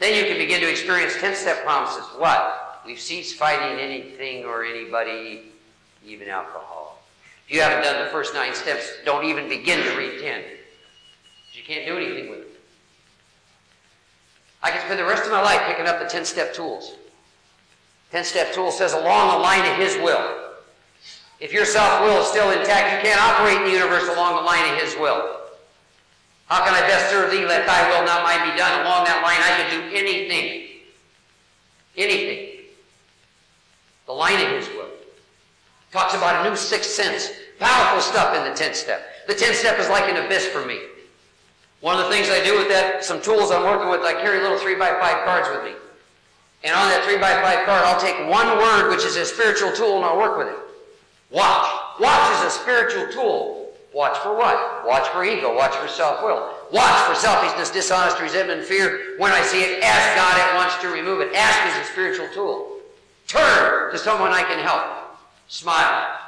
Then 0.00 0.16
you 0.16 0.24
can 0.32 0.40
begin 0.40 0.62
to 0.62 0.70
experience 0.70 1.12
10th 1.20 1.44
step 1.44 1.62
promises. 1.62 2.08
What? 2.16 2.80
We've 2.86 2.98
ceased 2.98 3.36
fighting 3.36 3.78
anything 3.78 4.46
or 4.46 4.64
anybody, 4.64 5.52
even 6.02 6.30
alcohol. 6.30 6.85
If 7.46 7.54
you 7.54 7.60
haven't 7.60 7.84
done 7.84 8.04
the 8.04 8.10
first 8.10 8.34
nine 8.34 8.54
steps, 8.54 8.92
don't 9.04 9.24
even 9.24 9.48
begin 9.48 9.82
to 9.84 9.96
read 9.96 10.20
10. 10.20 10.42
You 11.52 11.62
can't 11.62 11.86
do 11.86 11.96
anything 11.96 12.28
with 12.28 12.40
it. 12.40 12.60
I 14.62 14.70
can 14.70 14.80
spend 14.80 14.98
the 14.98 15.04
rest 15.04 15.24
of 15.24 15.30
my 15.30 15.42
life 15.42 15.62
picking 15.68 15.86
up 15.86 16.00
the 16.00 16.06
10 16.06 16.24
step 16.24 16.52
tools. 16.52 16.96
10 18.10 18.24
step 18.24 18.52
tool 18.52 18.72
says 18.72 18.94
along 18.94 19.32
the 19.32 19.38
line 19.38 19.64
of 19.70 19.76
His 19.76 19.96
will. 19.96 20.46
If 21.38 21.52
your 21.52 21.64
self 21.64 22.00
will 22.00 22.22
is 22.22 22.26
still 22.26 22.50
intact, 22.50 22.96
you 22.96 23.10
can't 23.10 23.20
operate 23.20 23.58
in 23.58 23.64
the 23.64 23.70
universe 23.70 24.08
along 24.08 24.36
the 24.36 24.42
line 24.42 24.74
of 24.74 24.80
His 24.80 24.96
will. 24.96 25.36
How 26.46 26.64
can 26.64 26.74
I 26.74 26.80
best 26.80 27.10
serve 27.10 27.30
thee? 27.30 27.44
Let 27.44 27.66
thy 27.66 27.88
will, 27.90 28.04
not 28.06 28.22
mine, 28.24 28.50
be 28.50 28.56
done. 28.56 28.80
Along 28.80 29.04
that 29.04 29.22
line, 29.22 29.38
I 29.40 29.62
can 29.62 29.90
do 29.90 29.96
anything. 29.96 30.68
Anything. 31.96 32.64
The 34.06 34.12
line 34.12 34.44
of 34.44 34.52
His 34.52 34.68
will. 34.68 34.75
Talks 35.96 36.12
about 36.12 36.44
a 36.44 36.50
new 36.50 36.54
sixth 36.54 36.90
sense. 36.90 37.32
Powerful 37.58 38.02
stuff 38.02 38.36
in 38.36 38.44
the 38.44 38.50
10th 38.50 38.74
step. 38.74 39.00
The 39.28 39.32
10th 39.32 39.54
step 39.54 39.78
is 39.78 39.88
like 39.88 40.04
an 40.12 40.22
abyss 40.22 40.44
for 40.44 40.62
me. 40.62 40.78
One 41.80 41.98
of 41.98 42.04
the 42.04 42.10
things 42.12 42.28
I 42.28 42.44
do 42.44 42.58
with 42.58 42.68
that, 42.68 43.02
some 43.02 43.22
tools 43.22 43.50
I'm 43.50 43.64
working 43.64 43.88
with, 43.88 44.02
I 44.02 44.12
carry 44.20 44.42
little 44.42 44.58
3 44.58 44.74
by 44.74 44.90
5 44.92 45.00
cards 45.24 45.48
with 45.48 45.64
me. 45.64 45.72
And 46.64 46.76
on 46.76 46.90
that 46.92 47.00
3 47.08 47.16
by 47.16 47.32
5 47.40 47.64
card, 47.64 47.80
I'll 47.88 47.98
take 47.98 48.12
one 48.28 48.58
word, 48.60 48.90
which 48.92 49.06
is 49.06 49.16
a 49.16 49.24
spiritual 49.24 49.72
tool, 49.72 49.96
and 49.96 50.04
I'll 50.04 50.18
work 50.18 50.36
with 50.36 50.48
it. 50.48 50.60
Watch. 51.30 51.64
Watch 51.98 52.44
is 52.44 52.52
a 52.52 52.58
spiritual 52.60 53.08
tool. 53.08 53.72
Watch 53.94 54.18
for 54.18 54.36
what? 54.36 54.84
Watch 54.84 55.08
for 55.08 55.24
ego. 55.24 55.56
Watch 55.56 55.74
for 55.76 55.88
self-will. 55.88 56.52
Watch 56.76 57.08
for 57.08 57.14
selfishness, 57.14 57.70
dishonesty, 57.70 58.22
resentment, 58.22 58.68
fear. 58.68 59.16
When 59.16 59.32
I 59.32 59.40
see 59.40 59.64
it, 59.64 59.82
ask 59.82 60.04
God 60.12 60.36
at 60.44 60.60
once 60.60 60.76
to 60.82 60.92
remove 60.92 61.22
it. 61.22 61.32
Ask 61.34 61.56
is 61.72 61.88
a 61.88 61.90
spiritual 61.90 62.28
tool. 62.34 62.84
Turn 63.26 63.90
to 63.92 63.96
someone 63.96 64.32
I 64.36 64.42
can 64.42 64.58
help. 64.58 65.05
Smile. 65.48 66.18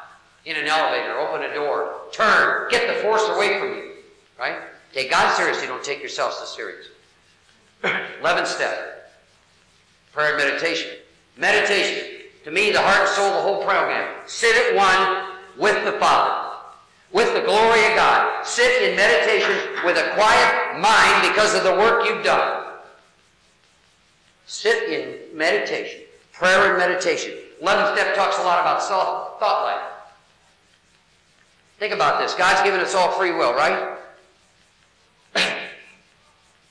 In 0.45 0.57
an 0.57 0.67
elevator, 0.67 1.19
open 1.19 1.43
a 1.43 1.55
door. 1.55 2.03
Turn. 2.13 2.69
Get 2.71 2.87
the 2.87 3.03
force 3.03 3.23
away 3.29 3.59
from 3.59 3.69
you. 3.69 3.93
Right? 4.39 4.57
Take 4.93 5.11
God 5.11 5.37
seriously. 5.37 5.67
Don't 5.67 5.85
take 5.85 6.03
yourself 6.03 6.33
so 6.35 6.45
serious. 6.45 6.87
Eleventh 8.21 8.49
step. 8.49 9.13
Prayer 10.13 10.37
and 10.37 10.45
meditation. 10.45 10.93
Meditation. 11.37 12.21
To 12.45 12.51
me, 12.51 12.71
the 12.71 12.81
heart 12.81 13.01
and 13.01 13.09
soul, 13.11 13.31
the 13.35 13.43
whole 13.43 13.65
program. 13.65 14.09
Sit 14.27 14.55
at 14.57 14.75
one 14.75 15.37
with 15.59 15.85
the 15.85 15.93
Father 15.99 16.49
with 17.13 17.33
the 17.35 17.41
glory 17.41 17.85
of 17.87 17.97
God. 17.97 18.45
Sit 18.47 18.83
in 18.83 18.97
meditation 18.97 19.57
with 19.85 19.97
a 19.97 20.15
quiet 20.15 20.79
mind 20.81 21.29
because 21.29 21.55
of 21.55 21.65
the 21.65 21.73
work 21.73 22.05
you've 22.07 22.25
done. 22.25 22.65
Sit 24.47 24.91
in 24.91 25.37
meditation, 25.37 26.03
prayer 26.33 26.71
and 26.71 26.79
meditation. 26.79 27.35
11th 27.63 27.95
step 27.95 28.15
talks 28.15 28.39
a 28.39 28.43
lot 28.43 28.61
about 28.61 28.83
self 28.83 29.39
thought 29.41 29.65
life. 29.65 29.83
Think 31.79 31.93
about 31.95 32.21
this. 32.21 32.35
God's 32.35 32.63
given 32.63 32.81
us 32.81 32.95
all 32.95 33.13
free 33.13 33.33
will, 33.33 33.55
right? 33.55 33.99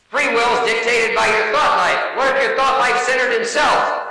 free 0.10 0.28
will 0.28 0.64
is 0.64 0.72
dictated 0.72 1.16
by 1.16 1.28
your 1.28 1.54
thought 1.54 1.78
life. 1.78 2.18
What 2.18 2.36
if 2.36 2.44
your 2.44 2.58
thought 2.58 2.80
life 2.80 3.02
centered 3.04 3.40
in 3.40 3.46
self? 3.46 4.04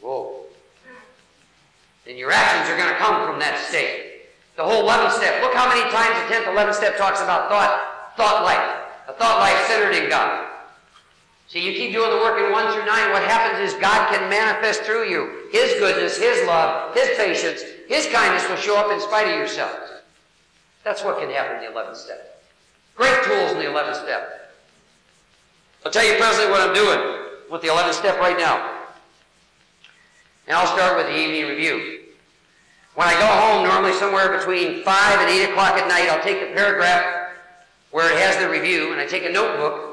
Whoa 0.00 0.38
then 2.08 2.16
your 2.16 2.32
actions 2.32 2.72
are 2.72 2.78
going 2.80 2.88
to 2.88 2.96
come 2.96 3.28
from 3.28 3.38
that 3.38 3.60
state. 3.68 4.32
The 4.56 4.64
whole 4.64 4.82
11th 4.82 5.20
step. 5.20 5.42
Look 5.44 5.52
how 5.52 5.68
many 5.68 5.84
times 5.92 6.16
the 6.24 6.34
10th, 6.34 6.48
11th 6.56 6.74
step 6.74 6.96
talks 6.96 7.20
about 7.20 7.52
thought, 7.52 8.16
thought 8.16 8.42
life. 8.48 8.64
A 9.06 9.12
thought 9.12 9.38
life 9.38 9.60
centered 9.68 9.92
in 9.92 10.08
God. 10.08 10.47
See, 11.48 11.64
you 11.64 11.72
keep 11.72 11.92
doing 11.92 12.10
the 12.10 12.16
work 12.16 12.38
in 12.38 12.52
1 12.52 12.72
through 12.74 12.84
9, 12.84 13.10
what 13.10 13.22
happens 13.22 13.66
is 13.66 13.80
God 13.80 14.12
can 14.12 14.28
manifest 14.28 14.82
through 14.82 15.08
you. 15.08 15.48
His 15.50 15.80
goodness, 15.80 16.18
His 16.18 16.46
love, 16.46 16.94
His 16.94 17.08
patience, 17.16 17.62
His 17.88 18.06
kindness 18.12 18.46
will 18.50 18.56
show 18.56 18.76
up 18.76 18.92
in 18.92 19.00
spite 19.00 19.26
of 19.28 19.34
yourself. 19.34 19.76
That's 20.84 21.02
what 21.02 21.18
can 21.18 21.30
happen 21.30 21.64
in 21.64 21.72
the 21.72 21.78
11th 21.78 21.96
step. 21.96 22.42
Great 22.96 23.24
tools 23.24 23.52
in 23.52 23.58
the 23.58 23.64
11th 23.64 24.02
step. 24.02 24.52
I'll 25.86 25.92
tell 25.92 26.04
you 26.04 26.18
presently 26.18 26.50
what 26.50 26.60
I'm 26.60 26.74
doing 26.74 27.24
with 27.50 27.62
the 27.62 27.68
11th 27.68 27.94
step 27.94 28.18
right 28.18 28.36
now. 28.36 28.84
And 30.46 30.56
I'll 30.56 30.66
start 30.66 30.98
with 30.98 31.06
the 31.06 31.18
evening 31.18 31.48
review. 31.48 32.00
When 32.94 33.08
I 33.08 33.14
go 33.14 33.26
home, 33.26 33.66
normally 33.66 33.94
somewhere 33.94 34.36
between 34.36 34.82
5 34.82 35.20
and 35.20 35.30
8 35.30 35.44
o'clock 35.50 35.74
at 35.76 35.88
night, 35.88 36.10
I'll 36.10 36.22
take 36.22 36.40
the 36.40 36.54
paragraph 36.54 37.32
where 37.90 38.12
it 38.12 38.18
has 38.18 38.36
the 38.36 38.50
review, 38.50 38.92
and 38.92 39.00
I 39.00 39.06
take 39.06 39.24
a 39.24 39.30
notebook, 39.30 39.87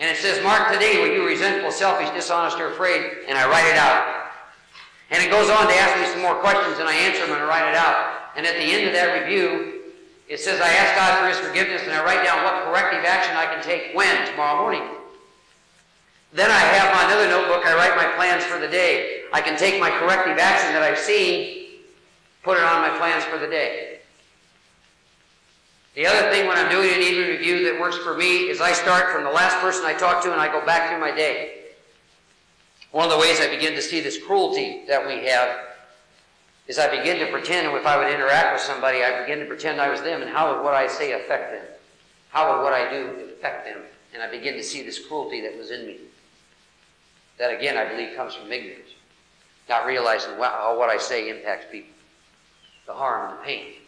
and 0.00 0.10
it 0.10 0.16
says, 0.16 0.42
Mark, 0.42 0.72
today 0.72 1.00
were 1.00 1.12
you 1.12 1.26
resentful, 1.26 1.70
selfish, 1.70 2.10
dishonest, 2.10 2.58
or 2.58 2.72
afraid? 2.72 3.28
And 3.28 3.38
I 3.38 3.48
write 3.48 3.68
it 3.68 3.76
out. 3.76 4.32
And 5.10 5.22
it 5.22 5.30
goes 5.30 5.50
on 5.50 5.68
to 5.68 5.74
ask 5.74 6.00
me 6.00 6.06
some 6.10 6.22
more 6.22 6.40
questions, 6.40 6.78
and 6.78 6.88
I 6.88 6.94
answer 6.94 7.26
them 7.26 7.36
and 7.36 7.44
I 7.44 7.46
write 7.46 7.68
it 7.68 7.76
out. 7.76 8.32
And 8.36 8.46
at 8.46 8.54
the 8.56 8.64
end 8.64 8.86
of 8.86 8.92
that 8.94 9.20
review, 9.20 9.82
it 10.28 10.40
says, 10.40 10.60
I 10.60 10.68
ask 10.68 10.96
God 10.96 11.20
for 11.20 11.28
His 11.28 11.38
forgiveness, 11.38 11.82
and 11.84 11.92
I 11.92 12.02
write 12.02 12.24
down 12.24 12.42
what 12.42 12.64
corrective 12.64 13.04
action 13.04 13.36
I 13.36 13.46
can 13.46 13.62
take 13.62 13.94
when? 13.94 14.26
Tomorrow 14.30 14.62
morning. 14.62 14.82
Then 16.32 16.50
I 16.50 16.58
have 16.58 16.94
my 16.94 17.12
another 17.12 17.28
notebook, 17.28 17.66
I 17.66 17.74
write 17.74 17.96
my 17.96 18.16
plans 18.16 18.44
for 18.44 18.58
the 18.58 18.68
day. 18.68 19.22
I 19.32 19.40
can 19.40 19.58
take 19.58 19.78
my 19.78 19.90
corrective 19.90 20.38
action 20.38 20.72
that 20.72 20.82
I've 20.82 20.98
seen 20.98 21.60
put 22.42 22.56
it 22.56 22.64
on 22.64 22.80
my 22.80 22.96
plans 22.98 23.24
for 23.24 23.38
the 23.38 23.46
day. 23.46 23.99
The 25.94 26.06
other 26.06 26.30
thing 26.30 26.46
when 26.46 26.56
I'm 26.56 26.70
doing 26.70 26.92
an 26.92 27.00
evening 27.00 27.30
review 27.30 27.64
that 27.64 27.80
works 27.80 27.98
for 27.98 28.16
me 28.16 28.48
is 28.48 28.60
I 28.60 28.72
start 28.72 29.12
from 29.12 29.24
the 29.24 29.30
last 29.30 29.56
person 29.60 29.84
I 29.84 29.92
talked 29.92 30.24
to 30.24 30.32
and 30.32 30.40
I 30.40 30.46
go 30.46 30.64
back 30.64 30.88
through 30.88 31.00
my 31.00 31.10
day. 31.10 31.64
One 32.92 33.04
of 33.04 33.10
the 33.10 33.18
ways 33.18 33.40
I 33.40 33.48
begin 33.48 33.74
to 33.74 33.82
see 33.82 34.00
this 34.00 34.22
cruelty 34.22 34.84
that 34.86 35.04
we 35.06 35.26
have 35.26 35.48
is 36.68 36.78
I 36.78 36.88
begin 36.96 37.18
to 37.18 37.32
pretend 37.32 37.76
if 37.76 37.86
I 37.86 37.96
would 37.96 38.12
interact 38.12 38.52
with 38.52 38.62
somebody, 38.62 39.02
I 39.02 39.22
begin 39.22 39.40
to 39.40 39.46
pretend 39.46 39.80
I 39.80 39.90
was 39.90 40.00
them 40.02 40.22
and 40.22 40.30
how 40.30 40.54
would 40.54 40.62
what 40.62 40.74
I 40.74 40.86
say 40.86 41.12
affect 41.12 41.52
them? 41.52 41.64
How 42.30 42.54
would 42.54 42.62
what 42.62 42.72
I 42.72 42.88
do 42.88 43.28
affect 43.36 43.66
them? 43.66 43.80
And 44.14 44.22
I 44.22 44.30
begin 44.30 44.54
to 44.54 44.62
see 44.62 44.82
this 44.82 45.04
cruelty 45.04 45.40
that 45.40 45.56
was 45.56 45.72
in 45.72 45.86
me. 45.86 45.98
That 47.38 47.52
again, 47.52 47.76
I 47.76 47.88
believe, 47.88 48.16
comes 48.16 48.34
from 48.34 48.52
ignorance. 48.52 48.90
Not 49.68 49.86
realizing 49.86 50.34
how 50.34 50.76
what 50.78 50.88
I 50.88 50.98
say 50.98 51.30
impacts 51.30 51.66
people 51.70 51.94
the 52.86 52.92
harm 52.92 53.30
and 53.30 53.38
the 53.38 53.44
pain. 53.44 53.79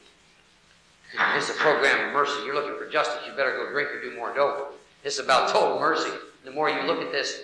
Is 1.37 1.51
a 1.51 1.55
program 1.55 2.09
of 2.09 2.13
mercy. 2.15 2.43
You're 2.45 2.55
looking 2.55 2.77
for 2.79 2.91
justice, 2.91 3.21
you 3.27 3.33
better 3.33 3.53
go 3.53 3.71
drink 3.71 3.91
or 3.91 4.01
do 4.01 4.17
more 4.17 4.35
dope. 4.35 4.79
Is 5.05 5.19
about 5.19 5.51
total 5.51 5.79
mercy. 5.79 6.11
The 6.45 6.51
more 6.51 6.71
you 6.71 6.83
look 6.83 7.03
at 7.03 7.13
this, 7.13 7.43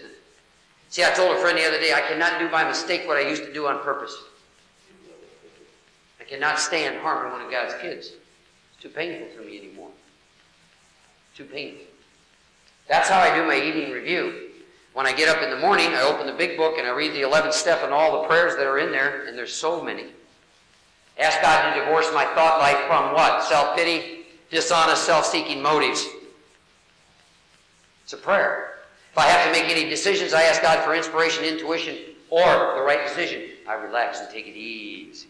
see, 0.88 1.04
I 1.04 1.10
told 1.10 1.36
a 1.36 1.40
friend 1.40 1.56
the 1.56 1.66
other 1.66 1.78
day, 1.78 1.92
I 1.92 2.00
cannot 2.00 2.38
do 2.38 2.48
by 2.48 2.64
mistake 2.64 3.06
what 3.06 3.16
I 3.16 3.28
used 3.28 3.44
to 3.44 3.52
do 3.52 3.66
on 3.66 3.80
purpose. 3.80 4.16
I 6.20 6.24
cannot 6.24 6.58
stand 6.58 6.98
harming 6.98 7.32
one 7.32 7.42
of 7.42 7.50
God's 7.50 7.74
kids. 7.80 8.12
It's 8.72 8.82
too 8.82 8.88
painful 8.88 9.28
for 9.36 9.42
me 9.42 9.58
anymore. 9.58 9.90
Too 11.34 11.44
painful. 11.44 11.84
That's 12.88 13.08
how 13.08 13.20
I 13.20 13.34
do 13.36 13.46
my 13.46 13.56
evening 13.56 13.92
review. 13.92 14.50
When 14.94 15.06
I 15.06 15.12
get 15.12 15.28
up 15.28 15.42
in 15.42 15.50
the 15.50 15.58
morning, 15.58 15.88
I 15.88 16.02
open 16.02 16.26
the 16.26 16.32
big 16.32 16.56
book 16.56 16.78
and 16.78 16.86
I 16.86 16.90
read 16.90 17.12
the 17.12 17.20
11th 17.20 17.52
step 17.52 17.82
and 17.84 17.92
all 17.92 18.22
the 18.22 18.28
prayers 18.28 18.56
that 18.56 18.66
are 18.66 18.78
in 18.78 18.90
there, 18.90 19.26
and 19.26 19.36
there's 19.36 19.54
so 19.54 19.82
many. 19.82 20.06
Ask 21.18 21.42
God 21.42 21.74
to 21.74 21.80
divorce 21.80 22.08
my 22.14 22.24
thought 22.34 22.60
life 22.60 22.78
from 22.86 23.12
what? 23.12 23.42
Self 23.44 23.76
pity, 23.76 24.26
dishonest, 24.50 25.04
self 25.04 25.26
seeking 25.26 25.60
motives. 25.60 26.06
It's 28.04 28.12
a 28.12 28.16
prayer. 28.16 28.74
If 29.12 29.18
I 29.18 29.26
have 29.26 29.46
to 29.46 29.60
make 29.60 29.70
any 29.70 29.90
decisions, 29.90 30.32
I 30.32 30.42
ask 30.42 30.62
God 30.62 30.84
for 30.84 30.94
inspiration, 30.94 31.44
intuition, 31.44 31.96
or 32.30 32.74
the 32.76 32.82
right 32.82 33.06
decision. 33.06 33.42
I 33.68 33.74
relax 33.74 34.20
and 34.20 34.30
take 34.30 34.46
it 34.46 34.56
easy. 34.56 35.26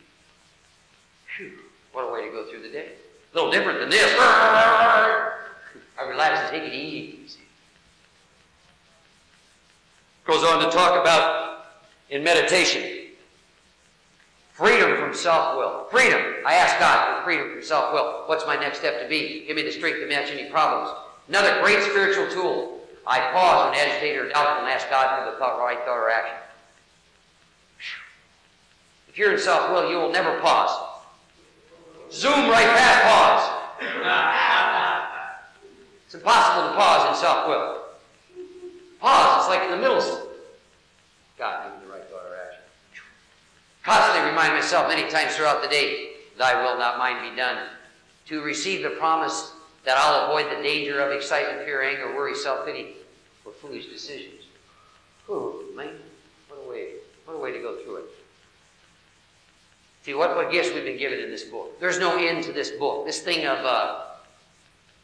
Whew, 1.36 1.52
what 1.92 2.02
a 2.02 2.12
way 2.12 2.26
to 2.26 2.30
go 2.30 2.44
through 2.50 2.62
the 2.62 2.68
day. 2.68 2.90
A 3.32 3.36
little 3.36 3.50
different 3.50 3.80
than 3.80 3.88
this. 3.88 4.14
I 4.18 5.32
relax 6.06 6.40
and 6.40 6.50
take 6.50 6.70
it 6.70 6.76
easy. 6.76 7.40
Goes 10.26 10.44
on 10.44 10.60
to 10.60 10.70
talk 10.70 11.00
about 11.00 11.64
in 12.10 12.22
meditation 12.22 12.97
Freedom 14.58 14.96
from 14.96 15.14
self-will. 15.14 15.86
Freedom. 15.88 16.20
I 16.44 16.54
ask 16.54 16.80
God 16.80 17.20
for 17.20 17.22
freedom 17.22 17.52
from 17.52 17.62
self-will. 17.62 18.24
What's 18.26 18.44
my 18.44 18.56
next 18.56 18.78
step 18.80 19.00
to 19.00 19.08
be? 19.08 19.44
Give 19.46 19.54
me 19.54 19.62
the 19.62 19.70
strength 19.70 20.00
to 20.00 20.08
match 20.08 20.32
any 20.32 20.50
problems. 20.50 20.90
Another 21.28 21.62
great 21.62 21.80
spiritual 21.84 22.28
tool. 22.28 22.80
I 23.06 23.20
pause 23.30 23.70
when 23.70 23.78
agitated 23.78 24.20
or 24.20 24.28
doubtful 24.30 24.64
and 24.64 24.74
ask 24.74 24.90
God 24.90 25.24
for 25.24 25.30
the 25.30 25.38
thought, 25.38 25.60
right 25.60 25.78
thought 25.84 25.96
or 25.96 26.10
action. 26.10 26.38
If 29.08 29.16
you're 29.16 29.32
in 29.32 29.38
self-will, 29.38 29.88
you 29.92 29.96
will 29.96 30.10
never 30.10 30.40
pause. 30.40 30.76
Zoom 32.10 32.50
right 32.50 32.66
past 32.66 33.04
pause. 33.06 33.44
it's 36.04 36.14
impossible 36.16 36.70
to 36.70 36.74
pause 36.74 37.14
in 37.14 37.20
self-will. 37.20 37.78
Pause. 38.98 39.38
It's 39.38 39.48
like 39.50 39.62
in 39.62 39.70
the 39.70 39.76
middle. 39.76 39.98
Of 39.98 40.26
God, 41.38 41.70
Constantly 43.88 44.28
remind 44.28 44.52
myself 44.52 44.86
many 44.86 45.08
times 45.10 45.34
throughout 45.34 45.62
the 45.62 45.68
day, 45.68 46.10
Thy 46.36 46.62
will, 46.62 46.78
not 46.78 46.98
mine, 46.98 47.30
be 47.30 47.34
done. 47.34 47.68
To 48.26 48.42
receive 48.42 48.82
the 48.82 48.90
promise 48.90 49.54
that 49.86 49.96
I'll 49.96 50.26
avoid 50.26 50.54
the 50.54 50.62
danger 50.62 51.00
of 51.00 51.10
excitement, 51.10 51.64
fear, 51.64 51.82
anger, 51.82 52.14
worry, 52.14 52.34
self 52.34 52.66
pity, 52.66 52.96
or 53.46 53.52
foolish 53.52 53.86
decisions. 53.86 54.42
Ooh, 55.30 55.72
man, 55.74 55.94
what 56.48 56.60
a 56.66 56.68
way, 56.68 56.88
what 57.24 57.32
a 57.32 57.38
way 57.38 57.50
to 57.50 57.60
go 57.60 57.76
through 57.76 57.96
it. 57.96 58.04
See, 60.02 60.12
what, 60.12 60.36
what 60.36 60.52
gifts 60.52 60.70
we've 60.74 60.84
been 60.84 60.98
given 60.98 61.20
in 61.20 61.30
this 61.30 61.44
book. 61.44 61.80
There's 61.80 61.98
no 61.98 62.18
end 62.18 62.44
to 62.44 62.52
this 62.52 62.72
book. 62.72 63.06
This 63.06 63.20
thing 63.20 63.46
of, 63.46 63.64
uh, 63.64 64.02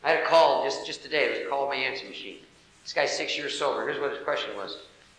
I 0.05 0.11
had 0.11 0.24
a 0.24 0.26
call 0.26 0.62
just, 0.62 0.87
just 0.87 1.03
today. 1.03 1.24
It 1.24 1.30
was 1.30 1.47
a 1.47 1.49
call 1.49 1.68
my 1.68 1.76
answer 1.76 2.07
machine. 2.07 2.37
This 2.82 2.93
guy's 2.93 3.16
six 3.16 3.35
years 3.39 3.59
sober. 3.59 3.89
Here's 3.89 3.99
what 3.99 4.11
his 4.11 4.22
question 4.24 4.55
was. 4.59 4.72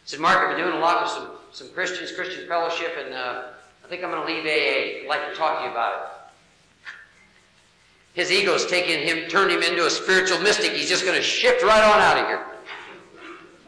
He 0.03 0.11
said, 0.11 0.19
Mark, 0.19 0.37
I've 0.37 0.55
been 0.55 0.63
doing 0.63 0.77
a 0.77 0.79
lot 0.79 1.01
with 1.01 1.11
some, 1.11 1.31
some 1.51 1.69
Christians, 1.73 2.11
Christian 2.11 2.47
fellowship, 2.47 2.93
and 3.03 3.11
uh, 3.11 3.43
I 3.85 3.87
think 3.87 4.03
I'm 4.03 4.09
going 4.09 4.25
to 4.25 4.33
leave 4.33 4.45
AA. 4.45 5.03
I'd 5.03 5.07
like 5.07 5.29
to 5.29 5.35
talk 5.37 5.59
to 5.59 5.65
you 5.65 5.71
about 5.71 5.93
it. 5.93 6.89
His 8.19 8.31
ego's 8.31 8.65
taken 8.65 9.07
him, 9.07 9.29
turned 9.29 9.51
him 9.51 9.61
into 9.61 9.85
a 9.85 9.89
spiritual 9.91 10.39
mystic. 10.39 10.71
He's 10.71 10.89
just 10.89 11.05
going 11.05 11.15
to 11.15 11.21
shift 11.21 11.61
right 11.61 11.83
on 11.83 12.01
out 12.01 12.17
of 12.17 12.25
here. 12.25 12.45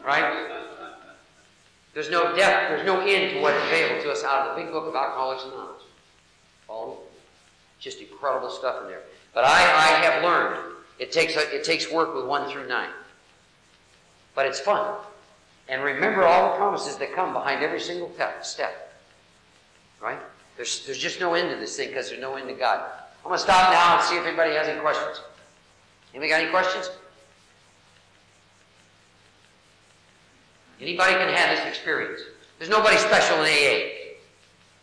Right? 0.04 0.48
There's 1.94 2.10
no 2.10 2.34
depth, 2.34 2.70
there's 2.70 2.84
no 2.84 3.00
end 3.00 3.34
to 3.34 3.40
what 3.40 3.54
is 3.54 3.62
available 3.62 4.02
to 4.02 4.10
us 4.10 4.24
out 4.24 4.48
of 4.48 4.56
the 4.56 4.62
big 4.62 4.72
book 4.72 4.88
of 4.88 4.96
Alcoholics 4.96 5.44
Anonymous. 5.44 5.82
Follow 6.66 6.94
me? 6.94 6.96
Just 7.78 8.00
incredible 8.00 8.50
stuff 8.50 8.82
in 8.82 8.88
there. 8.88 9.02
But 9.34 9.44
I, 9.44 9.50
I 9.50 10.04
have 10.04 10.24
learned 10.24 10.58
it 10.98 11.12
takes, 11.12 11.36
it 11.36 11.62
takes 11.62 11.92
work 11.92 12.12
with 12.14 12.26
1 12.26 12.50
through 12.50 12.66
9. 12.66 12.88
But 14.34 14.46
it's 14.46 14.58
fun. 14.58 14.96
And 15.68 15.84
remember 15.84 16.24
all 16.24 16.50
the 16.50 16.56
promises 16.56 16.96
that 16.96 17.14
come 17.14 17.32
behind 17.32 17.62
every 17.62 17.80
single 17.80 18.10
step. 18.42 18.87
Right? 20.00 20.18
There's, 20.56 20.84
there's 20.86 20.98
just 20.98 21.20
no 21.20 21.34
end 21.34 21.50
to 21.50 21.56
this 21.56 21.76
thing 21.76 21.88
because 21.88 22.08
there's 22.08 22.20
no 22.20 22.36
end 22.36 22.48
to 22.48 22.54
God. 22.54 22.90
I'm 23.24 23.30
going 23.30 23.36
to 23.36 23.42
stop 23.42 23.72
now 23.72 23.98
and 23.98 24.04
see 24.04 24.16
if 24.16 24.26
anybody 24.26 24.52
has 24.54 24.68
any 24.68 24.80
questions. 24.80 25.20
Anybody 26.14 26.30
got 26.30 26.40
any 26.40 26.50
questions? 26.50 26.90
Anybody 30.80 31.12
can 31.12 31.34
have 31.34 31.56
this 31.56 31.66
experience. 31.66 32.20
There's 32.58 32.70
nobody 32.70 32.96
special 32.96 33.36
in 33.38 33.44
AA. 33.44 34.14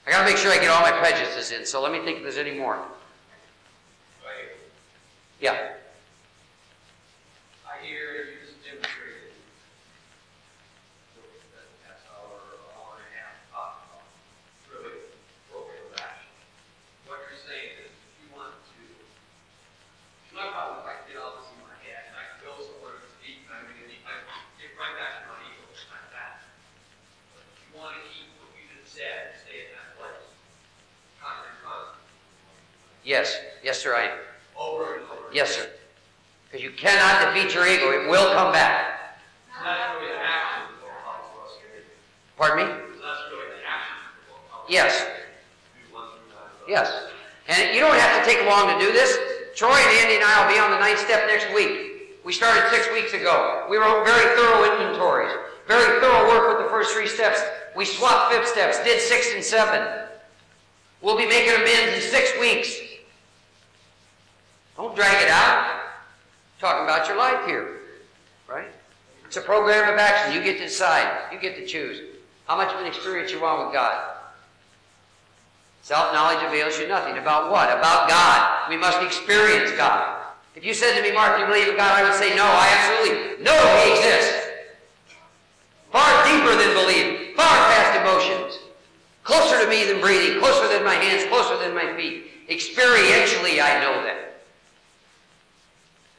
I 0.07 0.11
got 0.11 0.19
to 0.19 0.25
make 0.25 0.37
sure 0.37 0.51
I 0.51 0.57
get 0.57 0.69
all 0.69 0.81
my 0.81 0.91
prejudices 0.91 1.51
in, 1.51 1.65
so 1.65 1.81
let 1.81 1.91
me 1.91 1.99
think 1.99 2.17
if 2.17 2.23
there's 2.23 2.37
any 2.37 2.57
more. 2.57 2.79
Yeah. 5.39 5.73
Yes. 33.05 33.37
Yes, 33.63 33.79
sir, 33.79 33.95
I 33.95 34.05
am. 34.05 34.17
Over 34.59 34.95
and 34.95 35.03
over. 35.03 35.31
Yes, 35.31 35.55
sir. 35.55 35.69
Because 36.45 36.63
you 36.63 36.71
cannot 36.71 37.33
defeat 37.33 37.53
your 37.53 37.67
ego. 37.67 37.91
It 37.91 38.09
will 38.09 38.33
come 38.33 38.51
back. 38.51 39.19
Pardon 42.37 42.67
me? 42.67 42.73
Yes. 44.67 45.05
Yes. 46.67 46.91
And 47.47 47.75
you 47.75 47.79
don't 47.79 47.95
have 47.95 48.23
to 48.23 48.29
take 48.29 48.43
long 48.47 48.77
to 48.77 48.83
do 48.83 48.91
this. 48.91 49.15
Troy 49.55 49.69
and 49.69 49.97
Andy 49.99 50.15
and 50.15 50.23
I 50.23 50.45
will 50.45 50.53
be 50.53 50.59
on 50.59 50.71
the 50.71 50.79
ninth 50.79 50.99
step 50.99 51.27
next 51.27 51.53
week. 51.53 52.23
We 52.25 52.33
started 52.33 52.67
six 52.71 52.91
weeks 52.91 53.13
ago. 53.13 53.67
We 53.69 53.77
wrote 53.77 54.03
very 54.03 54.35
thorough 54.35 54.65
inventories, 54.73 55.31
very 55.67 56.01
thorough 56.01 56.27
work 56.27 56.57
with 56.57 56.65
the 56.65 56.71
first 56.71 56.91
three 56.91 57.07
steps. 57.07 57.39
We 57.75 57.85
swapped 57.85 58.33
fifth 58.33 58.47
steps, 58.47 58.83
did 58.83 58.99
six 58.99 59.31
and 59.35 59.43
seven. 59.43 60.07
We'll 61.01 61.17
be 61.17 61.27
making 61.27 61.53
amends 61.53 61.95
in 61.95 62.01
six 62.01 62.31
weeks. 62.39 62.84
Don't 64.77 64.95
drag 64.95 65.23
it 65.23 65.29
out. 65.29 65.81
Talking 66.59 66.83
about 66.83 67.07
your 67.07 67.17
life 67.17 67.45
here, 67.45 67.81
right? 68.47 68.67
It's 69.25 69.37
a 69.37 69.41
program 69.41 69.93
of 69.93 69.99
action. 69.99 70.33
You 70.33 70.43
get 70.43 70.57
to 70.57 70.65
decide. 70.65 71.31
You 71.31 71.39
get 71.39 71.55
to 71.57 71.65
choose 71.65 72.01
how 72.47 72.55
much 72.55 72.73
of 72.73 72.79
an 72.79 72.87
experience 72.87 73.31
you 73.31 73.41
want 73.41 73.65
with 73.65 73.73
God. 73.73 74.15
Self-knowledge 75.83 76.43
avails 76.47 76.79
you 76.79 76.87
nothing. 76.87 77.17
About 77.17 77.51
what? 77.51 77.69
About 77.69 78.09
God. 78.09 78.69
We 78.69 78.77
must 78.77 79.01
experience 79.03 79.71
God. 79.71 80.23
If 80.55 80.63
you 80.65 80.73
said 80.73 80.95
to 80.95 81.03
me, 81.03 81.11
Mark, 81.13 81.35
do 81.35 81.41
you 81.41 81.47
believe 81.47 81.67
in 81.67 81.75
God? 81.75 81.91
I 81.91 82.03
would 82.03 82.17
say, 82.17 82.35
no, 82.35 82.45
I 82.45 82.67
absolutely 82.71 83.43
know 83.43 83.59
He 83.83 83.91
exists. 83.91 84.47
Far 85.91 86.23
deeper 86.25 86.55
than 86.55 86.73
belief, 86.73 87.35
Far 87.35 87.45
past 87.47 87.99
emotions. 87.99 88.59
Closer 89.23 89.61
to 89.63 89.69
me 89.69 89.85
than 89.85 89.99
breathing. 89.99 90.39
Closer 90.39 90.67
than 90.69 90.85
my 90.85 90.95
hands. 90.95 91.27
Closer 91.29 91.57
than 91.57 91.75
my 91.75 91.95
feet. 91.97 92.47
Experientially, 92.49 93.61
I 93.61 93.81
know 93.81 94.03
that. 94.03 94.34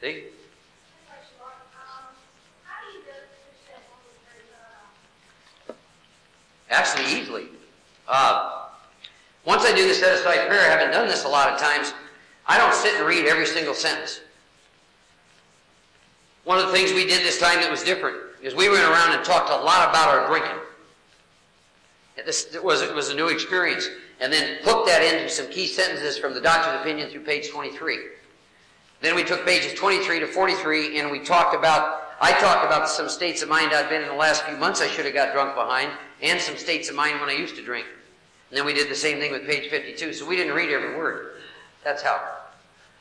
See? 0.01 0.23
Actually, 6.69 7.19
easily. 7.19 7.45
Uh, 8.07 8.65
once 9.45 9.63
I 9.63 9.73
do 9.73 9.87
the 9.87 9.93
set 9.93 10.13
aside 10.13 10.47
prayer, 10.47 10.59
I 10.59 10.69
haven't 10.69 10.91
done 10.91 11.07
this 11.07 11.23
a 11.23 11.27
lot 11.27 11.51
of 11.51 11.59
times, 11.59 11.93
I 12.45 12.57
don't 12.57 12.73
sit 12.73 12.95
and 12.95 13.05
read 13.05 13.25
every 13.25 13.45
single 13.45 13.73
sentence. 13.73 14.21
One 16.43 16.59
of 16.59 16.67
the 16.67 16.71
things 16.71 16.93
we 16.93 17.05
did 17.05 17.25
this 17.25 17.39
time 17.39 17.59
that 17.61 17.69
was 17.71 17.83
different 17.83 18.17
is 18.41 18.55
we 18.55 18.69
went 18.69 18.83
around 18.83 19.13
and 19.13 19.23
talked 19.25 19.49
a 19.49 19.55
lot 19.55 19.89
about 19.89 20.07
our 20.07 20.27
drinking. 20.27 20.57
This 22.25 22.53
it 22.53 22.63
was, 22.63 22.81
it 22.81 22.93
was 22.93 23.09
a 23.09 23.15
new 23.15 23.27
experience. 23.27 23.89
And 24.19 24.33
then 24.33 24.57
hooked 24.63 24.87
that 24.87 25.03
into 25.03 25.29
some 25.29 25.47
key 25.47 25.67
sentences 25.67 26.17
from 26.17 26.33
the 26.33 26.41
doctor's 26.41 26.81
opinion 26.81 27.09
through 27.09 27.21
page 27.21 27.49
23. 27.49 27.99
Then 29.01 29.15
we 29.15 29.23
took 29.23 29.45
pages 29.45 29.73
23 29.73 30.19
to 30.21 30.27
43 30.27 30.99
and 30.99 31.11
we 31.11 31.19
talked 31.19 31.55
about, 31.55 32.03
I 32.19 32.31
talked 32.33 32.65
about 32.65 32.89
some 32.89 33.09
states 33.09 33.41
of 33.41 33.49
mind 33.49 33.73
I'd 33.73 33.89
been 33.89 34.01
in 34.01 34.07
the 34.07 34.15
last 34.15 34.43
few 34.43 34.57
months 34.57 34.81
I 34.81 34.87
should 34.87 35.05
have 35.05 35.13
got 35.13 35.33
drunk 35.33 35.55
behind, 35.55 35.91
and 36.21 36.41
some 36.41 36.57
states 36.57 36.89
of 36.89 36.95
mind 36.95 37.19
when 37.19 37.29
I 37.29 37.33
used 37.33 37.55
to 37.57 37.63
drink. 37.63 37.85
And 38.49 38.57
then 38.57 38.65
we 38.65 38.73
did 38.73 38.89
the 38.89 38.95
same 38.95 39.19
thing 39.19 39.31
with 39.31 39.45
page 39.45 39.69
52, 39.69 40.13
so 40.13 40.25
we 40.25 40.35
didn't 40.35 40.55
read 40.55 40.69
every 40.69 40.97
word. 40.97 41.33
That's 41.83 42.01
how. 42.01 42.19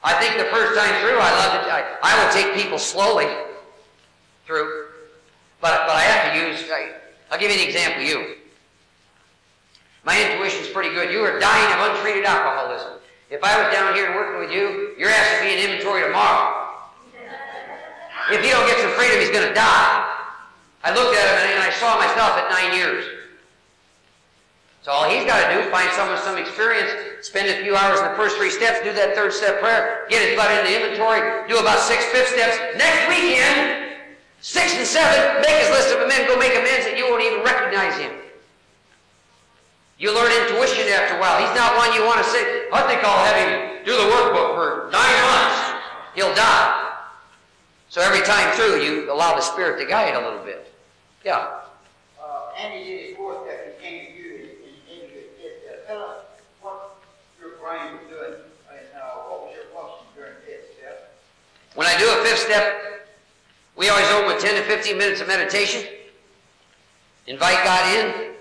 I 0.05 0.12
think 0.20 0.36
the 0.36 0.51
first 0.51 0.78
time 0.78 1.01
through, 1.01 1.18
I 1.18 1.30
love 1.30 1.66
it. 1.66 1.72
I, 1.72 1.97
I 2.03 2.24
would 2.24 2.32
take 2.32 2.55
people 2.55 2.78
slowly 2.78 3.26
through, 4.44 4.88
but, 5.61 5.86
but 5.86 5.97
I 5.97 6.03
have 6.03 6.32
to 6.34 6.49
use, 6.49 6.70
I, 6.70 6.92
I'll 7.30 7.38
give 7.38 7.51
you 7.51 7.59
an 7.59 7.66
example, 7.66 8.03
you. 8.03 8.36
My 10.05 10.22
intuition's 10.22 10.68
pretty 10.68 10.90
good. 10.90 11.11
You 11.11 11.20
are 11.20 11.40
dying 11.40 11.72
of 11.74 11.97
untreated 11.97 12.24
alcoholism. 12.24 13.01
If 13.29 13.43
I 13.43 13.59
was 13.59 13.74
down 13.74 13.95
here 13.95 14.14
working 14.14 14.39
with 14.39 14.55
you, 14.55 14.95
you're 14.99 15.11
asked 15.11 15.43
to 15.43 15.47
be 15.47 15.55
in 15.55 15.59
inventory 15.59 16.03
tomorrow. 16.07 16.70
If 18.31 18.43
he 18.43 18.51
don't 18.51 18.66
get 18.66 18.79
some 18.79 18.95
freedom, 18.95 19.18
he's 19.18 19.31
going 19.31 19.47
to 19.47 19.55
die. 19.55 20.14
I 20.87 20.95
looked 20.95 21.18
at 21.18 21.27
him 21.27 21.59
and 21.59 21.62
I 21.62 21.70
saw 21.74 21.99
myself 21.99 22.39
at 22.39 22.47
nine 22.51 22.79
years. 22.79 23.05
So 24.83 24.93
all 24.95 25.11
he's 25.11 25.27
got 25.27 25.43
to 25.43 25.59
do, 25.59 25.66
find 25.70 25.91
someone 25.99 26.14
with 26.14 26.22
some 26.22 26.39
experience, 26.39 27.27
spend 27.27 27.51
a 27.51 27.59
few 27.66 27.74
hours 27.74 27.99
in 27.99 28.07
the 28.07 28.14
first 28.14 28.39
three 28.39 28.55
steps, 28.55 28.79
do 28.87 28.95
that 28.95 29.18
third 29.18 29.35
step 29.35 29.59
prayer, 29.59 30.07
get 30.07 30.22
his 30.22 30.39
butt 30.39 30.47
in 30.55 30.62
the 30.62 30.74
inventory, 30.79 31.18
do 31.51 31.59
about 31.59 31.83
six 31.83 32.07
fifth 32.14 32.31
steps. 32.31 32.55
Next 32.79 33.11
weekend, 33.11 33.99
six 34.39 34.79
and 34.79 34.87
seven, 34.87 35.43
make 35.43 35.59
his 35.59 35.70
list 35.74 35.91
of 35.91 36.07
amends, 36.07 36.31
go 36.31 36.39
make 36.39 36.55
amends, 36.55 36.87
and 36.87 36.95
you 36.95 37.11
won't 37.11 37.27
even 37.27 37.43
recognize 37.43 37.99
him. 37.99 38.14
You 39.99 40.14
learn 40.14 40.30
intuition 40.30 40.92
after 40.92 41.16
a 41.16 41.20
while. 41.20 41.40
He's 41.40 41.57
not 41.57 41.74
one 41.76 41.92
you 41.94 42.05
want 42.05 42.22
to 42.22 42.28
say, 42.28 42.68
I 42.70 42.82
think 42.86 43.03
I'll 43.03 43.24
have 43.24 43.36
him 43.36 43.84
do 43.84 43.92
the 43.97 44.12
workbook 44.12 44.55
for 44.55 44.90
nine 44.92 45.16
months. 45.24 45.84
He'll 46.14 46.34
die. 46.34 46.92
So 47.88 48.03
every 48.03 48.20
time 48.20 48.55
through, 48.57 48.82
you 48.82 49.11
allow 49.11 49.34
the 49.34 49.40
Spirit 49.40 49.80
to 49.80 49.86
guide 49.86 50.14
a 50.14 50.20
little 50.20 50.44
bit. 50.44 50.70
Yeah. 51.24 51.61
Uh, 52.22 52.53
Andy 52.59 52.84
did 52.84 53.09
his 53.09 53.16
fourth 53.16 53.47
step. 53.47 53.80
He 53.80 53.86
came 53.86 54.07
to 54.07 54.12
you 54.12 54.34
and, 54.34 55.01
and, 55.01 55.11
and 55.12 55.80
uh, 55.80 55.86
tell 55.86 56.03
us 56.03 56.24
what 56.61 56.99
your 57.40 57.57
brain 57.57 57.97
was 57.97 58.03
doing 58.11 58.34
and 58.68 58.86
uh, 59.01 59.01
what 59.24 59.47
was 59.47 59.55
your 59.55 59.64
function 59.72 60.05
during 60.14 60.34
fifth 60.44 60.76
step. 60.76 61.16
When 61.74 61.86
I 61.86 61.97
do 61.99 62.05
a 62.05 62.22
fifth 62.22 62.40
step, 62.40 63.09
we 63.76 63.88
always 63.88 64.07
open 64.09 64.26
with 64.26 64.42
10 64.42 64.57
to 64.57 64.62
15 64.68 64.99
minutes 64.99 65.22
of 65.22 65.28
meditation. 65.28 65.88
Invite 67.26 67.64
God 67.64 67.97
in. 67.97 68.36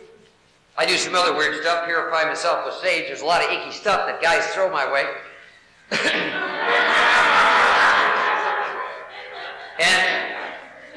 I 0.77 0.85
do 0.85 0.97
some 0.97 1.15
other 1.15 1.33
weird 1.33 1.55
stuff, 1.61 1.85
purify 1.85 2.25
myself 2.25 2.65
with 2.65 2.75
sage. 2.75 3.07
There's 3.07 3.21
a 3.21 3.25
lot 3.25 3.41
of 3.41 3.49
icky 3.49 3.71
stuff 3.71 4.05
that 4.07 4.21
guys 4.21 4.45
throw 4.47 4.69
my 4.69 4.91
way. 4.91 5.05
and, 9.79 10.35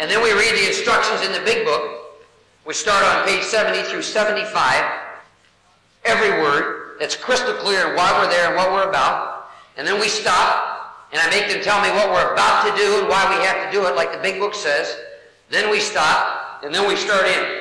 and 0.00 0.10
then 0.10 0.20
we 0.20 0.32
read 0.32 0.56
the 0.56 0.66
instructions 0.66 1.24
in 1.24 1.30
the 1.32 1.40
big 1.44 1.64
book, 1.64 2.26
which 2.64 2.76
start 2.76 3.04
on 3.04 3.24
page 3.24 3.44
70 3.44 3.84
through 3.84 4.02
75. 4.02 4.84
Every 6.04 6.42
word 6.42 6.96
that's 6.98 7.14
crystal 7.14 7.54
clear 7.54 7.94
why 7.94 8.10
we're 8.18 8.30
there 8.30 8.48
and 8.48 8.56
what 8.56 8.72
we're 8.72 8.88
about. 8.88 9.50
And 9.76 9.86
then 9.86 10.00
we 10.00 10.08
stop, 10.08 11.06
and 11.12 11.20
I 11.20 11.30
make 11.30 11.48
them 11.48 11.62
tell 11.62 11.80
me 11.80 11.90
what 11.90 12.10
we're 12.10 12.32
about 12.32 12.66
to 12.66 12.76
do 12.76 12.98
and 12.98 13.08
why 13.08 13.28
we 13.28 13.44
have 13.44 13.64
to 13.64 13.70
do 13.70 13.86
it, 13.86 13.94
like 13.94 14.10
the 14.10 14.18
big 14.18 14.40
book 14.40 14.54
says. 14.56 14.98
Then 15.50 15.70
we 15.70 15.78
stop, 15.78 16.64
and 16.64 16.74
then 16.74 16.88
we 16.88 16.96
start 16.96 17.26
in 17.26 17.57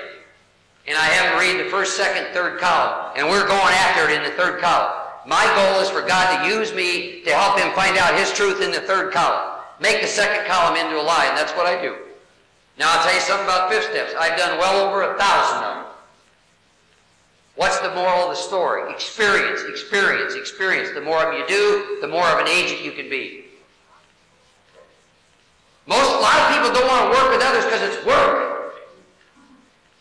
and 0.87 0.95
I 0.97 1.05
have 1.05 1.31
them 1.31 1.39
read 1.39 1.65
the 1.65 1.69
first, 1.69 1.97
second, 1.97 2.33
third 2.33 2.59
column, 2.59 3.13
and 3.17 3.27
we're 3.27 3.47
going 3.47 3.73
after 3.75 4.09
it 4.09 4.15
in 4.15 4.23
the 4.23 4.35
third 4.37 4.61
column. 4.61 5.03
My 5.27 5.43
goal 5.59 5.81
is 5.81 5.89
for 5.89 6.01
God 6.01 6.41
to 6.41 6.47
use 6.47 6.73
me 6.73 7.21
to 7.23 7.31
help 7.35 7.59
him 7.59 7.73
find 7.75 7.97
out 7.97 8.17
his 8.17 8.31
truth 8.31 8.61
in 8.61 8.71
the 8.71 8.79
third 8.79 9.11
column. 9.11 9.59
Make 9.81 10.01
the 10.01 10.07
second 10.07 10.47
column 10.47 10.79
into 10.79 10.99
a 10.99 11.03
lie, 11.03 11.25
and 11.27 11.37
that's 11.37 11.51
what 11.51 11.67
I 11.67 11.81
do. 11.81 11.97
Now 12.79 12.93
I'll 12.93 13.03
tell 13.03 13.13
you 13.13 13.19
something 13.19 13.45
about 13.45 13.69
fifth 13.69 13.91
steps. 13.91 14.13
I've 14.17 14.37
done 14.37 14.57
well 14.57 14.87
over 14.87 15.01
a 15.03 15.17
thousand 15.17 15.63
of 15.63 15.75
them. 15.75 15.85
What's 17.55 17.79
the 17.79 17.93
moral 17.93 18.29
of 18.29 18.29
the 18.29 18.35
story? 18.35 18.89
Experience, 18.93 19.63
experience, 19.67 20.35
experience. 20.35 20.91
The 20.93 21.01
more 21.01 21.17
of 21.17 21.33
them 21.33 21.41
you 21.41 21.47
do, 21.47 21.97
the 22.01 22.07
more 22.07 22.27
of 22.27 22.39
an 22.39 22.47
agent 22.47 22.85
you 22.85 22.91
can 22.91 23.09
be. 23.09 23.45
Most, 25.87 26.15
a 26.15 26.19
lot 26.19 26.37
of 26.37 26.55
people 26.55 26.71
don't 26.71 26.87
want 26.87 27.11
to 27.11 27.19
work 27.19 27.31
with 27.31 27.41
others 27.43 27.65
because 27.65 27.81
it's 27.81 28.05
work. 28.05 28.56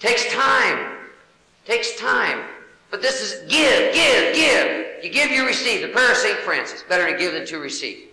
Takes 0.01 0.33
time. 0.33 0.99
Takes 1.65 1.99
time. 1.99 2.45
But 2.91 3.03
this 3.03 3.21
is 3.21 3.41
give, 3.51 3.95
give, 3.95 4.35
give. 4.35 5.05
You 5.05 5.11
give, 5.11 5.31
you 5.31 5.47
receive. 5.47 5.83
The 5.83 5.89
prayer 5.89 6.13
of 6.13 6.17
St. 6.17 6.39
Francis. 6.39 6.83
Better 6.89 7.11
to 7.11 7.19
give 7.19 7.33
than 7.33 7.47
to 7.47 7.59
receive. 7.59 8.09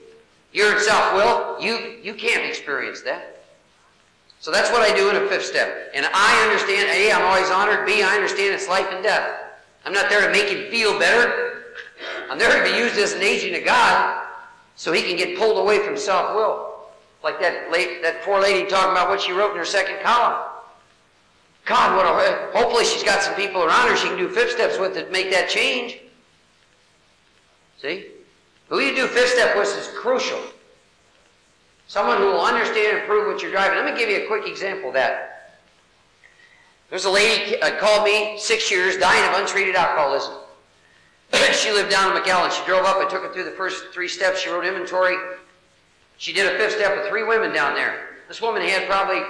You're 0.52 0.74
in 0.74 0.82
self-will. 0.82 1.62
You, 1.62 1.98
you 2.02 2.14
can't 2.14 2.46
experience 2.46 3.02
that. 3.02 3.44
So 4.40 4.52
that's 4.52 4.70
what 4.72 4.82
I 4.82 4.96
do 4.96 5.10
in 5.10 5.16
a 5.16 5.28
fifth 5.28 5.46
step. 5.46 5.92
And 5.94 6.06
I 6.14 6.44
understand, 6.46 6.90
A, 6.90 7.12
I'm 7.12 7.24
always 7.24 7.50
honored. 7.50 7.86
B, 7.86 8.04
I 8.04 8.16
understand 8.16 8.54
it's 8.54 8.68
life 8.68 8.88
and 8.92 9.04
death. 9.04 9.40
I'm 9.86 9.94
not 9.94 10.10
there 10.10 10.22
to 10.26 10.32
make 10.32 10.50
him 10.50 10.70
feel 10.70 11.00
better. 11.00 11.64
I'm 12.30 12.38
there 12.38 12.64
to 12.64 12.72
be 12.72 12.78
used 12.78 12.98
as 12.98 13.14
an 13.14 13.22
agent 13.22 13.56
of 13.56 13.66
God 13.66 14.26
so 14.76 14.92
he 14.92 15.02
can 15.04 15.16
get 15.16 15.38
pulled 15.38 15.58
away 15.58 15.80
from 15.86 15.98
self-will. 15.98 16.74
Like 17.24 17.40
that, 17.40 17.72
late, 17.72 18.02
that 18.02 18.22
poor 18.24 18.42
lady 18.42 18.70
talking 18.70 18.92
about 18.92 19.08
what 19.10 19.22
she 19.22 19.32
wrote 19.32 19.52
in 19.52 19.58
her 19.58 19.66
second 19.66 20.02
column. 20.04 20.53
God, 21.66 21.96
what 21.96 22.06
a, 22.06 22.58
hopefully 22.58 22.84
she's 22.84 23.04
got 23.04 23.22
some 23.22 23.36
people 23.36 23.64
around 23.64 23.88
her 23.90 23.96
she 23.96 24.08
can 24.08 24.18
do 24.18 24.30
fifth 24.30 24.52
steps 24.52 24.78
with 24.78 24.94
to 24.96 25.10
make 25.12 25.32
that 25.32 25.50
change. 25.50 26.00
See? 27.82 28.08
Who 28.70 28.80
you 28.80 28.96
do 28.96 29.08
fifth 29.08 29.30
step 29.30 29.56
with 29.56 29.68
is 29.78 29.88
crucial. 29.90 30.40
Someone 31.88 32.18
who 32.18 32.26
will 32.26 32.42
understand 32.42 32.98
and 32.98 33.08
prove 33.08 33.32
what 33.32 33.42
you're 33.42 33.52
driving. 33.52 33.78
Let 33.78 33.94
me 33.94 33.98
give 34.00 34.10
you 34.10 34.24
a 34.24 34.28
quick 34.28 34.48
example 34.48 34.90
of 34.90 34.96
that. 34.96 35.60
There's 36.90 37.06
a 37.06 37.12
lady 37.12 37.60
uh, 37.62 37.78
called 37.80 38.04
me 38.04 38.38
six 38.38 38.70
years, 38.70 38.98
dying 38.98 39.28
of 39.30 39.40
untreated 39.40 39.76
alcoholism. 39.76 40.34
she 41.54 41.72
lived 41.72 41.92
down 41.92 42.16
in 42.16 42.22
McAllen. 42.22 42.52
She 42.52 42.66
drove 42.66 42.86
up. 42.86 42.98
I 42.98 43.10
took 43.10 43.24
her 43.24 43.34
through 43.34 43.46
the 43.46 43.52
first 43.52 43.86
three 43.94 44.08
steps. 44.08 44.40
She 44.40 44.50
wrote 44.50 44.66
inventory. 44.66 45.16
She 46.18 46.34
did 46.34 46.46
a 46.46 46.58
fifth 46.58 46.76
step 46.76 46.96
with 46.96 47.08
three 47.10 47.24
women 47.24 47.54
down 47.54 47.76
there. 47.76 48.10
This 48.28 48.42
woman 48.42 48.62
had 48.62 48.88
probably 48.88 49.22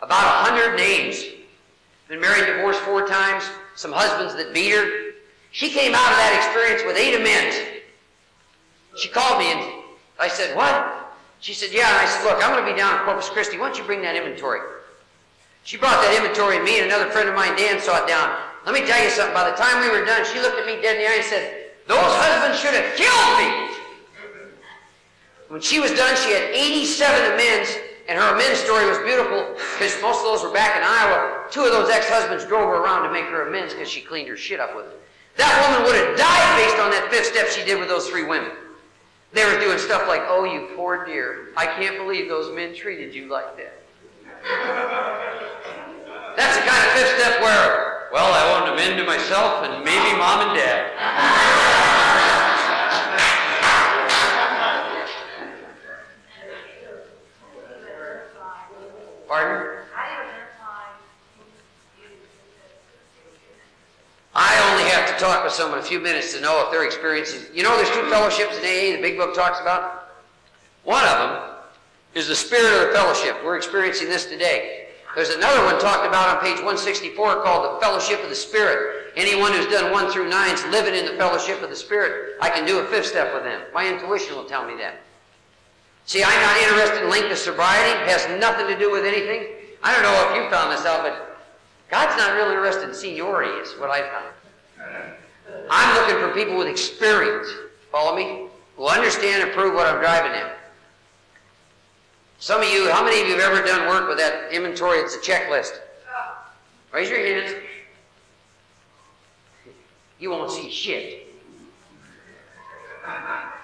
about 0.00 0.24
a 0.24 0.50
hundred 0.50 0.76
names. 0.76 1.24
Been 2.08 2.20
married, 2.20 2.46
divorced 2.46 2.80
four 2.80 3.06
times. 3.06 3.44
Some 3.74 3.92
husbands 3.92 4.34
that 4.36 4.54
beat 4.54 4.70
her. 4.70 5.12
She 5.50 5.70
came 5.70 5.94
out 5.94 6.10
of 6.10 6.18
that 6.18 6.34
experience 6.36 6.82
with 6.86 6.96
eight 6.96 7.14
amends. 7.14 7.56
She 8.96 9.08
called 9.08 9.38
me 9.38 9.52
and 9.52 9.78
I 10.18 10.28
said, 10.28 10.56
What? 10.56 11.14
She 11.40 11.54
said, 11.54 11.70
Yeah. 11.72 11.88
And 11.88 11.96
I 11.96 12.06
said, 12.06 12.24
Look, 12.24 12.42
I'm 12.42 12.52
going 12.52 12.64
to 12.64 12.70
be 12.70 12.76
down 12.76 12.98
in 12.98 13.04
Corpus 13.04 13.28
Christi. 13.28 13.58
Why 13.58 13.68
don't 13.68 13.78
you 13.78 13.84
bring 13.84 14.02
that 14.02 14.16
inventory? 14.16 14.60
She 15.64 15.76
brought 15.76 16.00
that 16.00 16.16
inventory, 16.16 16.56
and 16.56 16.64
me 16.64 16.80
and 16.80 16.86
another 16.86 17.10
friend 17.10 17.28
of 17.28 17.34
mine, 17.34 17.52
Dan, 17.56 17.78
saw 17.78 18.02
it 18.02 18.08
down. 18.08 18.32
Let 18.64 18.72
me 18.72 18.86
tell 18.88 19.02
you 19.04 19.10
something. 19.10 19.34
By 19.34 19.50
the 19.50 19.56
time 19.56 19.84
we 19.84 19.90
were 19.92 20.04
done, 20.04 20.24
she 20.24 20.40
looked 20.40 20.58
at 20.58 20.64
me 20.64 20.80
dead 20.80 20.96
in 20.96 21.02
the 21.04 21.08
eye 21.08 21.20
and 21.20 21.28
said, 21.28 21.44
Those 21.86 21.98
husbands 22.00 22.56
should 22.56 22.72
have 22.72 22.88
killed 22.96 23.32
me. 23.36 23.76
When 25.48 25.60
she 25.60 25.80
was 25.80 25.92
done, 25.92 26.14
she 26.16 26.32
had 26.32 26.50
87 26.52 27.32
amends, 27.32 27.76
and 28.08 28.18
her 28.18 28.34
amends 28.34 28.60
story 28.60 28.86
was 28.88 28.96
beautiful 29.04 29.54
because 29.76 29.92
most 30.00 30.24
of 30.24 30.24
those 30.24 30.42
were 30.42 30.52
back 30.52 30.76
in 30.76 30.82
Iowa. 30.82 31.44
Two 31.50 31.64
of 31.64 31.72
those 31.72 31.90
ex-husbands 31.90 32.46
drove 32.46 32.64
her 32.64 32.82
around 32.82 33.04
to 33.04 33.12
make 33.12 33.26
her 33.26 33.46
amends 33.46 33.74
because 33.74 33.88
she 33.88 34.00
cleaned 34.00 34.28
her 34.28 34.36
shit 34.36 34.60
up 34.60 34.74
with 34.74 34.86
it. 34.86 34.98
That 35.36 35.52
woman 35.68 35.86
would 35.86 35.94
have 35.94 36.16
died 36.16 36.56
based 36.56 36.80
on 36.80 36.90
that 36.90 37.12
fifth 37.12 37.26
step 37.26 37.48
she 37.48 37.64
did 37.64 37.78
with 37.78 37.88
those 37.88 38.08
three 38.08 38.24
women. 38.24 38.50
They 39.32 39.44
were 39.44 39.60
doing 39.60 39.78
stuff 39.78 40.08
like, 40.08 40.22
oh, 40.24 40.44
you 40.44 40.74
poor 40.74 41.04
dear, 41.04 41.52
I 41.54 41.66
can't 41.66 41.98
believe 41.98 42.28
those 42.28 42.54
men 42.56 42.74
treated 42.74 43.14
you 43.14 43.28
like 43.28 43.56
that. 43.58 43.76
That's 46.34 46.56
the 46.56 46.64
kind 46.64 46.80
of 46.80 46.92
fifth 46.96 47.20
step 47.20 47.42
where, 47.42 48.08
well, 48.10 48.32
I 48.32 48.50
want 48.50 48.66
to 48.66 48.72
amend 48.72 48.96
to 48.98 49.04
myself 49.04 49.64
and 49.64 49.84
maybe 49.84 50.16
mom 50.16 50.48
and 50.48 50.56
dad. 50.56 52.24
Pardon? 59.28 59.84
I 64.34 64.70
only 64.70 64.88
have 64.90 65.08
to 65.08 65.22
talk 65.22 65.44
with 65.44 65.52
someone 65.52 65.80
a 65.80 65.82
few 65.82 66.00
minutes 66.00 66.32
to 66.34 66.40
know 66.40 66.64
if 66.64 66.70
they're 66.70 66.86
experiencing. 66.86 67.42
You 67.52 67.62
know, 67.62 67.76
there's 67.76 67.90
two 67.90 68.08
fellowships 68.08 68.56
in 68.56 68.64
AA 68.64 68.96
the 68.96 69.02
big 69.02 69.16
book 69.16 69.34
talks 69.34 69.60
about. 69.60 70.12
One 70.84 71.04
of 71.04 71.18
them 71.18 71.54
is 72.14 72.28
the 72.28 72.36
spirit 72.36 72.72
of 72.72 72.88
the 72.88 72.94
fellowship. 72.94 73.36
We're 73.44 73.56
experiencing 73.56 74.08
this 74.08 74.26
today. 74.26 74.86
There's 75.14 75.30
another 75.30 75.64
one 75.64 75.80
talked 75.80 76.06
about 76.06 76.36
on 76.36 76.42
page 76.42 76.56
164 76.56 77.42
called 77.42 77.76
the 77.76 77.80
fellowship 77.80 78.22
of 78.22 78.28
the 78.30 78.36
spirit. 78.36 79.12
Anyone 79.16 79.52
who's 79.52 79.66
done 79.66 79.90
one 79.90 80.10
through 80.10 80.30
nine 80.30 80.54
is 80.54 80.64
living 80.66 80.94
in 80.94 81.04
the 81.04 81.16
fellowship 81.18 81.60
of 81.60 81.70
the 81.70 81.76
spirit. 81.76 82.36
I 82.40 82.48
can 82.48 82.66
do 82.66 82.78
a 82.78 82.86
fifth 82.86 83.06
step 83.06 83.34
with 83.34 83.42
them. 83.42 83.60
My 83.74 83.88
intuition 83.88 84.36
will 84.36 84.44
tell 84.44 84.64
me 84.64 84.76
that. 84.76 85.00
See, 86.08 86.24
I'm 86.24 86.40
not 86.40 86.56
interested 86.56 87.04
in 87.04 87.10
link 87.10 87.28
to 87.28 87.36
sobriety. 87.36 88.00
It 88.00 88.08
has 88.08 88.40
nothing 88.40 88.66
to 88.66 88.78
do 88.78 88.90
with 88.90 89.04
anything. 89.04 89.46
I 89.82 89.92
don't 89.92 90.02
know 90.02 90.30
if 90.30 90.42
you 90.42 90.50
found 90.50 90.72
this 90.72 90.86
out, 90.86 91.02
but 91.02 91.38
God's 91.90 92.16
not 92.16 92.32
really 92.32 92.54
interested 92.54 92.88
in 92.88 92.94
seniority, 92.94 93.50
is 93.60 93.78
what 93.78 93.90
I 93.90 94.00
found. 94.08 95.12
I'm 95.70 95.96
looking 95.96 96.18
for 96.18 96.34
people 96.34 96.56
with 96.56 96.66
experience. 96.66 97.46
Follow 97.92 98.16
me? 98.16 98.46
Who 98.78 98.86
understand 98.86 99.42
and 99.42 99.52
prove 99.52 99.74
what 99.74 99.86
I'm 99.86 100.00
driving 100.00 100.32
at. 100.32 100.56
Some 102.38 102.62
of 102.62 102.70
you, 102.70 102.90
how 102.90 103.04
many 103.04 103.20
of 103.20 103.28
you 103.28 103.38
have 103.38 103.52
ever 103.52 103.66
done 103.66 103.86
work 103.86 104.08
with 104.08 104.16
that 104.16 104.50
inventory? 104.50 105.00
It's 105.00 105.14
a 105.14 105.18
checklist. 105.18 105.78
Raise 106.90 107.10
your 107.10 107.18
hands. 107.18 107.54
You 110.18 110.30
won't 110.30 110.50
see 110.50 110.70
shit. 110.70 111.26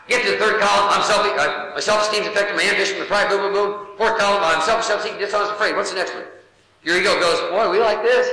Get 0.08 0.24
to 0.24 0.32
the 0.32 0.36
third 0.36 0.60
column. 0.60 0.92
I'm 0.92 1.02
self, 1.02 1.26
uh, 1.26 1.72
my 1.74 1.80
self-esteem 1.80 2.22
is 2.22 2.28
affected. 2.28 2.56
My 2.56 2.64
ambition, 2.64 2.98
my 2.98 3.06
pride, 3.06 3.28
boom, 3.28 3.40
boom, 3.40 3.52
boom. 3.52 3.96
Fourth 3.96 4.18
column. 4.18 4.42
I'm 4.44 4.60
selfish, 4.62 4.86
self-seeking, 4.86 5.18
dishonest, 5.18 5.52
afraid. 5.52 5.76
What's 5.76 5.90
the 5.90 5.96
next 5.96 6.14
one? 6.14 6.24
Your 6.82 6.98
ego 6.98 7.18
goes, 7.18 7.40
boy, 7.50 7.70
we 7.70 7.78
like 7.78 8.02
this. 8.02 8.28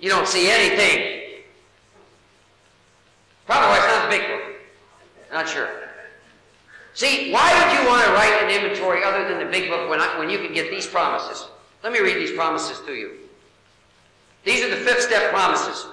You 0.00 0.08
don't 0.08 0.28
see 0.28 0.48
anything. 0.48 1.42
Probably 3.46 3.68
why 3.68 3.78
it's 3.78 3.86
not 3.86 4.10
the 4.10 4.16
big 4.16 4.28
book. 4.28 4.56
Not 5.32 5.48
sure. 5.48 5.68
See, 6.94 7.32
why 7.32 7.52
would 7.52 7.80
you 7.80 7.88
want 7.88 8.06
to 8.06 8.12
write 8.12 8.42
an 8.42 8.50
inventory 8.50 9.02
other 9.02 9.26
than 9.28 9.44
the 9.44 9.50
big 9.50 9.68
book 9.70 9.90
when, 9.90 10.00
I, 10.00 10.18
when 10.18 10.30
you 10.30 10.38
can 10.38 10.52
get 10.52 10.70
these 10.70 10.86
promises? 10.86 11.48
Let 11.82 11.92
me 11.92 12.00
read 12.00 12.16
these 12.16 12.32
promises 12.32 12.80
to 12.86 12.92
you. 12.92 13.12
These 14.44 14.62
are 14.64 14.70
the 14.70 14.76
fifth 14.76 15.02
step 15.02 15.32
promises. 15.32 15.86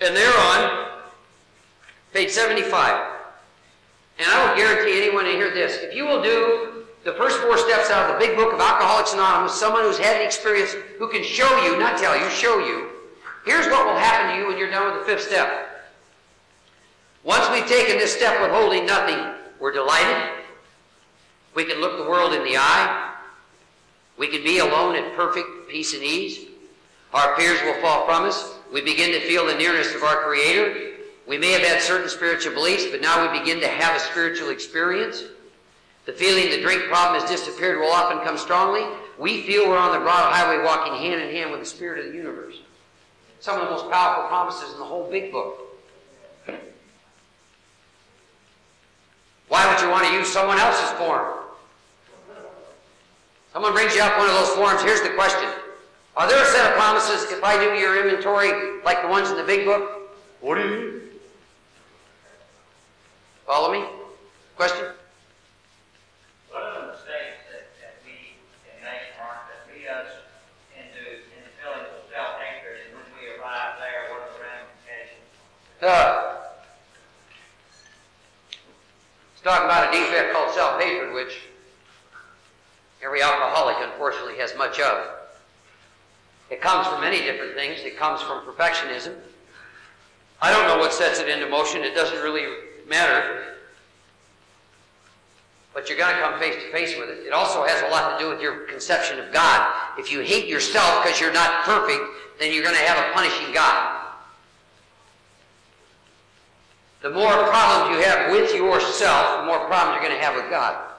And 0.00 0.14
they're 0.14 0.38
on 0.38 0.95
page 2.12 2.30
75. 2.30 3.14
And 4.18 4.28
I 4.28 4.48
will 4.48 4.56
guarantee 4.56 5.02
anyone 5.02 5.24
to 5.24 5.30
hear 5.32 5.52
this. 5.52 5.76
If 5.82 5.94
you 5.94 6.04
will 6.04 6.22
do 6.22 6.84
the 7.04 7.12
first 7.12 7.38
four 7.38 7.56
steps 7.58 7.90
out 7.90 8.10
of 8.10 8.18
the 8.18 8.26
big 8.26 8.36
book 8.36 8.52
of 8.52 8.60
Alcoholics 8.60 9.12
Anonymous, 9.12 9.54
someone 9.54 9.82
who's 9.82 9.98
had 9.98 10.16
an 10.16 10.26
experience 10.26 10.72
who 10.98 11.08
can 11.08 11.22
show 11.22 11.48
you, 11.64 11.78
not 11.78 11.98
tell 11.98 12.18
you, 12.18 12.28
show 12.30 12.58
you, 12.58 12.88
here's 13.44 13.66
what 13.66 13.86
will 13.86 13.96
happen 13.96 14.34
to 14.34 14.40
you 14.40 14.48
when 14.48 14.58
you're 14.58 14.70
done 14.70 14.92
with 14.92 15.06
the 15.06 15.12
fifth 15.12 15.26
step. 15.26 15.66
Once 17.22 17.48
we've 17.50 17.66
taken 17.66 17.98
this 17.98 18.12
step 18.12 18.40
with 18.40 18.50
holding 18.50 18.86
nothing, 18.86 19.34
we're 19.60 19.72
delighted. 19.72 20.30
We 21.54 21.64
can 21.64 21.80
look 21.80 21.96
the 21.96 22.08
world 22.08 22.32
in 22.32 22.44
the 22.44 22.56
eye. 22.56 23.14
We 24.18 24.28
can 24.28 24.42
be 24.42 24.58
alone 24.58 24.96
in 24.96 25.04
perfect 25.14 25.46
peace 25.68 25.94
and 25.94 26.02
ease. 26.02 26.46
Our 27.12 27.36
fears 27.36 27.60
will 27.62 27.80
fall 27.80 28.06
from 28.06 28.24
us. 28.24 28.54
We 28.72 28.80
begin 28.80 29.12
to 29.12 29.20
feel 29.20 29.46
the 29.46 29.54
nearness 29.54 29.94
of 29.94 30.02
our 30.02 30.22
Creator. 30.24 30.85
We 31.26 31.38
may 31.38 31.52
have 31.52 31.62
had 31.62 31.82
certain 31.82 32.08
spiritual 32.08 32.54
beliefs, 32.54 32.86
but 32.90 33.00
now 33.00 33.30
we 33.30 33.38
begin 33.38 33.60
to 33.60 33.68
have 33.68 33.96
a 33.96 34.00
spiritual 34.00 34.50
experience. 34.50 35.24
The 36.04 36.12
feeling 36.12 36.50
the 36.50 36.62
drink 36.62 36.84
problem 36.84 37.20
has 37.20 37.28
disappeared 37.28 37.80
will 37.80 37.90
often 37.90 38.24
come 38.24 38.38
strongly. 38.38 38.84
We 39.18 39.42
feel 39.42 39.68
we're 39.68 39.76
on 39.76 39.92
the 39.92 39.98
broad 39.98 40.32
highway 40.32 40.64
walking 40.64 40.94
hand 40.94 41.20
in 41.20 41.34
hand 41.34 41.50
with 41.50 41.60
the 41.60 41.66
Spirit 41.66 42.04
of 42.04 42.12
the 42.12 42.16
universe. 42.16 42.56
Some 43.40 43.60
of 43.60 43.66
the 43.66 43.74
most 43.74 43.90
powerful 43.90 44.28
promises 44.28 44.72
in 44.72 44.78
the 44.78 44.84
whole 44.84 45.10
big 45.10 45.32
book. 45.32 45.62
Why 49.48 49.72
would 49.72 49.82
you 49.82 49.90
want 49.90 50.06
to 50.06 50.12
use 50.12 50.32
someone 50.32 50.58
else's 50.58 50.90
form? 50.92 51.38
Someone 53.52 53.72
brings 53.72 53.94
you 53.94 54.02
up 54.02 54.16
one 54.18 54.28
of 54.28 54.34
those 54.34 54.50
forms. 54.50 54.82
Here's 54.82 55.00
the 55.00 55.10
question 55.10 55.48
Are 56.16 56.28
there 56.28 56.40
a 56.40 56.46
set 56.46 56.70
of 56.70 56.76
promises 56.76 57.30
if 57.32 57.42
I 57.42 57.58
do 57.58 57.74
your 57.80 58.04
inventory 58.04 58.80
like 58.84 59.02
the 59.02 59.08
ones 59.08 59.30
in 59.30 59.36
the 59.36 59.44
big 59.44 59.64
book? 59.64 60.12
What 60.40 60.56
do 60.56 60.60
you 60.62 60.70
mean? 60.70 61.05
Follow 63.46 63.70
me? 63.70 63.86
Question? 64.56 64.86
What 66.50 66.62
are 66.64 66.80
the 66.80 66.86
mistakes 66.88 67.46
that, 67.52 67.70
that 67.78 67.94
we 68.04 68.34
can 68.66 68.82
make, 68.82 69.14
Mark, 69.22 69.46
that 69.46 69.70
lead 69.70 69.86
us 69.86 70.10
into, 70.74 71.22
of 71.62 72.10
self-hatred, 72.10 72.90
and 72.90 72.98
when 72.98 73.06
we 73.14 73.38
arrive 73.38 73.78
there, 73.78 74.10
what 74.10 74.26
are 74.26 74.32
the 74.34 74.42
ramifications? 74.42 75.30
Uh, 75.80 76.42
it's 79.32 79.42
talking 79.42 79.66
about 79.66 79.94
a 79.94 79.96
defect 79.96 80.32
called 80.32 80.52
self-hatred, 80.52 81.14
which 81.14 81.42
every 83.00 83.22
alcoholic, 83.22 83.76
unfortunately, 83.78 84.38
has 84.38 84.56
much 84.56 84.80
of. 84.80 85.06
It 86.50 86.60
comes 86.60 86.88
from 86.88 87.00
many 87.00 87.20
different 87.22 87.54
things. 87.54 87.78
It 87.78 87.96
comes 87.96 88.20
from 88.22 88.44
perfectionism. 88.44 89.14
I 90.42 90.52
don't 90.52 90.66
know 90.66 90.78
what 90.78 90.92
sets 90.92 91.20
it 91.20 91.28
into 91.28 91.48
motion. 91.48 91.82
It 91.82 91.94
doesn't 91.94 92.20
really 92.22 92.65
matter. 92.86 93.42
But 95.74 95.88
you're 95.88 95.98
going 95.98 96.14
to 96.14 96.20
come 96.22 96.38
face 96.40 96.54
to 96.54 96.72
face 96.72 96.96
with 96.98 97.10
it. 97.10 97.26
It 97.26 97.32
also 97.32 97.64
has 97.66 97.82
a 97.82 97.88
lot 97.88 98.18
to 98.18 98.24
do 98.24 98.30
with 98.30 98.40
your 98.40 98.60
conception 98.66 99.18
of 99.18 99.32
God. 99.32 99.74
If 99.98 100.10
you 100.10 100.20
hate 100.20 100.46
yourself 100.48 101.04
because 101.04 101.20
you're 101.20 101.34
not 101.34 101.64
perfect, 101.64 102.00
then 102.40 102.52
you're 102.52 102.62
going 102.62 102.76
to 102.76 102.82
have 102.82 102.98
a 102.98 103.12
punishing 103.12 103.52
God. 103.52 104.04
The 107.02 107.10
more 107.10 107.30
problems 107.30 107.96
you 107.96 108.02
have 108.04 108.32
with 108.32 108.54
yourself, 108.54 109.40
the 109.40 109.46
more 109.46 109.66
problems 109.66 110.00
you're 110.00 110.08
going 110.08 110.18
to 110.18 110.24
have 110.24 110.34
with 110.34 110.50
God. 110.50 110.92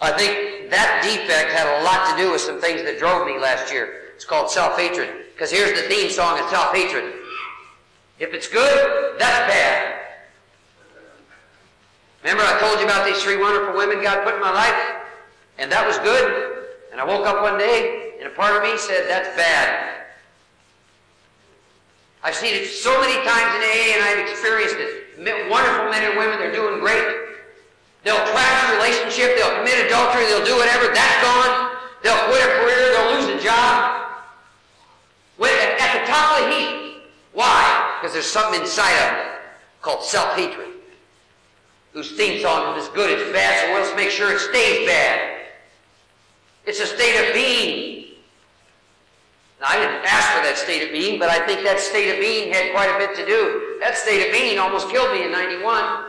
I 0.00 0.12
think 0.12 0.70
that 0.70 1.02
defect 1.02 1.50
had 1.50 1.66
a 1.80 1.82
lot 1.82 2.10
to 2.10 2.22
do 2.22 2.30
with 2.30 2.40
some 2.40 2.60
things 2.60 2.82
that 2.84 3.00
drove 3.00 3.26
me 3.26 3.38
last 3.40 3.72
year. 3.72 4.12
It's 4.14 4.24
called 4.24 4.50
self-hatred. 4.50 5.10
Because 5.34 5.50
here's 5.50 5.80
the 5.80 5.88
theme 5.88 6.10
song 6.10 6.38
of 6.38 6.48
self-hatred. 6.48 7.12
If 8.18 8.34
it's 8.34 8.48
good, 8.48 9.18
that's 9.18 9.52
bad. 9.52 9.94
Remember 12.22 12.42
I 12.42 12.58
told 12.58 12.80
you 12.80 12.84
about 12.84 13.06
these 13.06 13.22
three 13.22 13.36
wonderful 13.36 13.76
women 13.76 14.02
God 14.02 14.24
put 14.24 14.34
in 14.34 14.40
my 14.40 14.50
life? 14.52 14.74
And 15.58 15.70
that 15.70 15.86
was 15.86 15.98
good. 15.98 16.66
And 16.90 17.00
I 17.00 17.04
woke 17.04 17.26
up 17.26 17.42
one 17.42 17.58
day, 17.58 18.14
and 18.18 18.26
a 18.26 18.34
part 18.34 18.56
of 18.56 18.62
me 18.62 18.76
said, 18.76 19.06
that's 19.08 19.28
bad. 19.36 20.06
I've 22.24 22.34
seen 22.34 22.54
it 22.54 22.66
so 22.66 22.90
many 23.00 23.14
times 23.22 23.54
in 23.54 23.62
AA, 23.62 23.94
and 23.94 24.02
I've 24.02 24.28
experienced 24.28 24.76
it. 24.78 24.94
Wonderful 25.50 25.90
men 25.90 26.02
and 26.02 26.18
women, 26.18 26.38
they're 26.38 26.52
doing 26.52 26.80
great. 26.80 27.06
They'll 28.02 28.26
trash 28.34 28.70
a 28.70 28.76
relationship, 28.76 29.38
they'll 29.38 29.54
commit 29.58 29.86
adultery, 29.86 30.26
they'll 30.26 30.44
do 30.44 30.56
whatever, 30.58 30.90
that's 30.94 31.22
gone. 31.22 31.78
They'll 32.02 32.26
quit 32.26 32.42
a 32.42 32.50
career, 32.62 32.94
they'll 32.94 33.10
lose 33.18 33.30
a 33.30 33.38
job. 33.42 33.94
At 35.78 35.92
the 35.94 36.10
top 36.10 36.38
of 36.38 36.44
the 36.44 36.50
heap. 36.54 37.02
Why? 37.32 37.77
Because 38.00 38.12
there's 38.12 38.26
something 38.26 38.60
inside 38.60 38.92
of 38.92 39.16
them 39.16 39.26
called 39.82 40.04
self-hatred. 40.04 40.68
Whose 41.92 42.12
theme 42.12 42.40
song 42.40 42.78
is 42.78 42.88
good 42.88 43.18
as 43.18 43.32
bad, 43.32 43.66
so 43.66 43.72
let's 43.74 43.96
make 43.96 44.10
sure 44.10 44.32
it 44.32 44.38
stays 44.38 44.86
bad. 44.86 45.46
It's 46.64 46.80
a 46.80 46.86
state 46.86 47.26
of 47.26 47.34
being. 47.34 48.04
Now, 49.60 49.68
I 49.70 49.76
didn't 49.78 50.04
ask 50.04 50.30
for 50.36 50.42
that 50.44 50.56
state 50.56 50.84
of 50.86 50.92
being, 50.92 51.18
but 51.18 51.30
I 51.30 51.44
think 51.44 51.64
that 51.64 51.80
state 51.80 52.12
of 52.12 52.20
being 52.20 52.52
had 52.52 52.70
quite 52.72 52.94
a 52.94 52.98
bit 52.98 53.16
to 53.16 53.26
do. 53.26 53.78
That 53.80 53.96
state 53.96 54.26
of 54.26 54.32
being 54.32 54.58
almost 54.58 54.88
killed 54.90 55.10
me 55.12 55.24
in 55.24 55.32
91. 55.32 56.04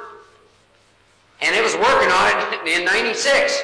And 1.42 1.56
it 1.56 1.64
was 1.64 1.74
working 1.74 2.12
on 2.12 2.54
it 2.54 2.68
in 2.80 2.86
96. 2.86 3.64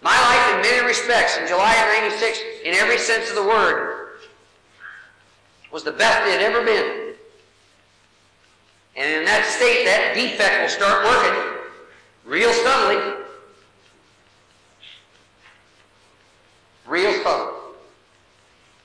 My 0.00 0.16
life, 0.16 0.56
in 0.56 0.62
many 0.62 0.86
respects, 0.86 1.36
in 1.36 1.46
July 1.46 1.74
of 1.74 2.12
96, 2.12 2.38
in 2.64 2.74
every 2.74 2.98
sense 2.98 3.28
of 3.28 3.36
the 3.36 3.42
word, 3.42 3.93
was 5.74 5.82
the 5.82 5.90
best 5.90 6.22
it 6.28 6.40
had 6.40 6.40
ever 6.40 6.64
been. 6.64 7.14
And 8.94 9.10
in 9.10 9.24
that 9.24 9.42
state, 9.44 9.82
that 9.82 10.14
defect 10.14 10.62
will 10.62 10.70
start 10.70 11.02
working 11.02 11.34
real 12.24 12.52
subtly. 12.62 13.26
Real 16.86 17.10
subtly. 17.24 17.74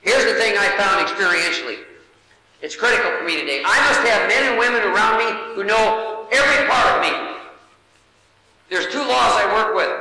Here's 0.02 0.24
the 0.24 0.34
thing 0.34 0.58
I 0.58 0.66
found 0.74 1.06
experientially. 1.06 1.86
It's 2.60 2.74
critical 2.74 3.08
for 3.18 3.24
me 3.24 3.38
today. 3.38 3.62
I 3.64 3.78
must 3.86 4.02
have 4.10 4.26
men 4.26 4.50
and 4.50 4.58
women 4.58 4.82
around 4.82 5.22
me 5.22 5.30
who 5.54 5.62
know 5.62 6.26
every 6.32 6.66
part 6.66 6.98
of 6.98 7.06
me. 7.06 7.38
There's 8.68 8.90
two 8.90 8.98
laws 8.98 9.32
I 9.38 9.46
work 9.54 9.76
with. 9.76 9.94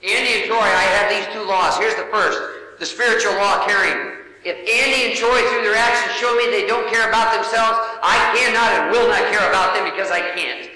Andy 0.00 0.40
and 0.40 0.48
Troy, 0.48 0.64
I 0.64 0.86
have 0.96 1.12
these 1.12 1.28
two 1.34 1.46
laws. 1.46 1.76
Here's 1.76 1.94
the 1.94 2.08
first. 2.10 2.40
The 2.80 2.86
spiritual 2.86 3.34
law 3.34 3.66
carrying. 3.66 4.21
If 4.44 4.58
Andy 4.58 5.10
and 5.10 5.14
Troy, 5.14 5.38
through 5.50 5.62
their 5.62 5.78
actions, 5.78 6.18
show 6.18 6.34
me 6.34 6.50
they 6.50 6.66
don't 6.66 6.90
care 6.90 7.08
about 7.08 7.30
themselves, 7.34 7.78
I 8.02 8.18
cannot 8.34 8.70
and 8.74 8.84
will 8.90 9.06
not 9.06 9.30
care 9.30 9.46
about 9.48 9.74
them 9.78 9.86
because 9.86 10.10
I 10.10 10.18
can't. 10.34 10.68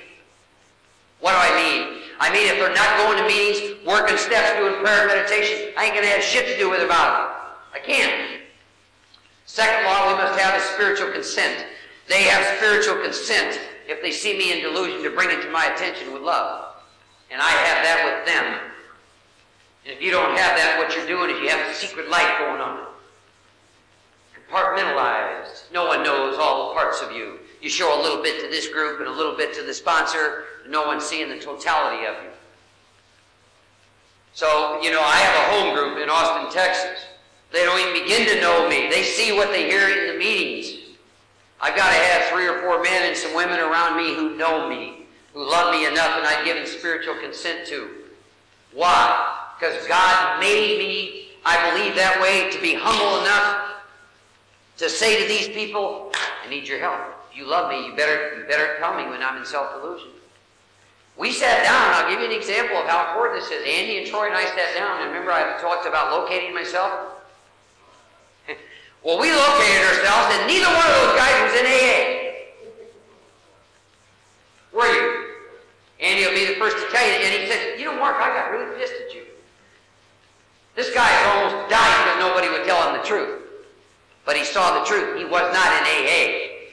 What 1.18 1.32
do 1.32 1.38
I 1.38 1.50
mean? 1.58 2.02
I 2.20 2.32
mean, 2.32 2.46
if 2.46 2.62
they're 2.62 2.72
not 2.72 2.96
going 3.02 3.18
to 3.18 3.26
meetings, 3.26 3.84
working 3.84 4.16
steps, 4.16 4.56
doing 4.58 4.78
prayer 4.80 5.04
and 5.04 5.10
meditation, 5.10 5.74
I 5.76 5.90
ain't 5.90 5.94
going 5.94 6.06
to 6.06 6.14
have 6.14 6.22
shit 6.22 6.46
to 6.46 6.56
do 6.56 6.70
with 6.70 6.82
about 6.82 7.10
it. 7.74 7.76
I 7.76 7.78
can't. 7.82 8.40
Second 9.44 9.84
law 9.84 10.08
we 10.08 10.14
must 10.14 10.38
have 10.38 10.54
is 10.56 10.62
spiritual 10.70 11.10
consent. 11.10 11.66
They 12.08 12.22
have 12.24 12.56
spiritual 12.56 13.02
consent 13.02 13.60
if 13.88 14.00
they 14.00 14.12
see 14.12 14.38
me 14.38 14.52
in 14.52 14.62
delusion 14.62 15.02
to 15.02 15.10
bring 15.10 15.30
it 15.30 15.42
to 15.42 15.50
my 15.50 15.66
attention 15.74 16.12
with 16.12 16.22
love. 16.22 16.76
And 17.30 17.42
I 17.42 17.50
have 17.50 17.82
that 17.82 17.98
with 18.06 18.26
them. 18.26 18.70
And 19.84 19.94
if 19.94 20.00
you 20.00 20.10
don't 20.10 20.36
have 20.38 20.56
that, 20.56 20.78
what 20.78 20.94
you're 20.94 21.06
doing 21.06 21.34
is 21.34 21.42
you 21.42 21.48
have 21.48 21.70
a 21.70 21.74
secret 21.74 22.08
life 22.08 22.38
going 22.38 22.60
on. 22.60 22.86
Compartmentalized. 24.50 25.72
No 25.72 25.86
one 25.86 26.02
knows 26.02 26.36
all 26.38 26.68
the 26.68 26.74
parts 26.74 27.02
of 27.02 27.12
you. 27.12 27.38
You 27.60 27.68
show 27.68 28.00
a 28.00 28.02
little 28.02 28.22
bit 28.22 28.40
to 28.42 28.48
this 28.48 28.68
group 28.68 29.00
and 29.00 29.08
a 29.08 29.12
little 29.12 29.36
bit 29.36 29.54
to 29.54 29.62
the 29.62 29.74
sponsor. 29.74 30.44
No 30.68 30.86
one's 30.86 31.04
seeing 31.04 31.28
the 31.28 31.38
totality 31.38 32.06
of 32.06 32.14
you. 32.22 32.30
So, 34.34 34.80
you 34.82 34.90
know, 34.90 35.00
I 35.00 35.16
have 35.16 35.34
a 35.34 35.56
home 35.56 35.74
group 35.74 36.02
in 36.02 36.10
Austin, 36.10 36.52
Texas. 36.52 37.06
They 37.52 37.64
don't 37.64 37.80
even 37.80 38.02
begin 38.02 38.28
to 38.34 38.40
know 38.40 38.68
me. 38.68 38.88
They 38.90 39.02
see 39.02 39.32
what 39.32 39.48
they 39.48 39.68
hear 39.68 39.88
in 39.88 40.12
the 40.12 40.18
meetings. 40.18 40.96
I've 41.60 41.74
got 41.74 41.88
to 41.88 41.98
have 41.98 42.24
three 42.30 42.46
or 42.46 42.60
four 42.60 42.82
men 42.82 43.08
and 43.08 43.16
some 43.16 43.34
women 43.34 43.58
around 43.58 43.96
me 43.96 44.14
who 44.14 44.36
know 44.36 44.68
me, 44.68 45.06
who 45.32 45.48
love 45.48 45.72
me 45.72 45.86
enough 45.86 46.18
and 46.18 46.26
I've 46.26 46.44
given 46.44 46.66
spiritual 46.66 47.14
consent 47.14 47.66
to. 47.68 47.88
Why? 48.74 49.54
Because 49.58 49.86
God 49.86 50.38
made 50.38 50.78
me, 50.78 51.28
I 51.46 51.70
believe 51.70 51.96
that 51.96 52.20
way, 52.20 52.50
to 52.50 52.60
be 52.60 52.74
humble 52.74 53.22
enough 53.22 53.65
to 54.78 54.90
say 54.90 55.20
to 55.22 55.28
these 55.28 55.48
people, 55.48 56.12
I 56.44 56.48
need 56.48 56.68
your 56.68 56.78
help. 56.78 57.00
If 57.30 57.36
you 57.36 57.48
love 57.48 57.70
me, 57.70 57.86
you 57.86 57.96
better, 57.96 58.38
you 58.38 58.44
better 58.46 58.76
tell 58.78 58.96
me 58.96 59.08
when 59.08 59.22
I'm 59.22 59.38
in 59.38 59.44
self-delusion. 59.44 60.10
We 61.16 61.32
sat 61.32 61.64
down, 61.64 61.94
I'll 61.94 62.10
give 62.10 62.20
you 62.20 62.26
an 62.26 62.36
example 62.36 62.76
of 62.76 62.86
how 62.86 63.08
important 63.08 63.40
this 63.40 63.50
is. 63.50 63.64
Andy 63.66 63.98
and 63.98 64.06
Troy 64.06 64.26
and 64.26 64.34
I 64.34 64.44
sat 64.44 64.76
down, 64.76 65.00
and 65.00 65.08
remember 65.08 65.32
I 65.32 65.58
talked 65.60 65.86
about 65.86 66.12
locating 66.12 66.54
myself? 66.54 66.92
well, 69.02 69.18
we 69.18 69.32
located 69.32 69.82
ourselves, 69.96 70.36
and 70.36 70.46
neither 70.46 70.68
one 70.68 70.84
of 70.84 70.92
those 71.00 71.16
guys 71.16 71.34
was 71.40 71.60
in 71.60 71.66
AA. 71.66 72.26
Were 74.76 74.92
you? 74.92 75.26
Andy 76.00 76.26
will 76.26 76.34
be 76.34 76.44
the 76.52 76.60
first 76.60 76.76
to 76.76 76.92
tell 76.92 77.06
you, 77.06 77.14
and 77.14 77.32
he 77.32 77.50
said, 77.50 77.80
you 77.80 77.86
know, 77.86 77.96
Mark, 77.96 78.16
I 78.20 78.28
got 78.28 78.52
really 78.52 78.78
pissed 78.78 78.92
at 78.92 79.14
you. 79.14 79.22
This 80.74 80.92
guy 80.92 81.08
almost 81.32 81.70
died 81.70 82.04
because 82.04 82.20
nobody 82.20 82.50
would 82.50 82.66
tell 82.66 82.92
him 82.92 83.00
the 83.00 83.08
truth. 83.08 83.45
But 84.26 84.36
he 84.36 84.44
saw 84.44 84.80
the 84.80 84.84
truth. 84.84 85.16
He 85.16 85.24
was 85.24 85.54
not 85.54 85.70
in 85.78 85.84
AA. 85.86 86.66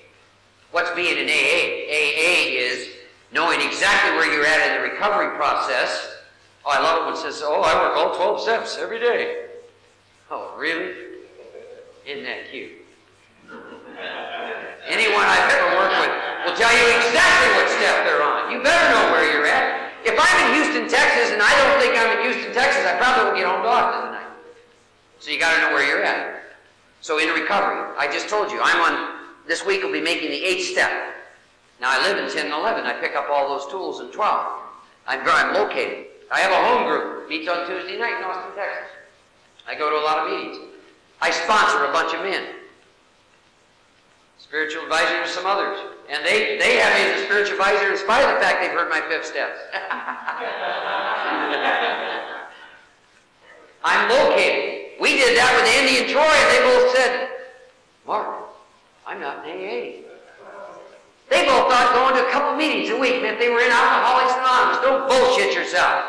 What's 0.72 0.90
being 0.92 1.18
in 1.18 1.30
AA? 1.30 1.86
AA 1.86 2.58
is 2.58 2.90
knowing 3.32 3.62
exactly 3.62 4.18
where 4.18 4.26
you're 4.34 4.46
at 4.46 4.74
in 4.74 4.82
the 4.82 4.90
recovery 4.90 5.38
process. 5.38 6.18
Oh, 6.66 6.72
I 6.74 6.82
love 6.82 7.02
it 7.02 7.06
when 7.06 7.14
it 7.14 7.18
says, 7.18 7.44
oh, 7.46 7.62
I 7.62 7.78
work 7.78 7.96
all 7.96 8.16
12 8.16 8.42
steps 8.42 8.78
every 8.80 9.00
day. 9.00 9.46
Oh, 10.32 10.56
really? 10.58 10.96
Isn't 12.08 12.24
that 12.26 12.50
cute? 12.50 12.72
Anyone 14.90 15.24
I've 15.24 15.54
ever 15.54 15.78
worked 15.78 15.98
with 16.02 16.14
will 16.44 16.58
tell 16.58 16.74
you 16.74 16.86
exactly 16.98 17.50
what 17.54 17.70
step 17.70 18.04
they're 18.04 18.24
on. 18.24 18.52
You 18.52 18.64
better 18.64 18.90
know 18.98 19.14
where 19.14 19.32
you're 19.32 19.46
at. 19.46 19.94
If 20.04 20.18
I'm 20.18 20.38
in 20.50 20.56
Houston, 20.58 20.90
Texas, 20.90 21.32
and 21.32 21.42
I 21.42 21.54
don't 21.62 21.80
think 21.80 21.96
I'm 21.96 22.18
in 22.18 22.34
Houston, 22.34 22.54
Texas, 22.54 22.84
I 22.84 22.98
probably 22.98 23.26
won't 23.26 23.38
get 23.38 23.48
home 23.48 23.62
to 23.62 23.70
Austin 23.70 24.06
tonight. 24.10 24.34
So 25.20 25.32
you 25.32 25.40
got 25.40 25.56
to 25.56 25.62
know 25.62 25.74
where 25.74 25.86
you're 25.88 26.04
at. 26.04 26.43
So 27.04 27.20
in 27.20 27.28
recovery, 27.28 27.84
I 28.00 28.08
just 28.10 28.30
told 28.30 28.50
you, 28.50 28.62
I'm 28.64 28.80
on, 28.80 29.20
this 29.46 29.66
week 29.66 29.84
will 29.84 29.92
be 29.92 30.00
making 30.00 30.32
the 30.32 30.42
eighth 30.42 30.72
step. 30.72 30.90
Now 31.82 31.92
I 31.92 32.02
live 32.08 32.18
in 32.18 32.30
10 32.34 32.46
and 32.46 32.54
11. 32.54 32.86
I 32.86 32.94
pick 32.94 33.18
up 33.18 33.28
all 33.30 33.50
those 33.50 33.70
tools 33.70 34.00
in 34.00 34.08
12. 34.08 34.48
I'm 35.06 35.20
I'm 35.28 35.54
located. 35.54 36.06
I 36.32 36.40
have 36.40 36.54
a 36.54 36.64
home 36.64 36.88
group. 36.88 37.28
Meets 37.28 37.50
on 37.50 37.68
Tuesday 37.68 38.00
night 38.00 38.20
in 38.20 38.24
Austin, 38.24 38.56
Texas. 38.56 38.88
I 39.68 39.76
go 39.76 39.90
to 39.90 39.98
a 39.98 40.06
lot 40.06 40.20
of 40.20 40.30
meetings. 40.32 40.60
I 41.22 41.30
sponsor 41.30 41.84
a 41.84 41.92
bunch 41.92 42.14
of 42.14 42.22
men. 42.24 42.56
Spiritual 44.38 44.84
advisor 44.84 45.24
to 45.24 45.30
some 45.30 45.46
others. 45.46 45.78
And 46.10 46.26
they, 46.26 46.58
they 46.58 46.78
have 46.78 46.98
me 46.98 47.04
as 47.12 47.20
a 47.20 47.26
spiritual 47.26 47.60
advisor 47.60 47.92
in 47.92 47.98
spite 47.98 48.24
of 48.24 48.36
the 48.36 48.40
fact 48.40 48.62
they've 48.62 48.72
heard 48.72 48.90
my 48.90 49.02
fifth 49.10 49.26
steps. 49.26 49.60
I'm 53.84 54.10
located. 54.10 54.73
We 55.04 55.18
did 55.18 55.36
that 55.36 55.52
with 55.60 55.68
Andy 55.68 56.00
and 56.00 56.08
Troy, 56.08 56.24
and 56.24 56.48
they 56.48 56.64
both 56.64 56.96
said, 56.96 57.28
Mark, 58.08 58.48
I'm 59.06 59.20
not 59.20 59.44
in 59.44 59.52
AA. 59.52 60.08
They 61.28 61.44
both 61.44 61.68
thought 61.68 61.92
going 61.92 62.16
to 62.16 62.26
a 62.26 62.32
couple 62.32 62.56
meetings 62.56 62.90
a 62.90 62.98
week 62.98 63.22
meant 63.22 63.38
they 63.38 63.50
were 63.50 63.60
in 63.60 63.70
Alcoholics 63.70 64.32
Anonymous. 64.32 64.80
Don't 64.80 65.10
bullshit 65.12 65.54
yourself. 65.54 66.06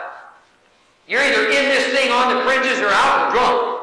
You're 1.09 1.23
either 1.23 1.43
in 1.43 1.75
this 1.75 1.91
thing 1.91 2.13
on 2.13 2.37
the 2.37 2.45
fringes 2.45 2.79
or 2.79 2.87
out 2.87 3.27
and 3.27 3.35
drunk. 3.35 3.83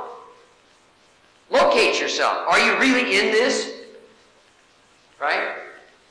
Locate 1.49 1.99
yourself. 1.99 2.47
Are 2.47 2.61
you 2.61 2.79
really 2.79 3.19
in 3.19 3.33
this? 3.33 3.83
Right? 5.19 5.57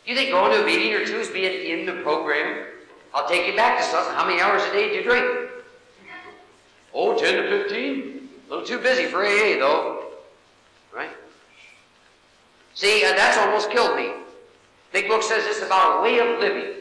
Do 0.04 0.10
you 0.10 0.14
think 0.14 0.28
going 0.28 0.52
to 0.52 0.62
a 0.62 0.66
meeting 0.66 0.92
or 0.92 1.06
two 1.06 1.20
is 1.20 1.30
being 1.30 1.80
in 1.80 1.86
the 1.86 2.02
program? 2.02 2.66
I'll 3.14 3.26
take 3.26 3.46
you 3.46 3.56
back 3.56 3.78
to 3.78 3.84
something. 3.84 4.12
How 4.12 4.26
many 4.26 4.42
hours 4.42 4.60
a 4.62 4.72
day 4.74 4.90
do 4.90 4.96
you 4.96 5.02
drink? 5.02 5.48
Oh, 6.92 7.18
10 7.18 7.42
to 7.42 7.62
15. 7.64 8.19
A 8.50 8.54
little 8.54 8.66
too 8.66 8.78
busy 8.82 9.06
for 9.06 9.24
AA, 9.24 9.60
though. 9.60 10.06
Right? 10.92 11.10
See, 12.74 13.04
uh, 13.04 13.12
that's 13.12 13.38
almost 13.38 13.70
killed 13.70 13.96
me. 13.96 14.10
Big 14.92 15.06
Book 15.06 15.22
says 15.22 15.44
this 15.44 15.62
about 15.62 16.00
a 16.00 16.02
way 16.02 16.18
of 16.18 16.40
living. 16.40 16.74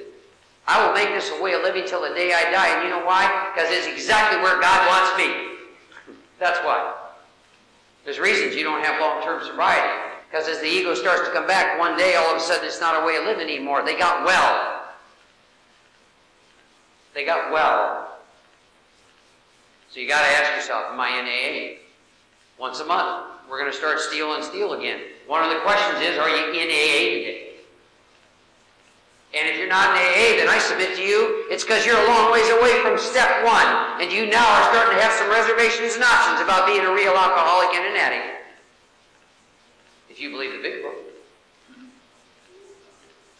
I 0.67 0.83
will 0.83 0.95
make 0.95 1.09
this 1.09 1.29
a 1.29 1.41
way 1.41 1.53
of 1.53 1.61
living 1.61 1.83
till 1.85 2.01
the 2.01 2.15
day 2.15 2.33
I 2.33 2.49
die. 2.51 2.75
And 2.75 2.83
you 2.83 2.89
know 2.89 3.05
why? 3.05 3.51
Because 3.53 3.69
it's 3.71 3.85
exactly 3.85 4.41
where 4.41 4.59
God 4.59 4.87
wants 4.87 5.15
me. 5.15 6.15
That's 6.39 6.57
why. 6.65 6.95
There's 8.03 8.17
reasons 8.17 8.55
you 8.55 8.63
don't 8.63 8.83
have 8.83 8.99
long-term 8.99 9.45
sobriety. 9.45 9.93
Because 10.29 10.47
as 10.47 10.59
the 10.61 10.67
ego 10.67 10.95
starts 10.95 11.27
to 11.27 11.33
come 11.33 11.45
back, 11.45 11.77
one 11.77 11.95
day 11.97 12.15
all 12.15 12.31
of 12.31 12.37
a 12.37 12.39
sudden 12.39 12.65
it's 12.65 12.81
not 12.81 13.03
a 13.03 13.05
way 13.05 13.17
of 13.17 13.25
living 13.25 13.47
anymore. 13.47 13.85
They 13.85 13.97
got 13.97 14.25
well. 14.25 14.85
They 17.13 17.25
got 17.25 17.51
well. 17.51 18.18
So 19.91 19.99
you 19.99 20.07
got 20.07 20.21
to 20.21 20.27
ask 20.27 20.55
yourself, 20.55 20.93
am 20.93 20.99
I 20.99 21.09
in 21.17 21.25
AA? 21.25 21.81
Once 22.59 22.79
a 22.79 22.85
month, 22.85 23.25
we're 23.49 23.57
going 23.57 23.71
to 23.71 23.75
start 23.75 23.99
Steel 23.99 24.27
on 24.27 24.43
Steel 24.43 24.73
again. 24.73 25.01
One 25.25 25.43
of 25.43 25.49
the 25.49 25.61
questions 25.61 25.99
is, 26.01 26.17
are 26.19 26.29
you 26.29 26.53
in 26.53 26.69
AA 26.69 27.25
today? 27.25 27.45
And 29.33 29.49
if 29.49 29.57
you're 29.57 29.69
not 29.69 29.89
in 29.89 29.97
AA, 29.97 30.37
then 30.37 30.47
I 30.47 30.59
submit 30.59 30.95
to 30.95 31.01
you, 31.01 31.45
it's 31.49 31.63
because 31.63 31.87
you're 31.87 31.97
a 31.97 32.07
long 32.07 32.31
ways 32.31 32.47
away 32.49 32.81
from 32.83 32.99
step 32.99 33.43
one, 33.43 34.01
and 34.01 34.11
you 34.11 34.29
now 34.29 34.45
are 34.45 34.69
starting 34.73 34.97
to 34.97 35.01
have 35.01 35.13
some 35.13 35.29
reservations 35.29 35.95
and 35.95 36.03
options 36.03 36.41
about 36.41 36.67
being 36.67 36.85
a 36.85 36.93
real 36.93 37.13
alcoholic 37.13 37.73
and 37.73 37.85
an 37.89 37.97
addict. 37.97 38.45
If 40.09 40.21
you 40.21 40.29
believe 40.29 40.51
the 40.51 40.61
big 40.61 40.83
book. 40.83 40.95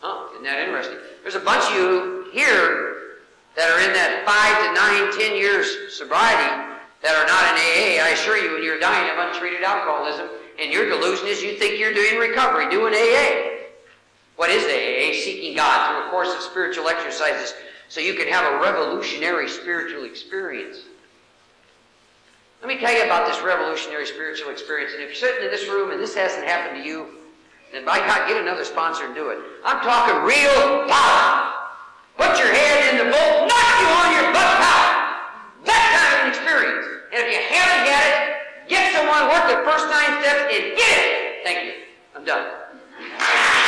Huh, 0.02 0.30
isn't 0.34 0.46
that 0.46 0.66
interesting? 0.66 0.98
There's 1.22 1.36
a 1.36 1.42
bunch 1.42 1.64
of 1.70 1.76
you 1.76 2.30
here 2.34 2.89
that 3.60 3.68
are 3.76 3.84
in 3.84 3.92
that 3.92 4.24
five 4.24 4.56
to 4.64 4.70
nine, 4.72 5.12
ten 5.20 5.36
years 5.36 5.92
sobriety 5.92 6.48
that 7.04 7.12
are 7.12 7.28
not 7.28 7.44
in 7.52 7.56
AA. 7.60 8.00
I 8.00 8.16
assure 8.16 8.40
you, 8.40 8.54
when 8.56 8.64
you're 8.64 8.80
dying 8.80 9.12
of 9.12 9.20
untreated 9.20 9.64
alcoholism, 9.64 10.30
and 10.64 10.72
your 10.72 10.88
delusion 10.88 11.28
is 11.28 11.44
you 11.44 11.60
think 11.60 11.78
you're 11.78 11.94
doing 11.94 12.16
recovery, 12.18 12.70
doing 12.70 12.94
AA. 12.96 13.68
What 14.38 14.50
is 14.50 14.64
AA? 14.64 15.12
Seeking 15.12 15.58
God 15.58 15.92
through 15.92 16.08
a 16.08 16.10
course 16.10 16.34
of 16.34 16.40
spiritual 16.40 16.88
exercises 16.88 17.54
so 17.90 18.00
you 18.00 18.14
can 18.14 18.30
have 18.30 18.48
a 18.48 18.64
revolutionary 18.64 19.50
spiritual 19.50 20.06
experience. 20.06 20.84
Let 22.62 22.70
me 22.70 22.80
tell 22.80 22.96
you 22.96 23.04
about 23.04 23.28
this 23.28 23.44
revolutionary 23.44 24.06
spiritual 24.06 24.52
experience. 24.52 24.94
And 24.94 25.04
if 25.04 25.10
you're 25.10 25.30
sitting 25.30 25.44
in 25.44 25.52
this 25.52 25.68
room 25.68 25.92
and 25.92 26.00
this 26.00 26.16
hasn't 26.16 26.48
happened 26.48 26.82
to 26.82 26.88
you, 26.88 27.08
then 27.74 27.84
by 27.84 28.00
God, 28.00 28.26
get 28.26 28.42
another 28.42 28.64
sponsor 28.64 29.04
and 29.04 29.14
do 29.14 29.32
it. 29.32 29.40
I'm 29.66 29.82
talking 29.84 30.16
real 30.24 30.88
power. 30.88 31.59
Put 32.20 32.38
your 32.38 32.52
head 32.52 32.92
in 32.92 32.98
the 33.00 33.10
boat, 33.16 33.48
knock 33.48 33.74
you 33.80 33.88
on 33.88 34.12
your 34.12 34.28
butt 34.36 34.52
power. 34.60 34.92
That 35.64 35.86
kind 35.96 36.12
of 36.12 36.20
an 36.20 36.28
experience. 36.36 36.86
And 37.16 37.24
if 37.24 37.32
you 37.32 37.40
haven't 37.48 37.88
had 37.88 38.04
it, 38.12 38.68
get 38.68 38.92
someone 38.92 39.32
work 39.32 39.48
the 39.48 39.64
first 39.64 39.88
nine 39.88 40.20
steps 40.20 40.52
and 40.52 40.76
get 40.76 40.96
it. 41.00 41.44
Thank 41.46 41.66
you. 41.66 41.74
I'm 42.14 42.26
done. 42.26 43.59